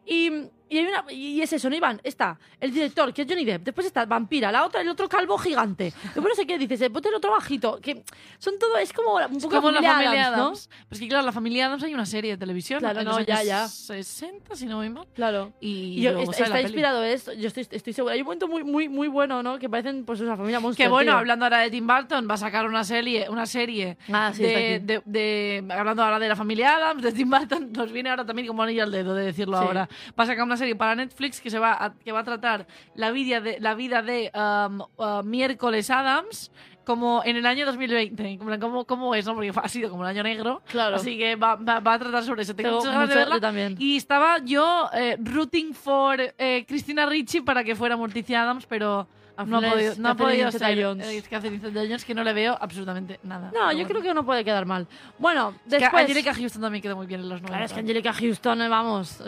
[0.06, 0.30] Y,
[0.70, 2.00] y, hay una, y es eso, ¿no, Iván?
[2.04, 3.62] Está el director, que es Johnny Depp.
[3.64, 5.92] Después está Vampira, la otra, el otro calvo gigante.
[6.02, 7.78] Después no sé qué dices, el el otro bajito.
[7.80, 8.02] Que
[8.38, 10.42] son todo, es como un poco como la familia Adams, ¿no?
[10.44, 10.68] Adams.
[10.70, 12.78] Pero es que claro, la familia Adams hay una serie de televisión.
[12.80, 13.68] Claro, en no, los ya, ya.
[13.68, 15.06] 60, si no voy mal.
[15.14, 15.52] Claro.
[15.60, 18.14] Y, Y yo- luego está inspirado esto, yo estoy, estoy segura.
[18.14, 19.58] Hay un momento muy, muy, muy bueno, ¿no?
[19.58, 20.84] Que parecen, pues, una familia monstruo.
[20.84, 21.18] Que bueno, tío.
[21.18, 24.80] hablando ahora de Tim Burton, va a sacar una serie, una serie Ah, sí, de,
[24.80, 28.46] de- de- hablando ahora de la familia Adams, de Tim Burton, nos viene ahora también
[28.46, 29.64] como anillo al dedo de decirlo Sí.
[29.66, 29.88] ahora.
[30.18, 32.66] Va a sacar una serie para Netflix que se va a, que va a tratar
[32.94, 36.52] la vida de la vida de um, uh, miércoles Adams
[36.84, 39.34] como en el año 2020, en plan, ¿cómo, cómo es, no?
[39.34, 40.62] Porque ha sido como el año negro.
[40.66, 40.96] Claro.
[40.96, 42.54] Así que va, va- va a tratar sobre eso.
[42.56, 43.34] Tengo, muchas ganas de mucho- verla.
[43.36, 43.76] yo también.
[43.78, 49.06] Y estaba yo eh, rooting for eh, Christina Ricci para que fuera Morticia Adams, pero
[49.46, 50.78] no ha podido, no ha podido ser.
[50.78, 53.50] eh, Catherine Zeta-Jones, que no le veo absolutamente nada.
[53.52, 54.86] No, yo creo que no puede quedar mal.
[55.18, 56.02] Bueno, que después...
[56.02, 57.48] Angelica Houston también quedó muy bien en los 90.
[57.48, 59.20] Claro, es que Angelica Houston, eh, vamos,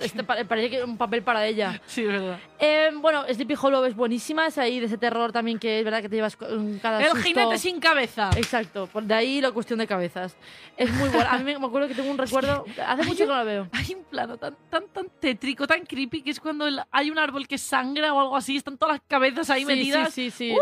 [0.00, 1.80] este pa- parece que es un papel para ella.
[1.86, 2.38] Sí, es verdad.
[2.60, 6.00] Eh, bueno, Sleepy Hollow es buenísima, es ahí de ese terror también que es verdad
[6.02, 7.24] que te llevas cada El susto.
[7.24, 8.30] jinete sin cabeza.
[8.36, 10.36] Exacto, por de ahí la cuestión de cabezas.
[10.76, 11.30] Es muy buena.
[11.32, 13.68] A mí me me acuerdo que tengo un recuerdo, hace mucho que no la veo.
[13.72, 17.18] Hay un plano tan, tan, tan tétrico, tan creepy, que es cuando el- hay un
[17.18, 20.12] árbol que sangra o algo así, están todas las cabezas ahí Sí, metidas.
[20.14, 20.54] Sí, sí, sí.
[20.54, 20.58] ¡Uh!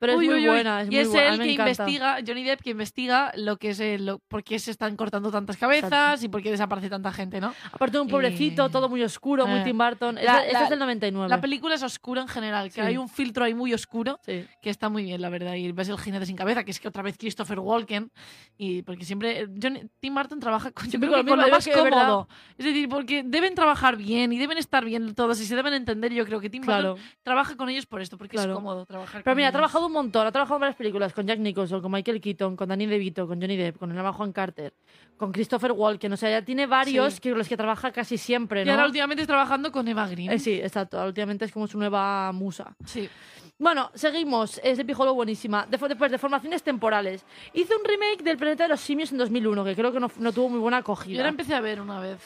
[0.00, 0.46] Pero es Uy, muy uy, uy.
[0.48, 1.28] buena, es y muy es buena.
[1.34, 1.70] él que encanta.
[1.70, 5.30] investiga, Johnny Depp, que investiga lo que es el, lo- por qué se están cortando
[5.30, 6.24] tantas cabezas Exacto.
[6.24, 7.54] y por qué desaparece tanta gente, ¿no?
[7.72, 9.64] Aparte de un pobrecito, todo muy oscuro, muy Eh.
[9.64, 10.14] Tim Burton.
[10.16, 11.28] La- Esta- es del 99.
[11.28, 14.88] La película es oscura en general, que hay un filtro ahí muy oscuro que está
[14.88, 15.54] muy bien, la verdad.
[15.54, 18.10] Y ves el jinete sin cabeza, que es que otra vez Christopher Walken.
[18.56, 19.46] Y porque siempre.
[19.60, 22.28] Johnny- Tim Burton trabaja con, yo Siempre con con lo más de cómodo.
[22.58, 26.12] Es decir, porque deben trabajar bien y deben estar bien todos y se deben entender.
[26.12, 26.92] Yo creo que Tim Claro.
[26.94, 28.52] Burton trabaja con ellos por esto, porque Claro.
[28.52, 31.12] es cómodo trabajar Pero con mira, ha trabajado un montón, ha trabajado en varias películas,
[31.12, 34.32] con Jack Nicholson, con Michael Keaton, con Danny DeVito, con Johnny Depp, con el Juan
[34.32, 34.72] Carter,
[35.16, 37.20] con Christopher Walken, o sea, ya tiene varios Sí.
[37.20, 38.72] que los que trabaja casi siempre, Y ¿no?
[38.72, 40.30] ahora últimamente está trabajando con Eva Green.
[40.32, 42.74] Eh, sí, exacto, últimamente es como su nueva musa.
[42.84, 43.08] Sí.
[43.56, 45.64] Bueno, seguimos, es de Pijolo buenísima.
[45.66, 47.24] De- después de formaciones temporales.
[47.52, 50.32] Hizo un remake del Planeta de los Simios en 2001, que creo que no, no
[50.32, 51.22] tuvo muy buena Yo acogida.
[51.22, 52.18] la empecé a ver una vez.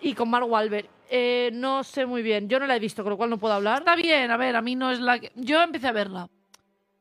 [0.00, 0.88] Y con Mark Wahlberg.
[1.08, 3.54] Eh, no sé muy bien, yo no la he visto, con lo cual no puedo
[3.54, 3.78] hablar.
[3.78, 5.32] Está bien, a ver, a mí no es la que...
[5.36, 6.28] Yo empecé a verla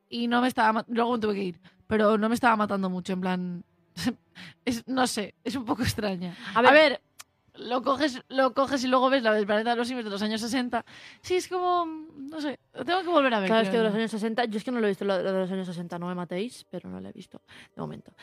[0.09, 0.85] y no me estaba...
[0.87, 3.63] Luego me tuve que ir, pero no me estaba matando mucho, en plan...
[4.65, 6.35] es, no sé, es un poco extraña.
[6.53, 7.01] A ver,
[7.57, 10.21] lo, coges, lo coges y luego ves la del planeta de los simios de los
[10.21, 10.85] años 60.
[11.21, 11.85] Sí, es como...
[11.85, 13.47] No sé, lo tengo que volver a ver.
[13.47, 15.21] Claro, es que de los años 60, yo es que no lo he visto, lo
[15.21, 17.41] lo de los años 60, no me matéis, pero no lo he visto
[17.75, 18.13] de momento.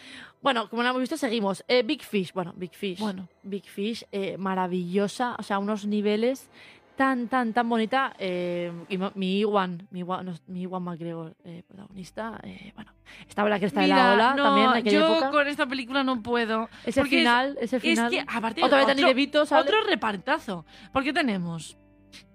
[0.41, 1.65] Bueno, como no lo hemos visto, seguimos.
[1.69, 2.99] Eh, Big Fish, bueno, Big Fish.
[2.99, 3.29] Bueno.
[3.43, 6.49] Big Fish, eh, maravillosa, o sea, unos niveles
[6.97, 8.14] tan, tan, tan bonita.
[8.19, 12.93] Eh, y mi Iwan, mi Iwan, no, mi Iwan McGregor, eh, protagonista, eh, bueno,
[13.28, 15.31] estaba la cresta de la Mira, ola no, también en aquella yo época.
[15.31, 16.69] con esta película no puedo.
[16.85, 18.12] Ese porque es- final, ese final.
[18.14, 18.85] Es que, aparte, Otra vez
[19.28, 19.62] otro, sale.
[19.62, 20.64] otro repartazo.
[20.93, 21.77] Porque tenemos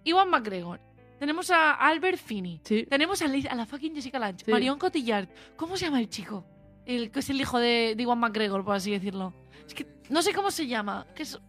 [0.03, 0.79] Iwan McGregor,
[1.19, 2.85] tenemos a Albert Finney, Sí.
[2.89, 4.51] tenemos a, Liz- a la fucking Jessica Lange, Sí.
[4.51, 5.27] Marion Cotillard.
[5.55, 6.45] ¿Cómo se llama el chico?
[6.85, 9.33] El que es el hijo de, de Iwan McGregor, por así decirlo.
[9.67, 11.05] Es que no sé cómo se llama.
[11.15, 11.39] Que es-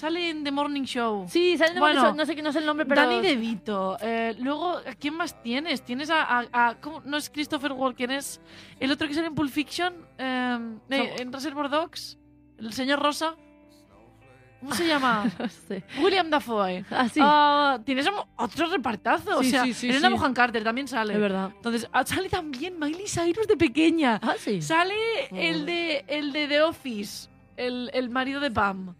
[0.00, 1.26] sale en The Morning Show.
[1.28, 3.02] Sí, sale de Bueno, momento, no sé, no sé el nombre, pero...
[3.02, 3.96] Danny DeVito.
[4.00, 5.82] Eh, luego, ¿a quién más tienes?
[5.82, 6.22] Tienes a...
[6.22, 7.00] a- a- ¿cómo?
[7.04, 8.40] No es Christopher Walken, es
[8.80, 10.58] el otro que sale en Pulp Fiction, eh,
[10.90, 12.18] eh, en Reservoir Dogs.
[12.58, 13.36] El señor Rosa.
[14.60, 15.24] ¿Cómo se llama?
[15.38, 15.82] No sé.
[16.02, 16.84] William Dafoe.
[16.90, 17.18] Ah, sí.
[17.22, 18.06] Ah, tienes
[18.36, 19.38] otro repartazo.
[19.38, 20.10] o Sí, sea, sí, sí, Elena.
[20.10, 21.14] Bonham Carter también sale.
[21.14, 21.50] Es verdad.
[21.56, 24.20] Entonces, ah, sale también Miley Cyrus de pequeña.
[24.22, 24.60] Ah, sí.
[24.60, 24.94] Sale
[25.32, 25.36] Oh.
[25.36, 28.94] el de el de The Office, el, el marido de Pam.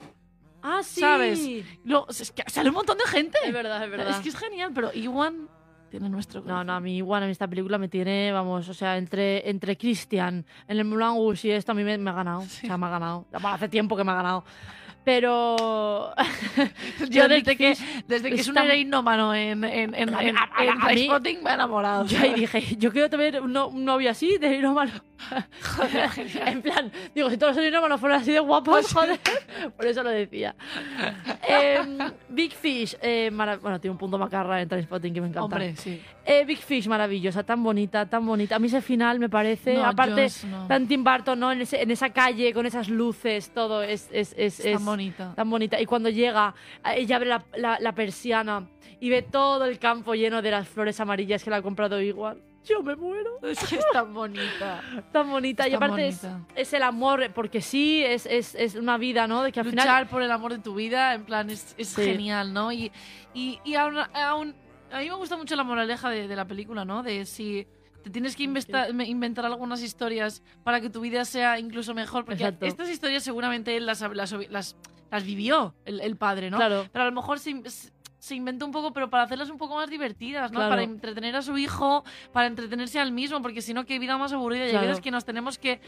[0.63, 1.01] Ah, sí.
[1.01, 1.41] ¿Sabes?
[1.85, 3.39] Luego, es que sale un montón de gente.
[3.45, 4.11] Es verdad, es verdad.
[4.11, 5.49] Es que es genial, pero Iwan
[5.91, 6.67] tiene nuestro No, corazón.
[6.69, 10.47] no, a mí igual en esta película me tiene, vamos, o sea, entre, entre Christian,
[10.69, 12.41] en el Rouge y esto a mí me, me ha ganado.
[12.41, 13.27] O sea, me ha ganado.
[13.33, 14.45] Hace tiempo que me ha ganado.
[15.11, 16.15] Pero.
[17.09, 17.77] Yo desde que,
[18.07, 20.11] desde que es un está- heroinómano en, en, en,
[21.43, 22.07] me ha enamorado.
[22.07, 24.49] Yo ahí dije, yo quiero tener un, no- un novio así, de
[26.13, 26.49] genial.
[26.49, 29.19] en plan, digo, si todos los heroínomanos fueran así de guapos, joder.
[29.77, 30.55] Por eso lo decía.
[31.47, 35.45] Em, Big Fish, eh, bueno, tiene un punto macarra en Trainspotting que me encanta.
[35.45, 36.01] Hombre, sí.
[36.25, 38.57] Eh, Big Fish, maravillosa, tan bonita, tan bonita.
[38.57, 40.29] A mí ese final me parece, aparte,
[40.69, 41.51] tan Tim Burton, ¿no?
[41.53, 44.61] En, ese- en esa calle, con esas luces, todo es, es, es,
[45.01, 45.35] bonita.
[45.35, 45.81] tan bonita.
[45.81, 46.55] Y cuando llega,
[46.95, 48.69] ella abre la, la- la persiana
[49.01, 52.43] y ve todo el campo lleno de las flores amarillas que le ha comprado igual.
[52.65, 53.39] Yo me muero.
[53.43, 54.83] Es que es tan bonita.
[55.13, 55.65] Tan bonita.
[55.67, 59.43] Es y aparte es, es el amor, porque sí, es, es, es una vida, ¿no?
[59.43, 60.07] De que al Luchar final...
[60.09, 62.03] por el amor de tu vida, en plan, es, es Sí.
[62.05, 62.71] genial, ¿no?
[62.71, 62.93] Y,
[63.33, 64.55] y, y aún, aún-
[64.93, 67.03] a mí me gusta mucho la moraleja de, de la película, ¿no?
[67.03, 67.67] De si
[68.03, 72.67] te tienes que inventar algunas historias para que tu vida sea incluso mejor, porque Exacto.
[72.67, 74.77] estas historias seguramente él las, las, las,
[75.11, 76.57] las vivió, el, el padre, ¿no?
[76.57, 76.87] Claro.
[76.93, 77.91] Pero a lo mejor se, se
[78.31, 80.59] inventó un poco, pero para hacerlas un poco más divertidas, ¿no?
[80.59, 80.71] Claro.
[80.71, 84.33] Para entretener a su hijo, para entretenerse al mismo, porque si no, qué vida más
[84.33, 84.65] aburrida.
[84.65, 84.89] Y hay Claro.
[84.89, 85.81] veces que nos tenemos que,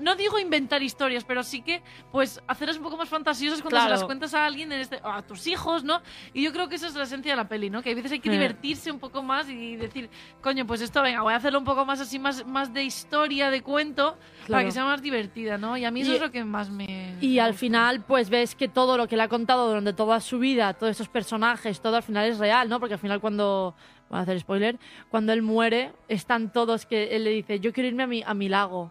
[0.00, 3.82] no digo inventar historias, pero sí que, pues, hacerlas un poco más fantasiosas cuando se
[3.82, 3.90] Claro.
[3.96, 6.00] las cuentas a alguien, en este, a tus hijos, ¿no?
[6.32, 7.82] Y yo creo que esa es la esencia de la peli, ¿no?
[7.82, 8.32] Que hay veces hay que Eh.
[8.32, 10.08] divertirse un poco más y decir,
[10.40, 13.50] coño, pues esto, venga, voy a hacerlo un poco más así, más, más de historia,
[13.50, 14.64] de cuento, para Claro.
[14.66, 15.76] que sea más divertida, ¿no?
[15.76, 17.16] Y a mí eso Y- es lo que más me...
[17.20, 20.38] Y al final, pues ves que todo lo que le ha contado durante toda su
[20.38, 22.80] vida, todos esos personajes, todo al final es real, ¿no?
[22.80, 23.74] Porque al final cuando,
[24.08, 24.78] voy a hacer spoiler,
[25.10, 28.34] cuando él muere, están todos que él le dice, yo quiero irme a mi, a
[28.34, 28.90] mi lago.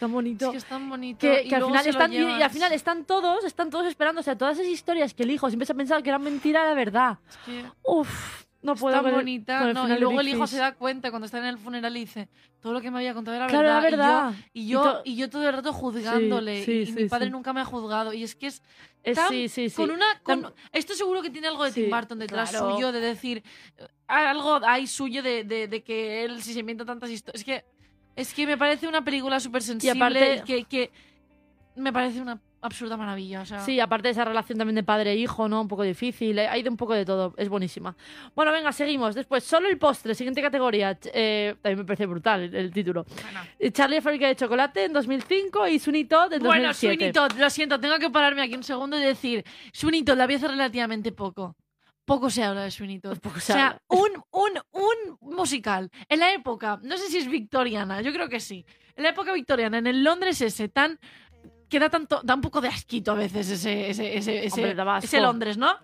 [0.00, 0.46] Tan bonito.
[0.46, 1.20] Es que es tan bonito.
[1.20, 4.22] que, y que al final están y- al final están todos están todos esperando o
[4.24, 6.74] sea todas esas historias que el hijo siempre se ha pensado que eran mentira era
[6.74, 10.00] verdad Es que- Uf, no puedo tan con el- bonita, con el no, final y
[10.00, 10.50] de luego el Big hijo Fish.
[10.54, 12.28] se da cuenta cuando está en el funeral y dice,
[12.60, 14.34] todo lo que me había contado era Claro, verdad.
[14.52, 16.64] Y yo, y, to- yo, y yo todo el rato juzgándole.
[16.64, 17.32] Sí, y, sí, mi padre sí.
[17.32, 18.12] nunca me ha juzgado.
[18.12, 18.62] Y es que es
[19.14, 20.04] tan- sí sí sí con una...
[20.22, 22.72] con- esto seguro que tiene algo de Sí, Tim Burton detrás claro.
[22.74, 23.42] suyo, de decir...
[23.78, 27.40] eh, Algo hay suyo de, de- de que él si se inventa tantas historias...
[27.40, 27.64] Es que,
[28.16, 30.90] es que me parece una película súper sensible aparte- que, que
[31.76, 33.40] me parece una absurda maravilla.
[33.42, 35.60] O sea, Sí, aparte de esa relación también de padre e hijo, ¿no?
[35.62, 37.96] Un poco difícil, eh, hay de un poco de todo, es buenísima.
[38.34, 39.14] Bueno, venga, seguimos.
[39.14, 40.98] Después, solo el postre, siguiente categoría.
[41.12, 43.04] Eh, también me parece brutal el, el título.
[43.22, 43.40] bueno.
[43.58, 46.94] Eh, Charlie fábrica de chocolate en 2005 y Sweeney Todd en Bueno, 2007.
[46.96, 50.26] Sweeney Todd, lo siento, tengo que pararme aquí un segundo y decir, Sweeney Todd la
[50.26, 51.56] vi hace relativamente poco.
[52.04, 53.18] Poco se habla de Sweeney Todd.
[53.18, 53.80] Poco O se sea, habla.
[53.88, 54.60] un, un,
[55.20, 58.64] un musical en la época, no sé si es victoriana, yo creo que sí.
[58.94, 60.98] En la época victoriana, en el Londres ese, tan.
[61.68, 64.98] Que da, tanto, da un poco de asquito a veces ese, ese, ese, ese, Hombre,
[65.02, 65.20] ese.
[65.20, 65.76] Londres, ¿no?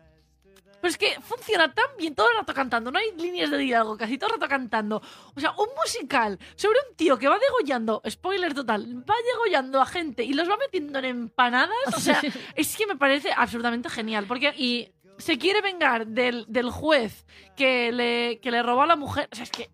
[0.82, 3.96] Pero es que funciona tan bien todo el rato cantando, no hay líneas de diálogo,
[3.96, 5.00] casi todo el rato cantando.
[5.32, 9.86] O sea, un musical sobre un tío que va degollando, spoiler total, va degollando a
[9.86, 11.96] gente y los va metiendo en empanadas.
[11.96, 12.20] O sea,
[12.56, 14.88] es que me parece absolutamente genial, porque Y
[15.18, 17.26] se quiere vengar del, del juez
[17.56, 19.28] que le, que le robó a la mujer.
[19.30, 19.70] O sea, es que.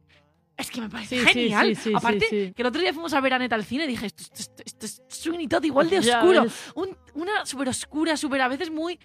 [0.58, 1.68] Es que me parece Sí, genial.
[1.76, 3.86] sí, sí, Aparte, que el otro día fuimos a ver a Neta al cine y
[3.86, 6.44] dije, esto, esto, esto, esto es Sweeney Todd igual de oscuro.
[6.74, 8.98] Un- una súper oscura, súper a veces muy,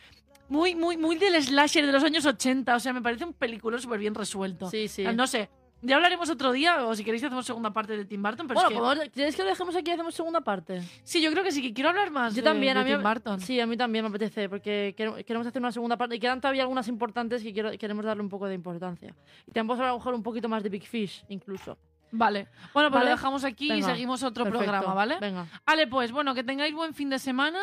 [0.49, 2.75] muy, muy, muy del slasher de los años 80.
[2.75, 4.69] O sea, me parece un película súper bien resuelto.
[4.69, 5.03] Sí, sí.
[5.15, 5.49] No sé.
[5.85, 8.93] Ya hablaremos otro día, o si queréis hacemos segunda parte de Tim Burton, pero bueno,
[8.93, 9.09] es que...
[9.11, 10.81] ¿quieres que lo dejemos aquí y hacemos segunda parte?
[11.03, 12.91] Sí, yo creo que sí, que quiero hablar más Yo de, también, de a mí
[12.91, 13.41] Tim Burton.
[13.41, 16.61] Sí, a mí también me apetece, porque queremos hacer una segunda parte y quedan todavía
[16.61, 19.13] algunas importantes que quiero, queremos darle un poco de importancia.
[19.45, 21.77] Y tenemos a lo mejor un poquito más de Big Fish, incluso.
[22.11, 22.47] Vale.
[22.73, 23.05] Bueno, pues ¿Vale?
[23.05, 24.65] lo dejamos aquí y Venga, seguimos otro Perfecto.
[24.65, 25.17] programa, ¿vale?
[25.19, 25.47] Venga.
[25.65, 27.59] Vale, pues bueno, que tengáis buen fin de semana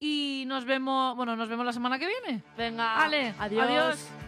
[0.00, 2.42] y nos vemos, bueno, nos vemos la semana que viene.
[2.58, 2.94] Venga.
[2.96, 3.64] Vale, adiós.
[3.64, 4.23] adiós.